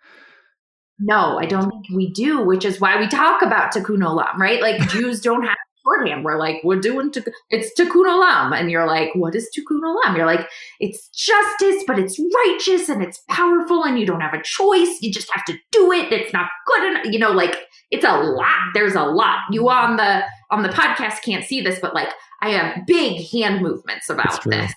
No, 0.98 1.38
I 1.38 1.46
don't 1.46 1.70
think 1.70 1.84
we 1.94 2.10
do, 2.10 2.42
which 2.42 2.64
is 2.64 2.80
why 2.80 2.98
we 2.98 3.06
talk 3.06 3.42
about 3.42 3.72
tikkun 3.72 3.98
olam, 3.98 4.34
right? 4.34 4.60
Like 4.60 4.88
Jews 4.88 5.20
don't 5.20 5.44
have 5.44 5.56
shorthand. 5.88 6.24
We're 6.24 6.38
like, 6.38 6.60
we're 6.64 6.80
doing, 6.80 7.10
tuk- 7.10 7.28
it's 7.50 7.78
tikkun 7.78 8.06
olam. 8.06 8.58
And 8.58 8.70
you're 8.70 8.86
like, 8.86 9.10
what 9.14 9.34
is 9.34 9.48
tikkun 9.56 9.80
olam? 9.80 10.16
You're 10.16 10.26
like, 10.26 10.48
it's 10.80 11.08
justice, 11.08 11.84
but 11.86 11.98
it's 11.98 12.18
righteous 12.18 12.88
and 12.88 13.02
it's 13.02 13.22
powerful 13.28 13.84
and 13.84 13.98
you 13.98 14.06
don't 14.06 14.20
have 14.20 14.34
a 14.34 14.42
choice. 14.42 14.98
You 15.00 15.12
just 15.12 15.30
have 15.32 15.44
to 15.46 15.54
do 15.72 15.92
it. 15.92 16.12
It's 16.12 16.32
not 16.32 16.48
good 16.66 16.90
enough. 16.90 17.06
You 17.06 17.18
know, 17.18 17.32
like 17.32 17.56
it's 17.90 18.04
a 18.04 18.16
lot. 18.16 18.72
There's 18.74 18.94
a 18.94 19.04
lot. 19.04 19.38
You 19.50 19.68
on 19.68 19.96
the, 19.96 20.22
on 20.50 20.62
the 20.62 20.68
podcast 20.68 21.22
can't 21.22 21.44
see 21.44 21.60
this, 21.60 21.78
but 21.80 21.94
like 21.94 22.10
I 22.40 22.50
have 22.50 22.86
big 22.86 23.26
hand 23.30 23.62
movements 23.62 24.08
about 24.08 24.42
this. 24.44 24.72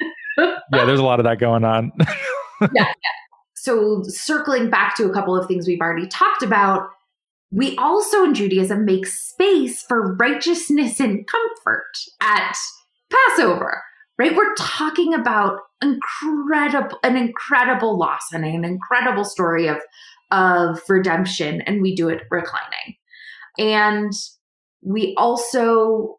yeah, 0.38 0.84
there's 0.84 1.00
a 1.00 1.04
lot 1.04 1.20
of 1.20 1.24
that 1.24 1.38
going 1.38 1.64
on. 1.64 1.92
yeah, 2.60 2.68
yeah. 2.72 2.92
So 3.54 4.02
circling 4.04 4.70
back 4.70 4.96
to 4.96 5.04
a 5.04 5.12
couple 5.12 5.36
of 5.36 5.46
things 5.46 5.68
we've 5.68 5.80
already 5.80 6.08
talked 6.08 6.42
about, 6.42 6.88
we 7.52 7.76
also 7.76 8.24
in 8.24 8.34
Judaism 8.34 8.86
make 8.86 9.06
space 9.06 9.82
for 9.82 10.14
righteousness 10.16 10.98
and 10.98 11.26
comfort 11.26 11.92
at 12.22 12.56
Passover, 13.12 13.82
right? 14.18 14.34
We're 14.34 14.54
talking 14.54 15.12
about 15.12 15.58
incredible, 15.82 16.98
an 17.04 17.16
incredible 17.16 17.98
loss 17.98 18.32
and 18.32 18.46
an 18.46 18.64
incredible 18.64 19.24
story 19.24 19.68
of, 19.68 19.76
of 20.30 20.80
redemption. 20.88 21.60
And 21.62 21.82
we 21.82 21.94
do 21.94 22.08
it 22.08 22.22
reclining. 22.30 22.96
And 23.58 24.12
we 24.80 25.14
also, 25.18 26.18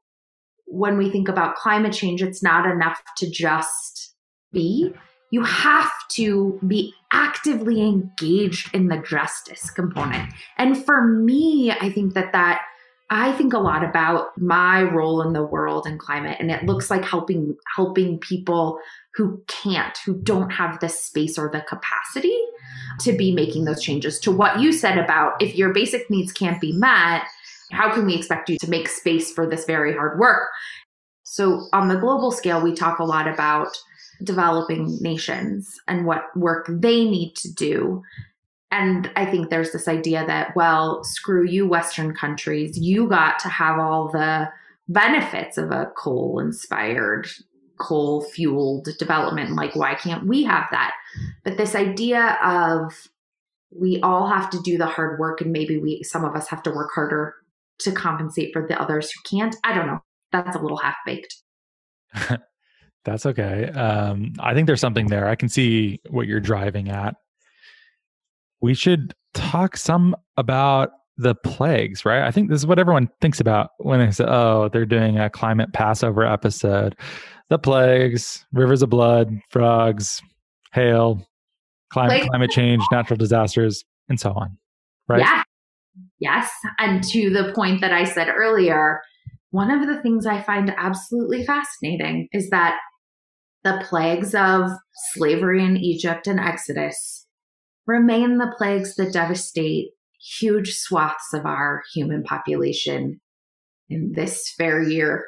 when 0.65 0.97
we 0.97 1.09
think 1.09 1.29
about 1.29 1.55
climate 1.55 1.93
change, 1.93 2.21
it's 2.21 2.43
not 2.43 2.69
enough 2.69 3.01
to 3.17 3.29
just 3.29 4.13
be. 4.51 4.93
You 5.33 5.43
have 5.45 5.89
to 6.09 6.59
be 6.67 6.93
actively 7.11 7.81
engaged 7.81 8.69
in 8.75 8.89
the 8.89 8.99
justice 8.99 9.71
component. 9.71 10.31
And 10.59 10.77
for 10.85 11.07
me, 11.07 11.71
I 11.71 11.89
think 11.89 12.13
that 12.13 12.33
that 12.33 12.61
I 13.09 13.31
think 13.31 13.51
a 13.51 13.57
lot 13.57 13.83
about 13.83 14.37
my 14.37 14.83
role 14.83 15.23
in 15.23 15.33
the 15.33 15.43
world 15.43 15.87
and 15.87 15.99
climate 15.99 16.37
and 16.39 16.51
it 16.51 16.65
looks 16.65 16.91
like 16.91 17.03
helping 17.03 17.55
helping 17.75 18.19
people 18.19 18.77
who 19.15 19.43
can't 19.47 19.97
who 20.05 20.21
don't 20.21 20.51
have 20.51 20.79
the 20.79 20.89
space 20.89 21.39
or 21.39 21.49
the 21.51 21.61
capacity 21.61 22.37
to 22.99 23.11
be 23.11 23.33
making 23.33 23.65
those 23.65 23.81
changes 23.81 24.19
to 24.19 24.31
what 24.31 24.59
you 24.59 24.71
said 24.71 24.99
about 24.99 25.41
if 25.41 25.55
your 25.55 25.73
basic 25.73 26.09
needs 26.11 26.31
can't 26.31 26.61
be 26.61 26.73
met 26.73 27.23
how 27.71 27.91
can 27.91 28.05
we 28.05 28.15
expect 28.15 28.49
you 28.49 28.57
to 28.59 28.69
make 28.69 28.87
space 28.87 29.31
for 29.31 29.47
this 29.47 29.65
very 29.65 29.93
hard 29.93 30.19
work 30.19 30.47
so 31.23 31.67
on 31.73 31.87
the 31.87 31.97
global 31.97 32.31
scale 32.31 32.61
we 32.61 32.73
talk 32.73 32.99
a 32.99 33.03
lot 33.03 33.27
about 33.27 33.75
developing 34.21 34.97
nations 35.01 35.79
and 35.87 36.05
what 36.05 36.35
work 36.35 36.67
they 36.69 37.03
need 37.05 37.35
to 37.35 37.51
do 37.53 38.03
and 38.73 39.11
I 39.15 39.27
think 39.27 39.51
there's 39.51 39.71
this 39.71 39.87
idea 39.87 40.25
that, 40.25 40.55
well, 40.55 41.03
screw 41.03 41.45
you, 41.45 41.67
Western 41.67 42.15
countries. 42.15 42.75
You 42.75 43.07
got 43.07 43.37
to 43.39 43.47
have 43.47 43.77
all 43.77 44.09
the 44.11 44.49
benefits 44.87 45.59
of 45.59 45.69
a 45.69 45.91
coal 45.95 46.39
inspired, 46.39 47.27
coal 47.79 48.23
fueled 48.23 48.89
development. 48.97 49.55
Like, 49.55 49.75
why 49.75 49.93
can't 49.93 50.25
we 50.25 50.41
have 50.45 50.65
that? 50.71 50.95
But 51.43 51.57
this 51.57 51.75
idea 51.75 52.35
of 52.43 53.09
we 53.69 53.99
all 54.01 54.27
have 54.27 54.49
to 54.49 54.61
do 54.63 54.79
the 54.79 54.87
hard 54.87 55.19
work 55.19 55.39
and 55.39 55.51
maybe 55.51 55.77
we, 55.77 56.01
some 56.01 56.25
of 56.25 56.35
us 56.35 56.47
have 56.47 56.63
to 56.63 56.71
work 56.71 56.89
harder 56.95 57.35
to 57.81 57.91
compensate 57.91 58.53
for 58.53 58.65
the 58.67 58.81
others 58.81 59.11
who 59.11 59.37
can't. 59.37 59.55
I 59.63 59.75
don't 59.75 59.85
know. 59.85 60.03
That's 60.31 60.55
a 60.55 60.59
little 60.59 60.77
half 60.77 60.95
baked. 61.05 61.35
That's 63.05 63.25
okay. 63.25 63.69
Um, 63.69 64.33
I 64.39 64.53
think 64.53 64.67
there's 64.67 64.81
something 64.81 65.07
there. 65.07 65.27
I 65.27 65.35
can 65.35 65.49
see 65.49 65.99
what 66.09 66.27
you're 66.27 66.39
driving 66.39 66.89
at 66.89 67.15
we 68.63 68.73
should 68.73 69.13
talk 69.33 69.75
some 69.75 70.15
about 70.37 70.91
the 71.17 71.35
plagues, 71.35 72.05
right? 72.05 72.23
I 72.23 72.31
think 72.31 72.49
this 72.49 72.61
is 72.61 72.65
what 72.65 72.79
everyone 72.79 73.09
thinks 73.19 73.41
about 73.41 73.71
when 73.79 73.99
they 73.99 74.09
say, 74.09 74.23
oh, 74.25 74.69
they're 74.69 74.85
doing 74.85 75.19
a 75.19 75.29
climate 75.29 75.73
Passover 75.73 76.25
episode. 76.25 76.95
The 77.49 77.59
plagues, 77.59 78.45
rivers 78.53 78.81
of 78.81 78.89
blood, 78.89 79.37
frogs, 79.49 80.21
hail, 80.71 81.27
climate, 81.91 82.25
climate 82.29 82.51
change, 82.51 82.81
natural 82.89 83.17
disasters, 83.17 83.83
and 84.07 84.17
so 84.17 84.31
on, 84.31 84.57
right? 85.09 85.19
Yeah. 85.19 85.43
Yes. 86.19 86.49
And 86.79 87.03
to 87.03 87.29
the 87.29 87.51
point 87.53 87.81
that 87.81 87.91
I 87.91 88.05
said 88.05 88.29
earlier, 88.29 89.01
one 89.51 89.71
of 89.71 89.85
the 89.85 90.01
things 90.01 90.25
I 90.25 90.41
find 90.41 90.73
absolutely 90.77 91.45
fascinating 91.45 92.29
is 92.31 92.49
that 92.49 92.79
the 93.63 93.83
plagues 93.87 94.35
of 94.35 94.69
slavery 95.13 95.63
in 95.63 95.77
Egypt 95.77 96.27
and 96.27 96.39
Exodus 96.39 97.25
remain 97.85 98.37
the 98.37 98.53
plagues 98.57 98.95
that 98.95 99.13
devastate 99.13 99.89
huge 100.39 100.73
swaths 100.73 101.33
of 101.33 101.45
our 101.45 101.83
human 101.93 102.23
population 102.23 103.19
in 103.89 104.13
this 104.15 104.53
fair 104.57 104.81
year. 104.81 105.25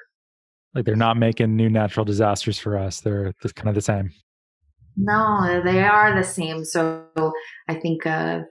Like 0.73 0.85
they're 0.85 0.95
not 0.95 1.17
making 1.17 1.55
new 1.55 1.69
natural 1.69 2.05
disasters 2.05 2.59
for 2.59 2.77
us. 2.77 3.01
They're 3.01 3.33
just 3.41 3.55
kind 3.55 3.69
of 3.69 3.75
the 3.75 3.81
same. 3.81 4.11
No, 4.97 5.61
they 5.63 5.83
are 5.83 6.15
the 6.15 6.23
same. 6.23 6.63
So 6.63 7.05
I 7.67 7.75
think 7.75 8.05
of 8.05 8.43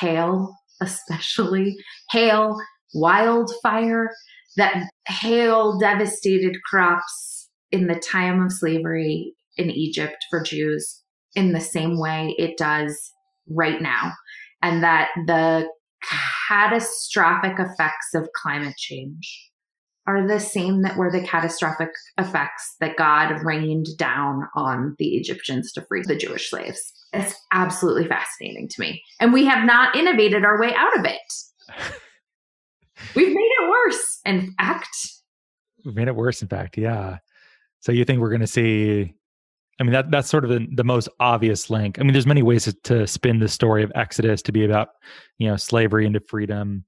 hail, 0.00 0.54
especially 0.80 1.76
hail, 2.10 2.56
wildfire, 2.94 4.10
that 4.56 4.88
hail 5.06 5.78
devastated 5.78 6.56
crops 6.68 7.31
in 7.72 7.86
the 7.86 8.00
time 8.00 8.42
of 8.42 8.52
slavery 8.52 9.34
in 9.56 9.70
Egypt 9.70 10.24
for 10.30 10.42
Jews 10.42 11.02
in 11.34 11.52
the 11.52 11.60
same 11.60 11.98
way 11.98 12.34
it 12.38 12.56
does 12.58 13.12
right 13.48 13.80
now, 13.80 14.12
and 14.62 14.82
that 14.82 15.08
the 15.26 15.66
catastrophic 16.48 17.58
effects 17.58 18.14
of 18.14 18.28
climate 18.34 18.76
change 18.76 19.50
are 20.06 20.26
the 20.26 20.40
same 20.40 20.82
that 20.82 20.96
were 20.96 21.10
the 21.10 21.22
catastrophic 21.22 21.90
effects 22.18 22.74
that 22.80 22.96
God 22.96 23.36
rained 23.44 23.86
down 23.98 24.48
on 24.56 24.96
the 24.98 25.14
Egyptians 25.16 25.72
to 25.72 25.82
free 25.82 26.02
the 26.04 26.16
Jewish 26.16 26.50
slaves. 26.50 26.92
It's 27.12 27.34
absolutely 27.52 28.08
fascinating 28.08 28.68
to 28.68 28.80
me. 28.80 29.02
And 29.20 29.32
we 29.32 29.44
have 29.46 29.64
not 29.64 29.94
innovated 29.94 30.44
our 30.44 30.60
way 30.60 30.74
out 30.74 30.98
of 30.98 31.04
it. 31.04 31.20
We've 33.14 33.28
made 33.28 33.50
it 33.60 33.70
worse, 33.70 34.20
in 34.24 34.54
fact. 34.58 34.96
We've 35.84 35.94
made 35.94 36.08
it 36.08 36.16
worse, 36.16 36.42
in 36.42 36.48
fact, 36.48 36.76
yeah. 36.76 37.18
So 37.82 37.92
you 37.92 38.04
think 38.04 38.20
we're 38.20 38.30
going 38.30 38.40
to 38.40 38.46
see 38.46 39.14
I 39.80 39.84
mean, 39.84 39.92
that 39.92 40.10
that's 40.10 40.28
sort 40.28 40.44
of 40.44 40.50
the, 40.50 40.66
the 40.74 40.84
most 40.84 41.08
obvious 41.18 41.70
link. 41.70 41.98
I 41.98 42.02
mean, 42.02 42.12
there's 42.12 42.26
many 42.26 42.42
ways 42.42 42.64
to, 42.64 42.72
to 42.84 43.06
spin 43.06 43.40
the 43.40 43.48
story 43.48 43.82
of 43.82 43.90
Exodus 43.94 44.40
to 44.42 44.52
be 44.52 44.64
about, 44.64 44.90
you 45.38 45.48
know, 45.48 45.56
slavery 45.56 46.06
into 46.06 46.20
freedom 46.20 46.84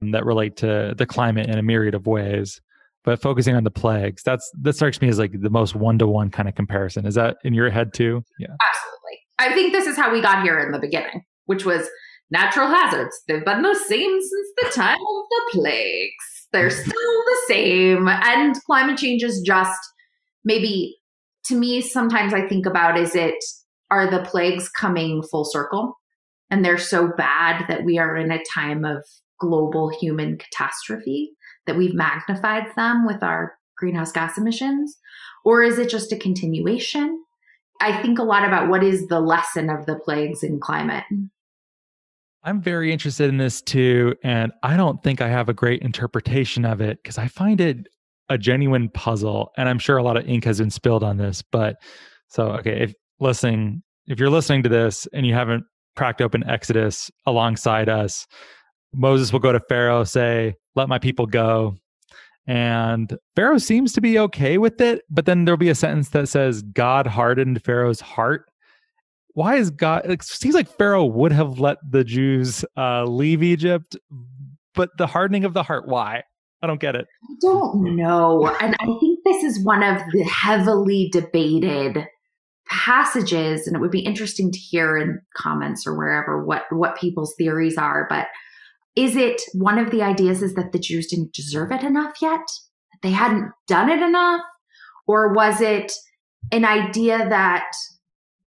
that 0.00 0.24
relate 0.24 0.56
to 0.58 0.94
the 0.96 1.04
climate 1.04 1.48
in 1.48 1.58
a 1.58 1.62
myriad 1.62 1.94
of 1.94 2.06
ways. 2.06 2.60
But 3.04 3.20
focusing 3.20 3.54
on 3.54 3.64
the 3.64 3.70
plagues, 3.70 4.22
that's 4.22 4.50
that 4.62 4.74
strikes 4.74 5.00
me 5.02 5.08
as 5.08 5.18
like 5.18 5.32
the 5.38 5.50
most 5.50 5.74
one 5.74 5.98
to 5.98 6.06
one 6.06 6.30
kind 6.30 6.48
of 6.48 6.54
comparison. 6.54 7.06
Is 7.06 7.16
that 7.16 7.36
in 7.44 7.54
your 7.54 7.70
head 7.70 7.92
too? 7.92 8.22
Yeah. 8.38 8.48
Absolutely. 8.48 9.18
I 9.38 9.54
think 9.54 9.72
this 9.72 9.86
is 9.86 9.96
how 9.96 10.12
we 10.12 10.20
got 10.20 10.42
here 10.42 10.58
in 10.58 10.72
the 10.72 10.78
beginning, 10.78 11.24
which 11.46 11.64
was 11.64 11.88
natural 12.30 12.68
hazards. 12.68 13.20
They've 13.26 13.44
been 13.44 13.62
the 13.62 13.74
same 13.74 14.20
since 14.20 14.48
the 14.56 14.70
time 14.74 14.96
of 14.96 15.24
the 15.30 15.42
plagues. 15.52 16.46
They're 16.52 16.70
still 16.70 16.92
the 16.92 17.42
same. 17.46 18.08
And 18.08 18.56
climate 18.64 18.98
change 18.98 19.22
is 19.22 19.42
just 19.42 19.78
maybe 20.48 20.96
to 21.44 21.54
me, 21.54 21.80
sometimes 21.80 22.34
I 22.34 22.48
think 22.48 22.66
about 22.66 22.98
is 22.98 23.14
it, 23.14 23.36
are 23.90 24.10
the 24.10 24.24
plagues 24.24 24.68
coming 24.68 25.22
full 25.22 25.44
circle? 25.44 25.94
And 26.50 26.64
they're 26.64 26.78
so 26.78 27.12
bad 27.16 27.66
that 27.68 27.84
we 27.84 27.98
are 27.98 28.16
in 28.16 28.32
a 28.32 28.42
time 28.52 28.84
of 28.84 29.04
global 29.38 29.90
human 29.90 30.38
catastrophe 30.38 31.30
that 31.66 31.76
we've 31.76 31.94
magnified 31.94 32.64
them 32.74 33.06
with 33.06 33.22
our 33.22 33.54
greenhouse 33.76 34.10
gas 34.10 34.36
emissions? 34.36 34.96
Or 35.44 35.62
is 35.62 35.78
it 35.78 35.90
just 35.90 36.12
a 36.12 36.16
continuation? 36.16 37.22
I 37.80 38.02
think 38.02 38.18
a 38.18 38.24
lot 38.24 38.44
about 38.44 38.68
what 38.68 38.82
is 38.82 39.06
the 39.06 39.20
lesson 39.20 39.70
of 39.70 39.86
the 39.86 39.96
plagues 39.96 40.42
in 40.42 40.58
climate. 40.58 41.04
I'm 42.42 42.60
very 42.60 42.92
interested 42.92 43.28
in 43.28 43.36
this 43.36 43.60
too. 43.60 44.14
And 44.24 44.52
I 44.62 44.76
don't 44.76 45.02
think 45.02 45.20
I 45.20 45.28
have 45.28 45.48
a 45.48 45.54
great 45.54 45.82
interpretation 45.82 46.64
of 46.64 46.80
it 46.80 47.02
because 47.02 47.18
I 47.18 47.28
find 47.28 47.60
it 47.60 47.88
a 48.28 48.38
genuine 48.38 48.88
puzzle 48.90 49.52
and 49.56 49.68
i'm 49.68 49.78
sure 49.78 49.96
a 49.96 50.02
lot 50.02 50.16
of 50.16 50.28
ink 50.28 50.44
has 50.44 50.58
been 50.58 50.70
spilled 50.70 51.02
on 51.02 51.16
this 51.16 51.42
but 51.42 51.76
so 52.28 52.46
okay 52.50 52.82
if 52.82 52.94
listening 53.20 53.82
if 54.06 54.18
you're 54.18 54.30
listening 54.30 54.62
to 54.62 54.68
this 54.68 55.06
and 55.12 55.26
you 55.26 55.34
haven't 55.34 55.64
cracked 55.96 56.20
open 56.20 56.48
exodus 56.48 57.10
alongside 57.26 57.88
us 57.88 58.26
moses 58.92 59.32
will 59.32 59.40
go 59.40 59.52
to 59.52 59.60
pharaoh 59.68 60.04
say 60.04 60.54
let 60.74 60.88
my 60.88 60.98
people 60.98 61.26
go 61.26 61.74
and 62.46 63.16
pharaoh 63.36 63.58
seems 63.58 63.92
to 63.92 64.00
be 64.00 64.18
okay 64.18 64.58
with 64.58 64.80
it 64.80 65.02
but 65.10 65.26
then 65.26 65.44
there'll 65.44 65.58
be 65.58 65.68
a 65.68 65.74
sentence 65.74 66.10
that 66.10 66.28
says 66.28 66.62
god 66.62 67.06
hardened 67.06 67.62
pharaoh's 67.64 68.00
heart. 68.00 68.46
Why 69.34 69.56
is 69.56 69.70
god 69.70 70.10
it 70.10 70.22
seems 70.22 70.54
like 70.54 70.68
pharaoh 70.68 71.04
would 71.04 71.32
have 71.32 71.60
let 71.60 71.78
the 71.88 72.04
jews 72.04 72.64
uh, 72.76 73.04
leave 73.04 73.42
egypt 73.42 73.96
but 74.74 74.90
the 74.96 75.06
hardening 75.06 75.44
of 75.44 75.54
the 75.54 75.62
heart 75.62 75.86
why 75.86 76.22
I 76.62 76.66
don't 76.66 76.80
get 76.80 76.96
it. 76.96 77.06
I 77.22 77.34
don't 77.40 77.96
know. 77.96 78.48
And 78.60 78.74
I 78.80 78.86
think 78.86 79.20
this 79.24 79.44
is 79.44 79.64
one 79.64 79.82
of 79.82 80.00
the 80.12 80.22
heavily 80.24 81.08
debated 81.12 82.06
passages 82.68 83.66
and 83.66 83.74
it 83.74 83.80
would 83.80 83.90
be 83.90 84.00
interesting 84.00 84.50
to 84.52 84.58
hear 84.58 84.98
in 84.98 85.20
comments 85.34 85.86
or 85.86 85.96
wherever 85.96 86.44
what 86.44 86.64
what 86.70 86.98
people's 86.98 87.34
theories 87.38 87.78
are 87.78 88.06
but 88.10 88.26
is 88.94 89.16
it 89.16 89.40
one 89.54 89.78
of 89.78 89.90
the 89.90 90.02
ideas 90.02 90.42
is 90.42 90.54
that 90.54 90.72
the 90.72 90.78
Jews 90.78 91.06
didn't 91.06 91.32
deserve 91.32 91.72
it 91.72 91.82
enough 91.82 92.16
yet 92.20 92.46
That 92.92 93.02
they 93.02 93.10
hadn't 93.10 93.52
done 93.66 93.88
it 93.88 94.02
enough 94.02 94.42
or 95.06 95.32
was 95.32 95.62
it 95.62 95.92
an 96.52 96.66
idea 96.66 97.26
that 97.30 97.70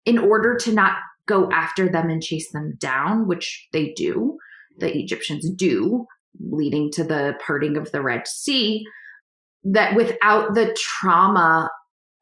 in 0.04 0.18
order 0.18 0.58
to 0.58 0.74
not 0.74 0.98
go 1.26 1.50
after 1.52 1.88
them 1.88 2.10
and 2.10 2.22
chase 2.22 2.52
them 2.52 2.76
down 2.78 3.26
which 3.26 3.70
they 3.72 3.94
do 3.96 4.38
the 4.80 4.98
Egyptians 4.98 5.50
do 5.50 6.06
leading 6.40 6.92
to 6.92 7.04
the 7.04 7.36
parting 7.46 7.78
of 7.78 7.92
the 7.92 8.02
Red 8.02 8.28
Sea, 8.28 8.86
that 9.64 9.96
without 9.96 10.54
the 10.54 10.76
trauma 10.78 11.70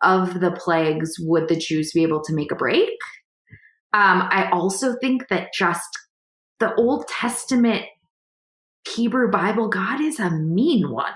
of 0.01 0.39
the 0.39 0.51
plagues, 0.51 1.15
would 1.19 1.47
the 1.47 1.55
Jews 1.55 1.91
be 1.93 2.03
able 2.03 2.23
to 2.23 2.33
make 2.33 2.51
a 2.51 2.55
break? 2.55 2.89
Um, 3.93 4.27
I 4.29 4.49
also 4.51 4.95
think 5.01 5.27
that 5.29 5.53
just 5.53 5.89
the 6.59 6.73
Old 6.75 7.07
Testament 7.07 7.85
Hebrew 8.95 9.29
Bible 9.29 9.67
God 9.67 10.01
is 10.01 10.19
a 10.19 10.29
mean 10.29 10.89
one, 10.91 11.13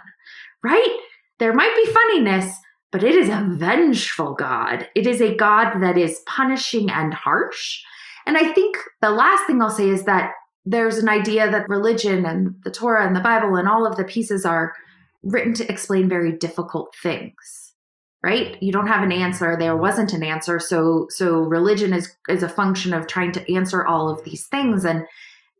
right? 0.64 0.98
There 1.40 1.54
might 1.54 1.74
be 1.76 1.92
funniness, 1.92 2.56
but 2.92 3.04
it 3.04 3.16
is 3.16 3.30
a 3.30 3.48
vengeful 3.50 4.34
God. 4.34 4.88
It 4.96 5.08
is 5.08 5.22
a 5.22 5.36
God 5.36 5.80
that 5.82 5.98
is 5.98 6.22
punishing 6.28 6.90
and 6.90 7.14
harsh. 7.14 7.82
And 8.28 8.38
I 8.38 8.52
think 8.54 8.78
the 9.02 9.10
last 9.10 9.48
thing 9.48 9.62
I'll 9.62 9.70
say 9.70 9.90
is 9.90 10.04
that 10.04 10.32
there's 10.66 10.98
an 10.98 11.10
idea 11.10 11.50
that 11.50 11.70
religion 11.70 12.26
and 12.26 12.56
the 12.64 12.72
Torah 12.72 13.06
and 13.06 13.16
the 13.16 13.22
Bible 13.22 13.56
and 13.56 13.68
all 13.68 13.86
of 13.86 13.96
the 13.96 14.04
pieces 14.04 14.46
are 14.46 14.74
written 15.24 15.54
to 15.56 15.72
explain 15.72 16.10
very 16.10 16.32
difficult 16.32 16.96
things 17.02 17.68
right? 18.24 18.62
You 18.62 18.72
don't 18.72 18.86
have 18.86 19.02
an 19.02 19.12
answer. 19.12 19.58
There 19.58 19.76
wasn't 19.76 20.14
an 20.14 20.22
answer. 20.22 20.60
So 20.60 21.08
so 21.10 21.40
religion 21.40 21.92
is 21.92 22.16
is 22.30 22.44
a 22.44 22.50
function 22.50 22.94
of 22.94 23.08
trying 23.08 23.32
to 23.32 23.52
answer 23.56 23.84
all 23.84 24.10
of 24.10 24.24
these 24.24 24.46
things. 24.46 24.86
And 24.86 25.08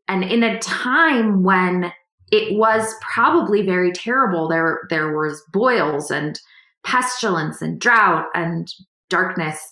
and 0.08 0.22
in 0.22 0.42
a 0.42 0.58
time 0.60 1.42
when 1.42 1.92
it 2.30 2.56
was 2.56 2.94
probably 3.00 3.62
very 3.62 3.92
terrible 3.92 4.48
there 4.48 4.80
there 4.90 5.16
was 5.16 5.42
boils 5.52 6.10
and 6.10 6.40
pestilence 6.82 7.62
and 7.62 7.80
drought 7.80 8.26
and 8.34 8.72
darkness 9.08 9.70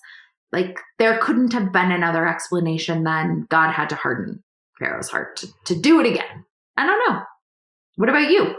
like 0.53 0.79
there 0.99 1.19
couldn't 1.19 1.53
have 1.53 1.73
been 1.73 1.91
another 1.91 2.29
explanation 2.29 3.03
than 3.03 3.47
god 3.49 3.73
had 3.73 3.89
to 3.89 3.97
harden 3.97 4.43
pharaoh's 4.81 5.09
heart 5.09 5.37
to, 5.37 5.47
to 5.65 5.81
do 5.81 6.01
it 6.01 6.07
again 6.07 6.45
i 6.77 6.85
don't 6.85 7.09
know 7.09 7.23
what 7.97 8.09
about 8.09 8.31
you 8.31 8.57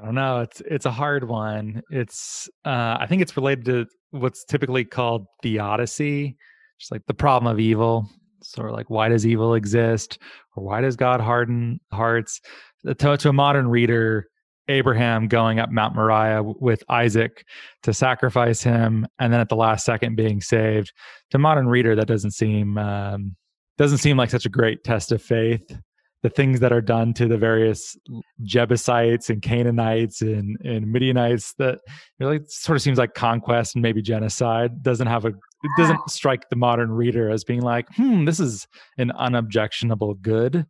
I 0.00 0.04
don't 0.04 0.14
know. 0.14 0.40
It's 0.40 0.60
it's 0.62 0.86
a 0.86 0.90
hard 0.90 1.28
one. 1.28 1.82
It's 1.90 2.48
uh, 2.64 2.96
I 2.98 3.06
think 3.08 3.22
it's 3.22 3.36
related 3.36 3.64
to 3.66 3.86
what's 4.10 4.44
typically 4.44 4.84
called 4.84 5.26
theodicy, 5.42 6.36
just 6.78 6.90
like 6.90 7.02
the 7.06 7.14
problem 7.14 7.52
of 7.52 7.60
evil. 7.60 8.08
Sort 8.42 8.68
of 8.68 8.74
like 8.74 8.90
why 8.90 9.08
does 9.08 9.24
evil 9.26 9.54
exist, 9.54 10.18
or 10.56 10.64
why 10.64 10.80
does 10.80 10.96
God 10.96 11.20
harden 11.20 11.78
hearts? 11.92 12.40
To, 12.84 13.16
to 13.16 13.28
a 13.28 13.32
modern 13.32 13.68
reader, 13.68 14.26
Abraham 14.66 15.28
going 15.28 15.60
up 15.60 15.70
Mount 15.70 15.94
Moriah 15.94 16.42
with 16.42 16.82
Isaac 16.88 17.44
to 17.84 17.94
sacrifice 17.94 18.62
him, 18.62 19.06
and 19.20 19.32
then 19.32 19.40
at 19.40 19.50
the 19.50 19.56
last 19.56 19.84
second 19.84 20.16
being 20.16 20.40
saved. 20.40 20.92
To 21.30 21.38
modern 21.38 21.68
reader, 21.68 21.94
that 21.94 22.08
doesn't 22.08 22.32
seem 22.32 22.76
um, 22.78 23.36
doesn't 23.78 23.98
seem 23.98 24.16
like 24.16 24.30
such 24.30 24.46
a 24.46 24.50
great 24.50 24.84
test 24.84 25.12
of 25.12 25.22
faith 25.22 25.76
the 26.22 26.30
things 26.30 26.60
that 26.60 26.72
are 26.72 26.80
done 26.80 27.12
to 27.14 27.26
the 27.26 27.36
various 27.36 27.96
Jebusites 28.42 29.28
and 29.28 29.42
Canaanites 29.42 30.22
and, 30.22 30.56
and 30.64 30.90
Midianites 30.90 31.54
that 31.58 31.80
really 32.20 32.40
sort 32.46 32.76
of 32.76 32.82
seems 32.82 32.98
like 32.98 33.14
conquest 33.14 33.74
and 33.74 33.82
maybe 33.82 34.00
genocide 34.02 34.82
doesn't 34.82 35.08
have 35.08 35.24
a 35.24 35.28
it 35.64 35.70
doesn't 35.76 36.10
strike 36.10 36.48
the 36.48 36.56
modern 36.56 36.90
reader 36.90 37.30
as 37.30 37.44
being 37.44 37.60
like, 37.60 37.86
hmm, 37.94 38.24
this 38.24 38.40
is 38.40 38.66
an 38.98 39.12
unobjectionable 39.12 40.14
good. 40.14 40.66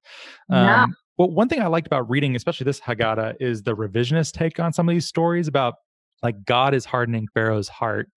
Yeah. 0.50 0.84
Um, 0.84 0.94
well, 1.16 1.30
one 1.30 1.48
thing 1.48 1.62
I 1.62 1.66
liked 1.66 1.86
about 1.86 2.11
reading, 2.11 2.36
especially 2.36 2.64
this 2.64 2.80
Haggadah, 2.80 3.36
is 3.40 3.62
the 3.62 3.74
revisionist 3.74 4.32
take 4.32 4.61
on 4.61 4.72
some 4.72 4.88
of 4.88 4.94
these 4.94 5.07
stories 5.07 5.48
about 5.48 5.74
like 6.22 6.44
God 6.44 6.74
is 6.74 6.84
hardening 6.84 7.26
Pharaoh's 7.32 7.68
heart 7.68 8.09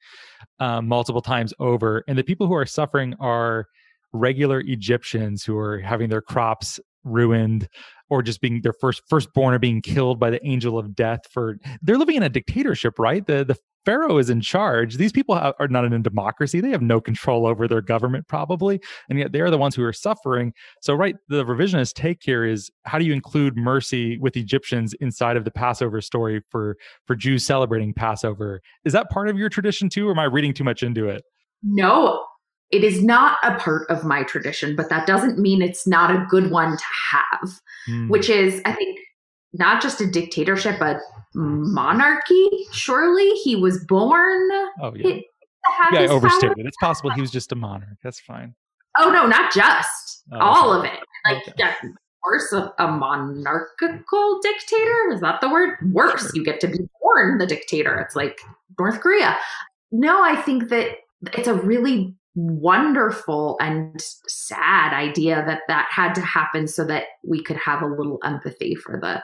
um, 0.60 0.88
multiple 0.88 1.22
times 1.22 1.54
over, 1.60 2.04
and 2.08 2.18
the 2.18 2.24
people 2.24 2.48
who 2.48 2.56
are 2.56 2.66
suffering 2.66 3.16
are 3.20 3.68
regular 4.16 4.62
Egyptians 4.62 5.44
who 5.44 5.58
are 5.58 5.80
having 5.80 6.10
their 6.10 6.22
crops 6.22 6.80
ruined 7.06 7.70
or 8.10 8.22
just 8.22 8.42
being 8.42 8.62
their 8.62 8.74
first 8.74 9.02
firstborn 9.08 9.54
or 9.54 9.60
being 9.60 9.82
killed 9.82 10.20
by 10.20 10.30
the 10.30 10.46
angel 10.46 10.78
of 10.78 10.96
death 10.96 11.22
for 11.32 11.58
they're 11.82 11.98
living 11.98 12.16
in 12.16 12.24
a 12.24 12.30
dictatorship 12.30 13.00
right? 13.00 13.26
The 13.26 13.46
the 13.46 13.58
pharaoh 13.86 14.18
is 14.18 14.32
in 14.32 14.42
charge. 14.42 14.98
These 14.98 15.12
people 15.12 15.36
are 15.36 15.68
not 15.68 15.86
in 15.86 15.94
a 15.94 16.00
democracy. 16.00 16.60
They 16.60 16.72
have 16.72 16.82
no 16.82 17.00
control 17.00 17.46
over 17.46 17.68
their 17.68 17.82
government 17.82 18.28
probably 18.28 18.82
and 19.10 19.20
yet 19.20 19.32
they're 19.32 19.52
the 19.52 19.60
ones 19.60 19.76
who 19.76 19.84
are 19.84 19.94
suffering. 19.94 20.54
So 20.82 20.94
right 20.94 21.16
the 21.30 21.46
revisionist 21.46 21.94
take 21.94 22.22
here 22.24 22.44
is 22.44 22.72
how 22.84 22.98
do 22.98 23.06
you 23.06 23.14
include 23.14 23.56
mercy 23.56 24.18
with 24.18 24.36
egyptians 24.36 24.94
inside 24.96 25.38
of 25.38 25.46
the 25.46 25.52
passover 25.52 26.02
story 26.02 26.42
for 26.50 26.78
for 27.06 27.16
jews 27.16 27.46
celebrating 27.46 27.94
passover? 27.94 28.62
Is 28.84 28.94
that 28.94 29.10
part 29.10 29.30
of 29.30 29.38
your 29.38 29.50
tradition 29.50 29.90
too 29.90 30.08
or 30.08 30.12
am 30.12 30.20
i 30.20 30.26
reading 30.26 30.54
too 30.54 30.64
much 30.64 30.82
into 30.84 31.08
it? 31.08 31.24
No 31.64 32.25
it 32.72 32.84
is 32.84 33.04
not 33.04 33.38
a 33.44 33.56
part 33.56 33.90
of 33.90 34.04
my 34.04 34.24
tradition, 34.24 34.76
but 34.76 34.90
that 34.90 35.08
doesn't 35.08 35.38
mean 35.38 35.62
it's 35.62 35.86
not 35.86 36.12
a 36.12 36.26
good 36.30 36.52
one 36.52 36.78
to 36.78 36.84
have, 37.12 37.62
mm. 37.90 38.10
which 38.10 38.30
is, 38.30 38.62
I 38.66 38.74
think, 38.74 39.00
not 39.54 39.82
just 39.82 40.02
a 40.02 40.08
dictatorship, 40.08 40.78
but 40.80 40.98
monarchy. 41.34 42.50
Surely 42.72 43.30
he 43.44 43.56
was 43.56 43.84
born. 43.86 44.50
Oh, 44.82 44.94
yeah. 44.96 45.20
yeah, 45.92 46.00
I 46.02 46.08
overstated. 46.08 46.58
Power. 46.58 46.68
It's 46.68 46.78
possible 46.78 47.12
he 47.12 47.22
was 47.22 47.32
just 47.32 47.52
a 47.52 47.56
monarch. 47.56 47.98
That's 48.04 48.20
fine. 48.20 48.56
Oh, 48.98 49.12
no, 49.12 49.26
not 49.28 49.54
just. 49.54 50.24
Oh, 50.32 50.40
all 50.40 50.74
of 50.74 50.86
it. 50.86 51.00
Like, 51.26 51.48
okay. 51.48 51.54
yeah, 51.58 51.74
worse, 52.24 52.52
a, 52.54 52.74
a, 52.80 52.88
monarchical 52.88 54.40
dictator. 54.42 55.12
Is 55.12 55.22
that 55.22 55.42
the 55.42 55.50
word? 55.50 55.78
Worse. 55.92 56.22
Sure. 56.22 56.32
You 56.34 56.44
get 56.44 56.60
to 56.62 56.68
be 56.68 56.80
born 57.02 57.38
the 57.38 57.46
dictator. 57.46 57.96
It's 58.00 58.16
like 58.16 58.40
North 58.80 59.02
Korea. 59.02 59.38
No, 59.92 60.24
I 60.24 60.36
think 60.36 60.70
that 60.70 60.98
it's 61.34 61.48
a 61.48 61.54
really 61.54 62.16
wonderful 62.36 63.58
and 63.60 64.00
sad 64.28 64.94
idea 64.94 65.44
that 65.48 65.62
that 65.68 65.88
had 65.90 66.14
to 66.14 66.22
happen 66.22 66.68
so 66.68 66.84
that 66.86 67.06
we 67.24 67.42
could 67.42 67.58
have 67.58 67.82
a 67.82 67.88
little 67.88 68.20
empathy 68.24 68.76
for 68.76 69.00
the 69.00 69.24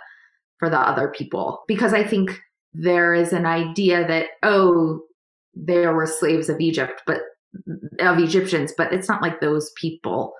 for 0.57 0.69
the 0.69 0.79
other 0.79 1.09
people. 1.09 1.63
Because 1.67 1.93
i 1.93 2.03
think 2.03 2.39
there 2.73 3.13
is 3.13 3.33
an 3.33 3.45
idea 3.45 4.07
that 4.07 4.27
oh 4.43 5.01
there 5.53 5.93
were 5.93 6.07
slaves 6.07 6.47
of 6.47 6.61
egypt 6.61 7.01
but 7.05 7.21
of 7.99 8.17
egyptians 8.17 8.73
but 8.77 8.93
it's 8.93 9.09
not 9.09 9.21
like 9.21 9.41
those 9.41 9.71
people 9.75 10.33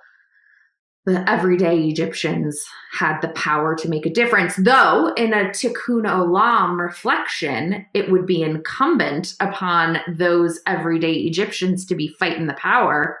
the 1.04 1.28
everyday 1.28 1.80
Egyptians 1.84 2.64
had 2.92 3.20
the 3.20 3.28
power 3.30 3.74
to 3.74 3.88
make 3.88 4.06
a 4.06 4.10
difference. 4.10 4.54
Though, 4.56 5.12
in 5.14 5.32
a 5.32 5.46
tikkun 5.46 6.04
olam 6.04 6.78
reflection, 6.78 7.84
it 7.92 8.10
would 8.10 8.26
be 8.26 8.42
incumbent 8.42 9.34
upon 9.40 9.98
those 10.08 10.60
everyday 10.66 11.12
Egyptians 11.12 11.84
to 11.86 11.94
be 11.94 12.14
fighting 12.18 12.46
the 12.46 12.54
power 12.54 13.18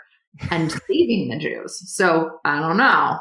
and 0.50 0.70
saving 0.88 1.28
the 1.30 1.38
Jews. 1.38 1.82
So 1.92 2.38
I 2.44 2.60
don't 2.60 2.76
know. 2.76 3.18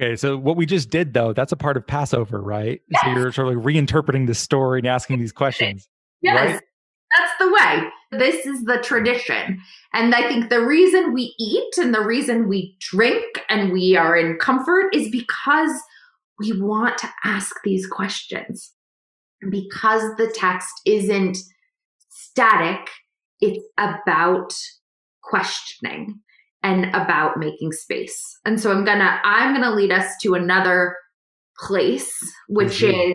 Okay, 0.00 0.16
so 0.16 0.36
what 0.36 0.56
we 0.56 0.64
just 0.64 0.90
did 0.90 1.12
though, 1.12 1.32
that's 1.32 1.52
a 1.52 1.56
part 1.56 1.76
of 1.76 1.86
Passover, 1.86 2.40
right? 2.40 2.80
Yes. 2.88 3.02
So 3.02 3.10
you're 3.10 3.32
sort 3.32 3.48
of 3.48 3.56
like 3.56 3.74
reinterpreting 3.74 4.26
the 4.26 4.34
story 4.34 4.78
and 4.78 4.86
asking 4.86 5.18
these 5.18 5.32
questions. 5.32 5.88
Yes. 6.22 6.52
Right? 6.52 6.62
That's 7.16 7.32
the 7.38 7.52
way. 7.52 7.90
This 8.10 8.46
is 8.46 8.64
the 8.64 8.78
tradition. 8.78 9.60
And 9.92 10.14
I 10.14 10.26
think 10.28 10.48
the 10.48 10.64
reason 10.64 11.12
we 11.12 11.34
eat 11.38 11.76
and 11.76 11.94
the 11.94 12.04
reason 12.04 12.48
we 12.48 12.76
drink 12.80 13.42
and 13.48 13.72
we 13.72 13.96
are 13.96 14.16
in 14.16 14.38
comfort 14.38 14.94
is 14.94 15.10
because 15.10 15.72
we 16.38 16.58
want 16.60 16.96
to 16.98 17.08
ask 17.24 17.54
these 17.64 17.86
questions. 17.86 18.72
Because 19.50 20.16
the 20.16 20.32
text 20.34 20.72
isn't 20.86 21.36
static, 22.08 22.88
it's 23.40 23.64
about 23.76 24.52
questioning 25.22 26.20
and 26.62 26.86
about 26.86 27.38
making 27.38 27.72
space. 27.72 28.20
And 28.44 28.60
so 28.60 28.72
I'm 28.72 28.84
going 28.84 28.98
to 28.98 29.20
I'm 29.24 29.52
going 29.52 29.68
to 29.68 29.74
lead 29.74 29.92
us 29.92 30.14
to 30.22 30.34
another 30.34 30.96
place 31.58 32.12
which 32.48 32.80
mm-hmm. 32.80 33.10
is 33.10 33.14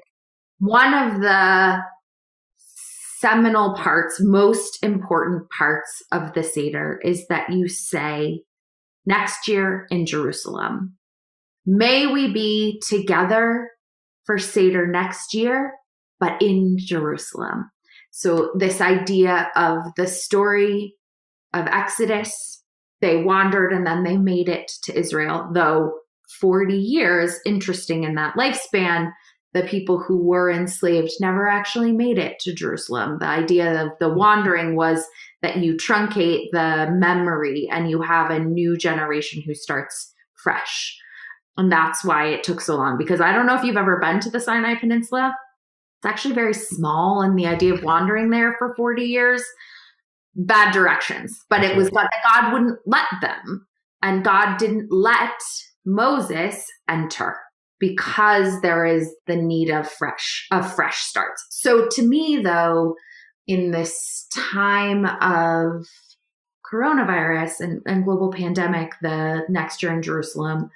one 0.59 0.93
of 0.93 1.21
the 1.21 1.79
seminal 3.23 3.73
parts, 3.75 4.17
most 4.19 4.83
important 4.83 5.49
parts 5.49 6.03
of 6.11 6.33
the 6.33 6.43
Seder 6.43 6.99
is 7.05 7.25
that 7.27 7.49
you 7.49 7.69
say, 7.69 8.41
next 9.05 9.47
year 9.47 9.87
in 9.89 10.05
Jerusalem. 10.05 10.97
May 11.65 12.05
we 12.05 12.33
be 12.33 12.81
together 12.85 13.69
for 14.25 14.37
Seder 14.37 14.85
next 14.87 15.33
year, 15.33 15.71
but 16.19 16.41
in 16.41 16.75
Jerusalem. 16.77 17.71
So, 18.11 18.51
this 18.57 18.81
idea 18.81 19.49
of 19.55 19.77
the 19.95 20.07
story 20.07 20.95
of 21.53 21.67
Exodus, 21.67 22.61
they 22.99 23.23
wandered 23.23 23.71
and 23.71 23.87
then 23.87 24.03
they 24.03 24.17
made 24.17 24.49
it 24.49 24.69
to 24.83 24.99
Israel, 24.99 25.49
though 25.53 25.93
40 26.41 26.75
years, 26.75 27.39
interesting 27.45 28.03
in 28.03 28.15
that 28.15 28.35
lifespan, 28.35 29.11
the 29.53 29.63
people 29.63 29.99
who 29.99 30.17
were 30.17 30.49
enslaved 30.49 31.11
never 31.19 31.47
actually 31.47 31.91
made 31.91 32.17
it 32.17 32.39
to 32.39 32.53
Jerusalem. 32.53 33.17
The 33.19 33.27
idea 33.27 33.83
of 33.83 33.91
the 33.99 34.09
wandering 34.09 34.75
was 34.75 35.05
that 35.41 35.57
you 35.57 35.75
truncate 35.75 36.47
the 36.51 36.89
memory 36.91 37.69
and 37.71 37.89
you 37.89 38.01
have 38.01 38.31
a 38.31 38.39
new 38.39 38.77
generation 38.77 39.43
who 39.45 39.53
starts 39.53 40.13
fresh. 40.41 40.97
And 41.55 41.71
that's 41.71 42.03
why 42.03 42.27
it 42.27 42.43
took 42.43 42.61
so 42.61 42.75
long. 42.75 42.97
Because 42.97 43.21
I 43.21 43.31
don't 43.31 43.45
know 43.45 43.55
if 43.55 43.63
you've 43.63 43.77
ever 43.77 43.99
been 43.99 44.19
to 44.21 44.29
the 44.31 44.39
Sinai 44.39 44.75
Peninsula. 44.75 45.35
It's 45.99 46.09
actually 46.09 46.33
very 46.33 46.53
small, 46.53 47.21
and 47.21 47.39
the 47.39 47.47
idea 47.47 47.73
of 47.73 47.83
wandering 47.83 48.29
there 48.29 48.55
for 48.57 48.73
40 48.75 49.03
years, 49.03 49.41
bad 50.35 50.73
directions. 50.73 51.39
But 51.49 51.63
it 51.63 51.77
was 51.77 51.89
that 51.91 52.09
God 52.33 52.51
wouldn't 52.51 52.79
let 52.85 53.05
them. 53.21 53.67
And 54.01 54.25
God 54.25 54.57
didn't 54.57 54.91
let 54.91 55.39
Moses 55.85 56.65
enter 56.89 57.37
because 57.79 58.61
there 58.61 58.85
is 58.85 59.13
the 59.27 59.35
need 59.35 59.69
of 59.69 59.89
fresh 59.89 60.47
of 60.51 60.73
fresh 60.73 60.97
starts. 60.97 61.45
So 61.49 61.87
to 61.91 62.01
me 62.01 62.41
though, 62.43 62.95
in 63.47 63.71
this 63.71 64.27
time 64.33 65.05
of 65.05 65.85
coronavirus 66.71 67.59
and, 67.59 67.81
and 67.85 68.05
global 68.05 68.31
pandemic, 68.31 68.93
the 69.01 69.45
next 69.49 69.83
year 69.83 69.93
in 69.93 70.01
Jerusalem, 70.01 70.69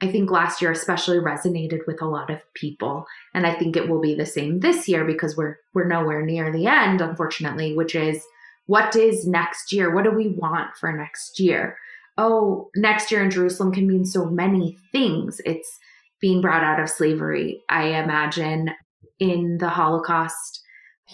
I 0.00 0.10
think 0.10 0.30
last 0.30 0.60
year 0.60 0.72
especially 0.72 1.18
resonated 1.18 1.86
with 1.86 2.02
a 2.02 2.08
lot 2.08 2.28
of 2.28 2.40
people. 2.54 3.06
And 3.34 3.46
I 3.46 3.54
think 3.54 3.76
it 3.76 3.88
will 3.88 4.00
be 4.00 4.14
the 4.14 4.26
same 4.26 4.60
this 4.60 4.88
year 4.88 5.04
because 5.04 5.36
we're 5.36 5.58
we're 5.74 5.86
nowhere 5.86 6.26
near 6.26 6.52
the 6.52 6.66
end, 6.66 7.00
unfortunately, 7.00 7.76
which 7.76 7.94
is 7.94 8.24
what 8.66 8.96
is 8.96 9.26
next 9.26 9.72
year? 9.72 9.94
What 9.94 10.04
do 10.04 10.10
we 10.10 10.28
want 10.28 10.76
for 10.76 10.92
next 10.92 11.38
year? 11.38 11.76
Oh, 12.18 12.68
next 12.76 13.10
year 13.10 13.22
in 13.22 13.30
Jerusalem 13.30 13.72
can 13.72 13.86
mean 13.86 14.04
so 14.04 14.26
many 14.26 14.76
things. 14.90 15.40
It's 15.44 15.78
being 16.22 16.40
brought 16.40 16.64
out 16.64 16.80
of 16.80 16.88
slavery. 16.88 17.60
I 17.68 17.88
imagine 17.88 18.70
in 19.18 19.58
the 19.60 19.68
Holocaust, 19.68 20.62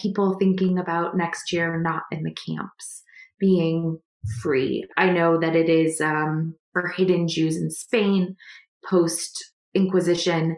people 0.01 0.37
thinking 0.39 0.79
about 0.79 1.17
next 1.17 1.51
year 1.51 1.81
not 1.81 2.03
in 2.11 2.23
the 2.23 2.33
camps, 2.47 3.03
being 3.39 3.99
free. 4.41 4.87
I 4.95 5.09
know 5.09 5.37
that 5.39 5.55
it 5.55 5.67
is 5.67 5.99
um, 5.99 6.55
for 6.71 6.87
hidden 6.87 7.27
Jews 7.27 7.57
in 7.57 7.69
Spain 7.69 8.37
post 8.89 9.43
Inquisition. 9.73 10.57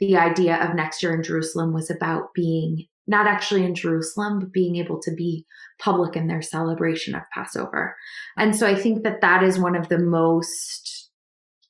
The 0.00 0.16
idea 0.16 0.56
of 0.56 0.74
next 0.74 1.02
year 1.02 1.14
in 1.14 1.22
Jerusalem 1.22 1.72
was 1.72 1.90
about 1.90 2.34
being 2.34 2.86
not 3.06 3.26
actually 3.26 3.64
in 3.64 3.74
Jerusalem, 3.74 4.38
but 4.38 4.52
being 4.52 4.76
able 4.76 5.00
to 5.02 5.14
be 5.14 5.44
public 5.78 6.16
in 6.16 6.26
their 6.26 6.42
celebration 6.42 7.14
of 7.14 7.22
Passover. 7.34 7.94
And 8.36 8.56
so 8.56 8.66
I 8.66 8.74
think 8.74 9.02
that 9.02 9.20
that 9.20 9.42
is 9.42 9.58
one 9.58 9.76
of 9.76 9.88
the 9.88 9.98
most, 9.98 10.93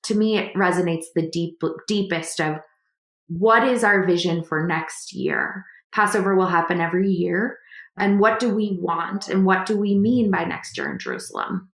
to 0.05 0.15
me, 0.15 0.39
it 0.39 0.55
resonates 0.55 1.07
the 1.15 1.29
deep, 1.29 1.61
deepest 1.87 2.41
of 2.41 2.57
what 3.29 3.67
is 3.67 3.85
our 3.85 4.07
vision 4.07 4.45
for 4.45 4.67
next 4.67 5.15
year? 5.15 5.65
Passover 5.93 6.35
will 6.35 6.47
happen 6.47 6.81
every 6.81 7.11
year. 7.11 7.59
And 7.97 8.19
what 8.19 8.41
do 8.41 8.53
we 8.55 8.79
want? 8.81 9.29
And 9.29 9.47
what 9.47 9.67
do 9.67 9.79
we 9.79 9.97
mean 9.97 10.31
by 10.31 10.45
next 10.45 10.77
year 10.77 10.91
in 10.91 10.99
Jerusalem? 10.99 11.71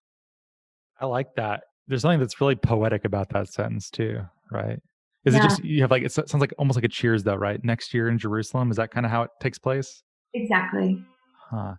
I 1.00 1.06
like 1.06 1.34
that. 1.36 1.64
There's 1.88 2.02
something 2.02 2.20
that's 2.20 2.40
really 2.40 2.56
poetic 2.56 3.04
about 3.04 3.30
that 3.30 3.48
sentence, 3.48 3.90
too, 3.90 4.20
right? 4.52 4.78
Is 5.24 5.34
yeah. 5.34 5.40
it 5.40 5.42
just 5.42 5.64
you 5.64 5.82
have 5.82 5.90
like 5.90 6.02
it 6.02 6.12
sounds 6.12 6.34
like 6.34 6.54
almost 6.58 6.76
like 6.76 6.84
a 6.84 6.88
cheers 6.88 7.24
though, 7.24 7.34
right? 7.34 7.62
Next 7.62 7.92
year 7.92 8.08
in 8.08 8.18
Jerusalem, 8.18 8.70
is 8.70 8.76
that 8.78 8.90
kind 8.90 9.04
of 9.04 9.12
how 9.12 9.22
it 9.22 9.30
takes 9.40 9.58
place? 9.58 10.02
Exactly. 10.32 11.02
Huh. 11.50 11.74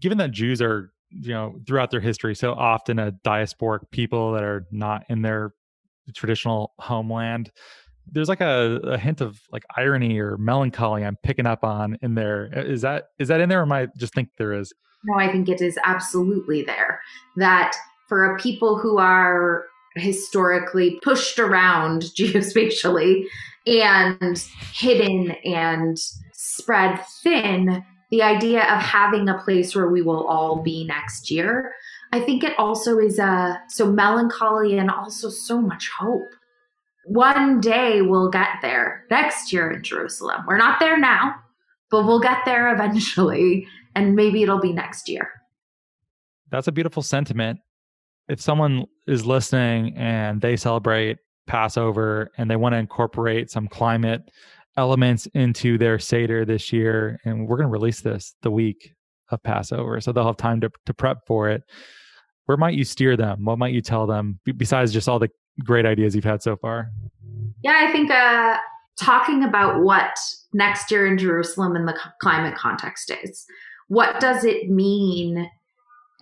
Given 0.00 0.18
that 0.18 0.32
Jews 0.32 0.60
are, 0.60 0.92
you 1.10 1.32
know, 1.32 1.60
throughout 1.66 1.92
their 1.92 2.00
history 2.00 2.34
so 2.34 2.52
often 2.52 2.98
a 2.98 3.12
diasporic 3.24 3.90
people 3.92 4.32
that 4.32 4.42
are 4.42 4.66
not 4.72 5.04
in 5.08 5.22
their 5.22 5.54
traditional 6.12 6.72
homeland, 6.78 7.50
there's 8.10 8.28
like 8.28 8.40
a, 8.40 8.80
a 8.84 8.98
hint 8.98 9.20
of 9.20 9.40
like 9.52 9.64
irony 9.76 10.18
or 10.18 10.36
melancholy 10.38 11.04
I'm 11.04 11.16
picking 11.22 11.46
up 11.46 11.64
on 11.64 11.98
in 12.02 12.14
there. 12.14 12.50
Uh, 12.54 12.60
is 12.62 12.82
that 12.82 13.04
is 13.18 13.28
that 13.28 13.40
in 13.40 13.48
there 13.48 13.60
or 13.60 13.62
am 13.62 13.72
I 13.72 13.88
just 13.96 14.14
think 14.14 14.30
there 14.38 14.52
is? 14.52 14.72
No, 15.04 15.18
I 15.18 15.30
think 15.30 15.48
it 15.48 15.60
is 15.60 15.78
absolutely 15.84 16.62
there. 16.62 17.00
That 17.36 17.74
for 18.08 18.34
a 18.34 18.38
people 18.38 18.78
who 18.78 18.98
are 18.98 19.64
historically 19.96 20.98
pushed 21.02 21.38
around 21.38 22.02
geospatially 22.18 23.24
and 23.66 24.44
hidden 24.72 25.32
and 25.44 25.98
spread 26.32 27.00
thin, 27.22 27.84
the 28.10 28.22
idea 28.22 28.62
of 28.62 28.82
having 28.82 29.28
a 29.28 29.38
place 29.38 29.74
where 29.74 29.88
we 29.88 30.02
will 30.02 30.26
all 30.26 30.62
be 30.62 30.84
next 30.84 31.30
year, 31.30 31.72
I 32.12 32.20
think 32.20 32.44
it 32.44 32.58
also 32.58 32.98
is 32.98 33.18
a 33.18 33.60
so 33.68 33.90
melancholy 33.90 34.76
and 34.76 34.90
also 34.90 35.30
so 35.30 35.60
much 35.60 35.90
hope. 35.98 36.28
One 37.06 37.60
day 37.60 38.02
we'll 38.02 38.30
get 38.30 38.48
there 38.60 39.06
next 39.10 39.52
year 39.52 39.70
in 39.70 39.82
Jerusalem. 39.82 40.42
We're 40.46 40.58
not 40.58 40.78
there 40.78 40.98
now, 40.98 41.34
but 41.90 42.04
we'll 42.06 42.20
get 42.20 42.44
there 42.44 42.72
eventually, 42.72 43.66
and 43.94 44.14
maybe 44.14 44.42
it'll 44.42 44.60
be 44.60 44.72
next 44.72 45.08
year. 45.08 45.30
That's 46.50 46.68
a 46.68 46.72
beautiful 46.72 47.02
sentiment 47.02 47.60
if 48.28 48.40
someone 48.40 48.84
is 49.06 49.26
listening 49.26 49.96
and 49.96 50.40
they 50.40 50.56
celebrate 50.56 51.18
Passover 51.46 52.30
and 52.38 52.50
they 52.50 52.56
want 52.56 52.74
to 52.74 52.78
incorporate 52.78 53.50
some 53.50 53.68
climate 53.68 54.22
elements 54.76 55.26
into 55.34 55.76
their 55.76 55.98
Seder 55.98 56.44
this 56.44 56.72
year, 56.72 57.18
and 57.24 57.48
we're 57.48 57.56
going 57.56 57.68
to 57.68 57.72
release 57.72 58.00
this 58.00 58.34
the 58.42 58.50
week 58.50 58.94
of 59.30 59.42
Passover, 59.42 60.00
so 60.00 60.12
they'll 60.12 60.26
have 60.26 60.36
time 60.36 60.60
to, 60.60 60.70
to 60.86 60.94
prep 60.94 61.18
for 61.26 61.48
it. 61.50 61.62
Where 62.46 62.56
might 62.56 62.74
you 62.74 62.84
steer 62.84 63.16
them? 63.16 63.44
What 63.44 63.58
might 63.58 63.72
you 63.72 63.80
tell 63.80 64.06
them 64.06 64.38
besides 64.56 64.92
just 64.92 65.08
all 65.08 65.18
the 65.18 65.30
great 65.64 65.86
ideas 65.86 66.14
you've 66.14 66.24
had 66.24 66.42
so 66.42 66.56
far? 66.56 66.90
Yeah, 67.62 67.86
I 67.88 67.92
think 67.92 68.10
uh, 68.10 68.56
talking 68.96 69.44
about 69.44 69.82
what 69.82 70.16
next 70.52 70.90
year 70.90 71.06
in 71.06 71.18
Jerusalem 71.18 71.76
in 71.76 71.86
the 71.86 71.98
climate 72.20 72.56
context 72.56 73.12
is. 73.22 73.46
What 73.88 74.20
does 74.20 74.44
it 74.44 74.70
mean 74.70 75.48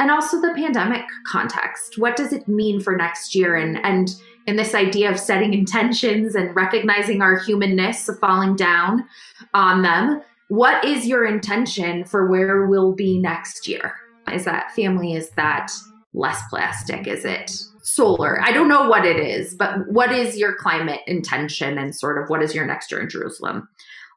and 0.01 0.11
also 0.11 0.41
the 0.41 0.55
pandemic 0.55 1.05
context. 1.27 1.99
What 1.99 2.17
does 2.17 2.33
it 2.33 2.49
mean 2.49 2.81
for 2.81 2.97
next 2.97 3.35
year? 3.35 3.55
And 3.55 3.77
and 3.85 4.11
in 4.47 4.57
this 4.57 4.75
idea 4.75 5.11
of 5.11 5.21
setting 5.21 5.53
intentions 5.53 6.35
and 6.35 6.57
recognizing 6.57 7.21
our 7.21 7.39
humanness 7.39 8.09
of 8.09 8.19
falling 8.19 8.57
down 8.57 9.05
on 9.53 9.83
them. 9.83 10.23
What 10.49 10.85
is 10.85 11.07
your 11.07 11.27
intention 11.27 12.05
for 12.05 12.27
where 12.29 12.67
we'll 12.67 12.95
be 12.95 13.19
next 13.21 13.69
year? 13.69 13.95
Is 14.33 14.47
that 14.47 14.73
family? 14.73 15.13
Is 15.13 15.31
that 15.37 15.71
less 16.13 16.41
plastic? 16.51 17.07
Is 17.07 17.25
it 17.25 17.51
solar? 17.83 18.41
I 18.43 18.53
don't 18.53 18.69
know 18.69 18.89
what 18.89 19.05
it 19.05 19.19
is, 19.19 19.55
but 19.55 19.91
what 19.91 20.13
is 20.13 20.37
your 20.37 20.55
climate 20.55 21.01
intention 21.07 21.79
and 21.79 21.95
sort 21.95 22.23
of 22.23 22.29
what 22.29 22.43
is 22.43 22.55
your 22.55 22.67
next 22.67 22.91
year 22.91 23.01
in 23.01 23.09
Jerusalem 23.09 23.69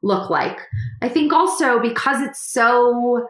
look 0.02 0.30
like? 0.30 0.60
I 1.02 1.10
think 1.10 1.32
also 1.34 1.80
because 1.80 2.22
it's 2.22 2.52
so 2.52 3.28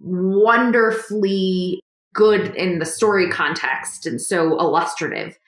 wonderfully 0.00 1.80
good 2.14 2.54
in 2.56 2.78
the 2.78 2.86
story 2.86 3.30
context 3.30 4.06
and 4.06 4.20
so 4.20 4.58
illustrative 4.58 5.38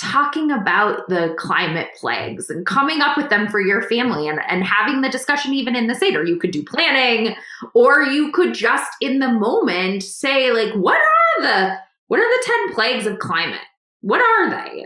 talking 0.00 0.50
about 0.50 1.06
the 1.08 1.34
climate 1.38 1.88
plagues 1.98 2.48
and 2.48 2.64
coming 2.64 3.02
up 3.02 3.16
with 3.16 3.28
them 3.28 3.48
for 3.48 3.60
your 3.60 3.82
family 3.82 4.28
and, 4.28 4.40
and 4.48 4.64
having 4.64 5.02
the 5.02 5.10
discussion 5.10 5.52
even 5.52 5.76
in 5.76 5.88
the 5.88 5.94
Seder. 5.94 6.24
You 6.24 6.38
could 6.38 6.52
do 6.52 6.64
planning 6.64 7.34
or 7.74 8.02
you 8.02 8.32
could 8.32 8.54
just 8.54 8.90
in 9.02 9.18
the 9.18 9.30
moment 9.30 10.02
say, 10.02 10.52
like, 10.52 10.72
what 10.74 10.96
are 10.96 11.42
the 11.42 11.78
what 12.10 12.18
are 12.18 12.28
the 12.28 12.44
10 12.66 12.74
plagues 12.74 13.06
of 13.06 13.20
climate? 13.20 13.60
What 14.00 14.20
are 14.20 14.50
they? 14.50 14.84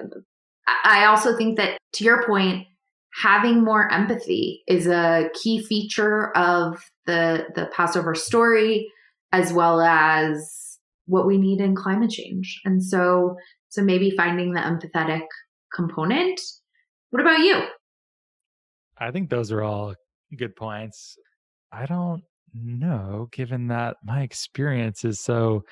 I 0.84 1.06
also 1.06 1.34
think 1.34 1.56
that 1.56 1.78
to 1.94 2.04
your 2.04 2.22
point, 2.26 2.66
having 3.22 3.64
more 3.64 3.90
empathy 3.90 4.62
is 4.68 4.86
a 4.86 5.30
key 5.32 5.64
feature 5.64 6.36
of 6.36 6.84
the 7.06 7.46
the 7.54 7.70
Passover 7.74 8.14
story, 8.14 8.92
as 9.32 9.54
well 9.54 9.80
as 9.80 10.78
what 11.06 11.26
we 11.26 11.38
need 11.38 11.62
in 11.62 11.74
climate 11.74 12.10
change. 12.10 12.60
And 12.66 12.84
so, 12.84 13.36
so 13.70 13.82
maybe 13.82 14.10
finding 14.10 14.52
the 14.52 14.60
empathetic 14.60 15.24
component. 15.74 16.38
What 17.08 17.22
about 17.22 17.38
you? 17.38 17.62
I 18.98 19.10
think 19.12 19.30
those 19.30 19.50
are 19.50 19.62
all 19.62 19.94
good 20.36 20.54
points. 20.56 21.16
I 21.72 21.86
don't 21.86 22.22
know, 22.52 23.30
given 23.32 23.68
that 23.68 23.96
my 24.04 24.20
experience 24.20 25.06
is 25.06 25.20
so 25.20 25.64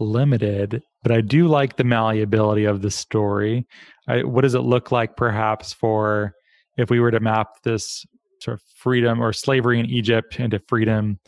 limited, 0.00 0.82
but 1.02 1.12
I 1.12 1.20
do 1.20 1.48
like 1.48 1.76
the 1.76 1.84
malleability 1.84 2.64
of 2.64 2.82
the 2.82 2.90
story. 2.90 3.66
I, 4.08 4.22
what 4.22 4.42
does 4.42 4.54
it 4.54 4.60
look 4.60 4.92
like, 4.92 5.16
perhaps, 5.16 5.72
for 5.72 6.34
if 6.76 6.90
we 6.90 7.00
were 7.00 7.10
to 7.10 7.20
map 7.20 7.62
this 7.62 8.04
sort 8.40 8.54
of 8.54 8.62
freedom 8.76 9.22
or 9.22 9.32
slavery 9.32 9.78
in 9.78 9.86
Egypt 9.86 10.40
into 10.40 10.60
freedom 10.68 11.18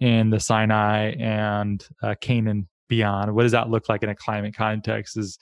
in 0.00 0.30
the 0.30 0.40
Sinai 0.40 1.12
and 1.12 1.86
uh, 2.02 2.14
Canaan 2.20 2.68
beyond? 2.88 3.34
What 3.34 3.42
does 3.42 3.52
that 3.52 3.70
look 3.70 3.88
like 3.88 4.02
in 4.02 4.08
a 4.08 4.14
climate 4.14 4.54
context? 4.56 5.16
Is 5.16 5.38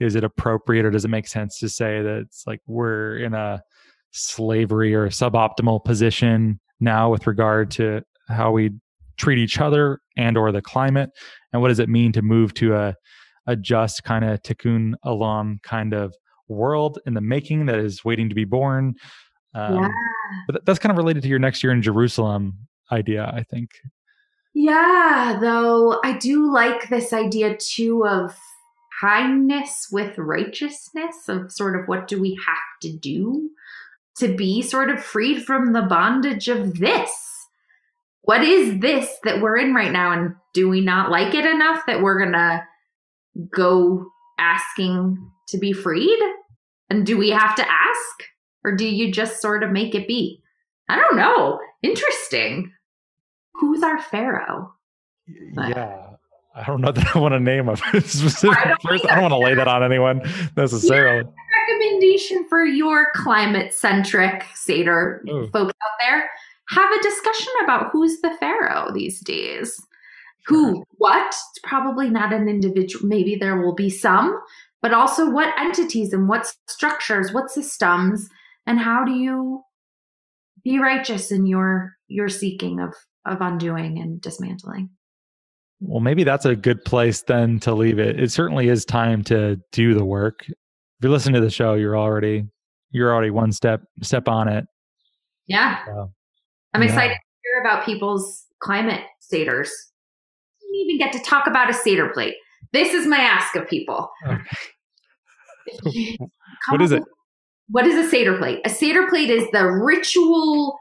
is 0.00 0.16
it 0.16 0.24
appropriate 0.24 0.84
or 0.84 0.90
does 0.90 1.04
it 1.04 1.08
make 1.08 1.28
sense 1.28 1.58
to 1.60 1.68
say 1.68 2.02
that 2.02 2.18
it's 2.18 2.46
like 2.46 2.60
we're 2.66 3.18
in 3.18 3.32
a 3.32 3.62
slavery 4.10 4.94
or 4.94 5.08
suboptimal 5.08 5.84
position 5.84 6.58
now 6.80 7.10
with 7.10 7.26
regard 7.26 7.70
to 7.70 8.02
how 8.28 8.50
we 8.50 8.70
treat 9.16 9.38
each 9.38 9.60
other 9.60 10.00
and 10.16 10.36
or 10.36 10.52
the 10.52 10.62
climate 10.62 11.10
and 11.52 11.62
what 11.62 11.68
does 11.68 11.78
it 11.78 11.88
mean 11.88 12.12
to 12.12 12.22
move 12.22 12.54
to 12.54 12.74
a 12.74 12.94
a 13.46 13.54
just 13.54 14.04
kind 14.04 14.24
of 14.24 14.40
tikkun 14.42 14.94
olam 15.04 15.62
kind 15.62 15.92
of 15.92 16.14
world 16.48 16.98
in 17.06 17.14
the 17.14 17.20
making 17.20 17.66
that 17.66 17.78
is 17.78 18.04
waiting 18.04 18.28
to 18.28 18.34
be 18.34 18.44
born 18.44 18.94
um, 19.54 19.74
yeah. 19.76 19.88
but 20.48 20.64
that's 20.66 20.78
kind 20.78 20.90
of 20.90 20.96
related 20.96 21.22
to 21.22 21.28
your 21.28 21.38
next 21.38 21.62
year 21.62 21.72
in 21.72 21.82
jerusalem 21.82 22.54
idea 22.92 23.32
i 23.34 23.42
think 23.42 23.70
yeah, 24.54 25.36
though 25.40 26.00
I 26.04 26.16
do 26.16 26.50
like 26.52 26.88
this 26.88 27.12
idea 27.12 27.56
too 27.56 28.06
of 28.06 28.38
kindness 29.00 29.88
with 29.90 30.16
righteousness 30.16 31.28
of 31.28 31.50
sort 31.50 31.78
of 31.78 31.88
what 31.88 32.06
do 32.06 32.20
we 32.20 32.38
have 32.46 32.56
to 32.82 32.96
do 32.96 33.50
to 34.18 34.32
be 34.34 34.62
sort 34.62 34.90
of 34.90 35.02
freed 35.02 35.44
from 35.44 35.72
the 35.72 35.82
bondage 35.82 36.46
of 36.46 36.78
this? 36.78 37.10
What 38.24 38.42
is 38.42 38.80
this 38.80 39.10
that 39.24 39.40
we're 39.40 39.56
in 39.56 39.74
right 39.74 39.92
now? 39.92 40.12
And 40.12 40.34
do 40.52 40.68
we 40.68 40.80
not 40.80 41.10
like 41.10 41.34
it 41.34 41.44
enough 41.44 41.82
that 41.86 42.00
we're 42.00 42.18
going 42.18 42.32
to 42.32 42.64
go 43.54 44.06
asking 44.38 45.30
to 45.48 45.58
be 45.58 45.72
freed? 45.72 46.18
And 46.90 47.06
do 47.06 47.16
we 47.18 47.30
have 47.30 47.54
to 47.56 47.62
ask? 47.62 48.24
Or 48.64 48.74
do 48.74 48.86
you 48.86 49.12
just 49.12 49.42
sort 49.42 49.62
of 49.62 49.70
make 49.70 49.94
it 49.94 50.08
be? 50.08 50.42
I 50.88 50.96
don't 50.96 51.16
know. 51.16 51.58
Interesting 51.82 52.72
who's 53.54 53.82
our 53.82 54.00
pharaoh? 54.00 54.72
But, 55.54 55.70
yeah. 55.70 56.10
I 56.54 56.64
don't 56.64 56.80
know 56.80 56.92
that 56.92 57.16
I 57.16 57.18
want 57.18 57.32
to 57.32 57.40
name 57.40 57.68
a 57.68 57.76
specific 58.00 58.58
I 58.58 58.74
person. 58.82 59.10
I 59.10 59.14
don't 59.14 59.30
want 59.30 59.32
to 59.32 59.38
lay 59.38 59.54
that 59.54 59.68
on 59.68 59.82
anyone 59.82 60.22
necessarily. 60.56 61.24
recommendation 61.68 62.46
for 62.48 62.64
your 62.64 63.08
climate 63.14 63.72
centric 63.72 64.44
Seder 64.54 65.24
Ooh. 65.28 65.48
folks 65.52 65.72
out 65.82 65.98
there. 66.00 66.30
Have 66.70 66.90
a 66.90 67.02
discussion 67.02 67.52
about 67.62 67.90
who's 67.92 68.20
the 68.20 68.34
pharaoh 68.40 68.90
these 68.92 69.20
days. 69.20 69.74
Who, 70.46 70.76
uh-huh. 70.76 70.84
what? 70.98 71.26
It's 71.26 71.60
probably 71.62 72.10
not 72.10 72.32
an 72.32 72.48
individual. 72.48 73.06
Maybe 73.06 73.36
there 73.36 73.60
will 73.60 73.74
be 73.74 73.90
some, 73.90 74.38
but 74.82 74.92
also 74.92 75.30
what 75.30 75.54
entities 75.58 76.12
and 76.12 76.28
what 76.28 76.46
structures, 76.68 77.32
what 77.32 77.50
systems, 77.50 78.28
and 78.66 78.78
how 78.78 79.04
do 79.04 79.12
you 79.12 79.62
be 80.62 80.78
righteous 80.78 81.30
in 81.30 81.46
your 81.46 81.92
your 82.08 82.28
seeking 82.28 82.80
of 82.80 82.94
of 83.26 83.40
undoing 83.40 83.98
and 83.98 84.20
dismantling? 84.20 84.90
Well, 85.80 86.00
maybe 86.00 86.24
that's 86.24 86.46
a 86.46 86.56
good 86.56 86.84
place 86.84 87.22
then 87.22 87.60
to 87.60 87.74
leave 87.74 87.98
it. 87.98 88.18
It 88.18 88.32
certainly 88.32 88.68
is 88.68 88.84
time 88.84 89.22
to 89.24 89.58
do 89.72 89.94
the 89.94 90.04
work. 90.04 90.40
If 90.48 90.54
you 91.02 91.10
listen 91.10 91.34
to 91.34 91.40
the 91.40 91.50
show, 91.50 91.74
you're 91.74 91.98
already 91.98 92.44
you're 92.90 93.12
already 93.12 93.30
one 93.30 93.52
step 93.52 93.82
step 94.02 94.28
on 94.28 94.48
it. 94.48 94.64
Yeah. 95.46 95.84
So, 95.84 96.12
I'm 96.74 96.82
yeah. 96.82 96.88
excited 96.88 97.14
to 97.14 97.20
hear 97.42 97.60
about 97.60 97.86
people's 97.86 98.44
climate 98.60 99.02
seders. 99.32 99.70
Didn't 100.60 100.76
even 100.76 100.98
get 100.98 101.12
to 101.12 101.20
talk 101.20 101.46
about 101.46 101.70
a 101.70 101.74
seder 101.74 102.08
plate. 102.08 102.34
This 102.72 102.92
is 102.92 103.06
my 103.06 103.18
ask 103.18 103.54
of 103.54 103.68
people. 103.68 104.10
Okay. 104.26 104.40
What 106.70 106.80
is 106.80 106.92
it? 106.92 107.02
What 107.68 107.86
is 107.86 107.94
a 107.94 108.08
seder 108.08 108.38
plate? 108.38 108.60
A 108.64 108.70
seder 108.70 109.06
plate 109.08 109.30
is 109.30 109.46
the 109.52 109.64
ritual 109.64 110.78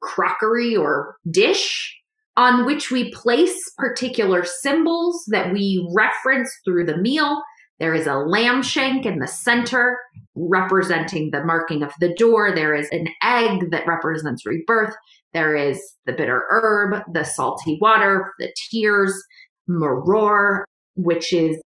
crockery 0.00 0.76
or 0.76 1.16
dish 1.30 1.96
on 2.36 2.64
which 2.64 2.90
we 2.90 3.12
place 3.12 3.70
particular 3.76 4.44
symbols 4.44 5.22
that 5.28 5.52
we 5.52 5.86
reference 5.94 6.50
through 6.64 6.86
the 6.86 6.96
meal. 6.96 7.42
There 7.78 7.94
is 7.94 8.06
a 8.06 8.14
lamb 8.14 8.62
shank 8.62 9.04
in 9.04 9.18
the 9.18 9.26
center 9.26 9.98
representing 10.34 11.30
the 11.30 11.44
marking 11.44 11.82
of 11.82 11.92
the 12.00 12.14
door. 12.14 12.54
There 12.54 12.74
is 12.74 12.88
an 12.90 13.08
egg 13.22 13.70
that 13.70 13.86
represents 13.86 14.46
rebirth. 14.46 14.94
There 15.34 15.56
is 15.56 15.80
the 16.06 16.12
bitter 16.12 16.44
herb, 16.50 17.02
the 17.12 17.24
salty 17.24 17.78
water, 17.80 18.32
the 18.38 18.52
tears, 18.70 19.14
maror, 19.68 20.64
which 20.96 21.32
is 21.32 21.60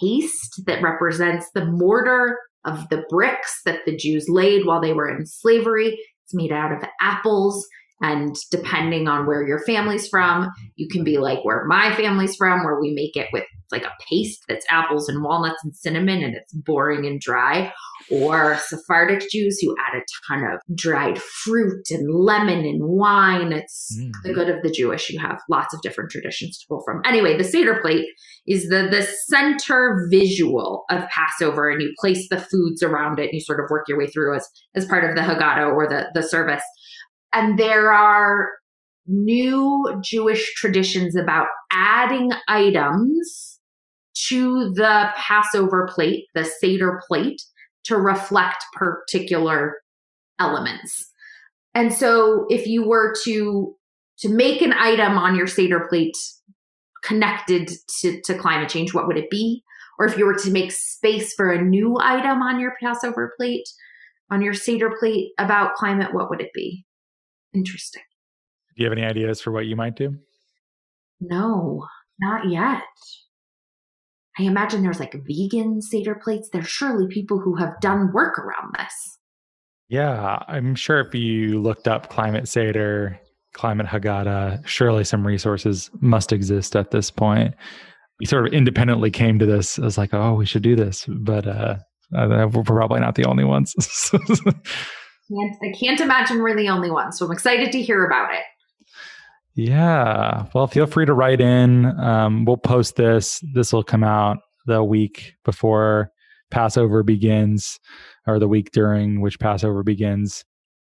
paste 0.00 0.62
that 0.66 0.82
represents 0.82 1.50
the 1.54 1.64
mortar 1.64 2.38
of 2.64 2.88
the 2.90 3.04
bricks 3.08 3.60
that 3.64 3.80
the 3.86 3.96
Jews 3.96 4.26
laid 4.28 4.66
while 4.66 4.80
they 4.80 4.92
were 4.92 5.08
in 5.08 5.26
slavery. 5.26 5.98
It's 6.24 6.34
made 6.34 6.52
out 6.52 6.72
of 6.72 6.82
apples. 7.00 7.66
And 8.00 8.36
depending 8.50 9.08
on 9.08 9.26
where 9.26 9.46
your 9.46 9.58
family's 9.64 10.06
from, 10.08 10.48
you 10.76 10.88
can 10.88 11.02
be 11.02 11.18
like 11.18 11.44
where 11.44 11.64
my 11.66 11.94
family's 11.96 12.36
from, 12.36 12.64
where 12.64 12.80
we 12.80 12.92
make 12.94 13.16
it 13.16 13.28
with 13.32 13.44
like 13.72 13.84
a 13.84 13.92
paste 14.08 14.44
that's 14.48 14.64
apples 14.70 15.08
and 15.08 15.22
walnuts 15.22 15.62
and 15.64 15.74
cinnamon 15.74 16.22
and 16.22 16.34
it's 16.34 16.52
boring 16.54 17.04
and 17.06 17.20
dry. 17.20 17.72
Or 18.10 18.56
Sephardic 18.56 19.28
Jews 19.30 19.58
who 19.60 19.74
add 19.78 19.98
a 19.98 20.02
ton 20.26 20.42
of 20.44 20.60
dried 20.76 21.20
fruit 21.20 21.84
and 21.90 22.08
lemon 22.10 22.60
and 22.64 22.80
wine. 22.82 23.52
It's 23.52 23.98
Mm. 24.00 24.12
the 24.24 24.32
good 24.32 24.48
of 24.48 24.62
the 24.62 24.70
Jewish. 24.70 25.10
You 25.10 25.18
have 25.20 25.38
lots 25.50 25.74
of 25.74 25.82
different 25.82 26.10
traditions 26.10 26.56
to 26.58 26.66
pull 26.68 26.82
from. 26.86 27.02
Anyway, 27.04 27.36
the 27.36 27.44
Seder 27.44 27.80
plate 27.82 28.06
is 28.46 28.68
the 28.68 28.88
the 28.90 29.02
center 29.26 30.06
visual 30.10 30.84
of 30.90 31.06
Passover, 31.10 31.68
and 31.68 31.82
you 31.82 31.92
place 32.00 32.28
the 32.30 32.40
foods 32.40 32.82
around 32.82 33.18
it, 33.18 33.24
and 33.24 33.34
you 33.34 33.40
sort 33.40 33.60
of 33.60 33.66
work 33.70 33.84
your 33.88 33.98
way 33.98 34.06
through 34.06 34.34
as 34.36 34.48
as 34.74 34.86
part 34.86 35.04
of 35.04 35.14
the 35.14 35.22
Haggadah 35.22 35.70
or 35.74 35.86
the 35.88 36.06
the 36.14 36.22
service. 36.22 36.62
And 37.32 37.58
there 37.58 37.92
are 37.92 38.50
new 39.06 40.00
Jewish 40.02 40.54
traditions 40.54 41.16
about 41.16 41.46
adding 41.72 42.30
items 42.48 43.58
to 44.28 44.72
the 44.74 45.10
Passover 45.16 45.88
plate, 45.92 46.24
the 46.34 46.44
Seder 46.44 47.00
plate, 47.06 47.40
to 47.84 47.96
reflect 47.96 48.64
particular 48.74 49.76
elements. 50.38 51.10
And 51.74 51.92
so 51.92 52.46
if 52.48 52.66
you 52.66 52.86
were 52.86 53.14
to 53.24 53.74
to 54.20 54.28
make 54.28 54.62
an 54.62 54.72
item 54.72 55.16
on 55.16 55.36
your 55.36 55.46
Seder 55.46 55.86
plate 55.88 56.16
connected 57.04 57.70
to, 58.00 58.20
to 58.22 58.36
climate 58.36 58.68
change, 58.68 58.92
what 58.92 59.06
would 59.06 59.16
it 59.16 59.30
be? 59.30 59.62
Or 59.98 60.06
if 60.06 60.18
you 60.18 60.26
were 60.26 60.34
to 60.34 60.50
make 60.50 60.72
space 60.72 61.34
for 61.34 61.52
a 61.52 61.62
new 61.62 61.96
item 62.00 62.42
on 62.42 62.58
your 62.58 62.74
Passover 62.82 63.32
plate, 63.36 63.68
on 64.30 64.42
your 64.42 64.54
Seder 64.54 64.90
plate 64.98 65.30
about 65.38 65.74
climate, 65.74 66.12
what 66.12 66.30
would 66.30 66.40
it 66.40 66.52
be? 66.52 66.84
Interesting. 67.54 68.02
Do 68.76 68.82
you 68.82 68.90
have 68.90 68.96
any 68.96 69.06
ideas 69.06 69.40
for 69.40 69.50
what 69.50 69.66
you 69.66 69.76
might 69.76 69.96
do? 69.96 70.16
No, 71.20 71.86
not 72.20 72.48
yet. 72.48 72.82
I 74.38 74.44
imagine 74.44 74.82
there's 74.82 75.00
like 75.00 75.14
vegan 75.26 75.82
Seder 75.82 76.14
plates. 76.14 76.48
There's 76.52 76.68
surely 76.68 77.08
people 77.08 77.40
who 77.40 77.56
have 77.56 77.80
done 77.80 78.12
work 78.12 78.38
around 78.38 78.74
this. 78.78 79.18
Yeah, 79.88 80.42
I'm 80.46 80.74
sure 80.74 81.00
if 81.00 81.14
you 81.14 81.60
looked 81.60 81.88
up 81.88 82.10
climate 82.10 82.46
Seder, 82.46 83.18
climate 83.54 83.86
Haggadah, 83.86 84.66
surely 84.66 85.02
some 85.02 85.26
resources 85.26 85.90
must 86.00 86.32
exist 86.32 86.76
at 86.76 86.90
this 86.90 87.10
point. 87.10 87.54
We 88.20 88.26
sort 88.26 88.46
of 88.46 88.52
independently 88.52 89.10
came 89.10 89.38
to 89.38 89.46
this 89.46 89.78
as 89.78 89.98
like, 89.98 90.12
oh, 90.12 90.34
we 90.34 90.46
should 90.46 90.62
do 90.62 90.76
this, 90.76 91.06
but 91.08 91.46
uh, 91.46 91.76
uh, 92.14 92.48
we're 92.52 92.62
probably 92.62 93.00
not 93.00 93.14
the 93.14 93.24
only 93.24 93.44
ones. 93.44 93.74
Can't, 95.28 95.56
I 95.62 95.78
can't 95.78 96.00
imagine 96.00 96.42
we're 96.42 96.56
the 96.56 96.68
only 96.68 96.90
ones. 96.90 97.18
So 97.18 97.26
I'm 97.26 97.32
excited 97.32 97.70
to 97.72 97.82
hear 97.82 98.04
about 98.06 98.32
it. 98.32 98.42
yeah, 99.54 100.46
well, 100.54 100.66
feel 100.66 100.86
free 100.86 101.06
to 101.06 101.12
write 101.12 101.40
in. 101.40 101.86
Um, 102.00 102.44
we'll 102.44 102.56
post 102.56 102.96
this. 102.96 103.40
This 103.54 103.72
will 103.72 103.82
come 103.82 104.04
out 104.04 104.38
the 104.66 104.82
week 104.84 105.34
before 105.44 106.10
Passover 106.50 107.02
begins, 107.02 107.78
or 108.26 108.38
the 108.38 108.48
week 108.48 108.70
during 108.72 109.20
which 109.20 109.38
Passover 109.38 109.82
begins. 109.82 110.44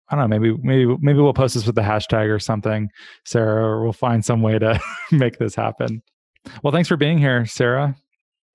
I 0.09 0.17
don't 0.17 0.31
know. 0.31 0.39
Maybe 0.39 0.57
maybe 0.63 0.97
maybe 1.01 1.19
we'll 1.21 1.33
post 1.35 1.55
this 1.55 1.67
with 1.67 1.75
the 1.75 1.83
hashtag 1.83 2.29
or 2.35 2.39
something, 2.39 2.89
Sarah. 3.25 3.65
Or 3.65 3.83
we'll 3.83 3.93
find 3.93 4.25
some 4.25 4.43
way 4.43 4.59
to 4.59 4.81
make 5.13 5.39
this 5.39 5.55
happen. 5.55 6.03
Well, 6.63 6.73
thanks 6.73 6.89
for 6.89 6.97
being 6.97 7.19
here, 7.19 7.47
Sarah. 7.47 7.97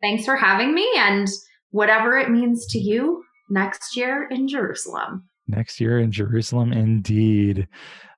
Thanks 0.02 0.26
for 0.26 0.36
having 0.36 0.74
me 0.76 0.88
and 0.98 1.28
whatever 1.72 2.18
it 2.18 2.30
means 2.30 2.66
to 2.68 2.80
you 2.80 3.24
next 3.50 3.96
year 3.96 4.28
in 4.30 4.48
Jerusalem. 4.48 5.28
Next 5.48 5.80
year 5.80 6.00
in 6.00 6.12
Jerusalem, 6.12 6.74
indeed. 6.74 7.68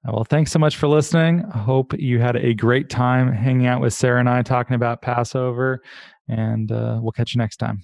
Uh, 0.07 0.13
Well, 0.13 0.23
thanks 0.23 0.51
so 0.51 0.59
much 0.59 0.77
for 0.77 0.87
listening. 0.87 1.45
I 1.53 1.57
hope 1.59 1.93
you 1.97 2.19
had 2.19 2.35
a 2.35 2.53
great 2.53 2.89
time 2.89 3.31
hanging 3.31 3.67
out 3.67 3.81
with 3.81 3.93
Sarah 3.93 4.19
and 4.19 4.29
I 4.29 4.41
talking 4.41 4.75
about 4.75 5.01
Passover, 5.01 5.81
and 6.27 6.71
uh, 6.71 6.99
we'll 7.01 7.11
catch 7.11 7.35
you 7.35 7.39
next 7.39 7.57
time. 7.57 7.83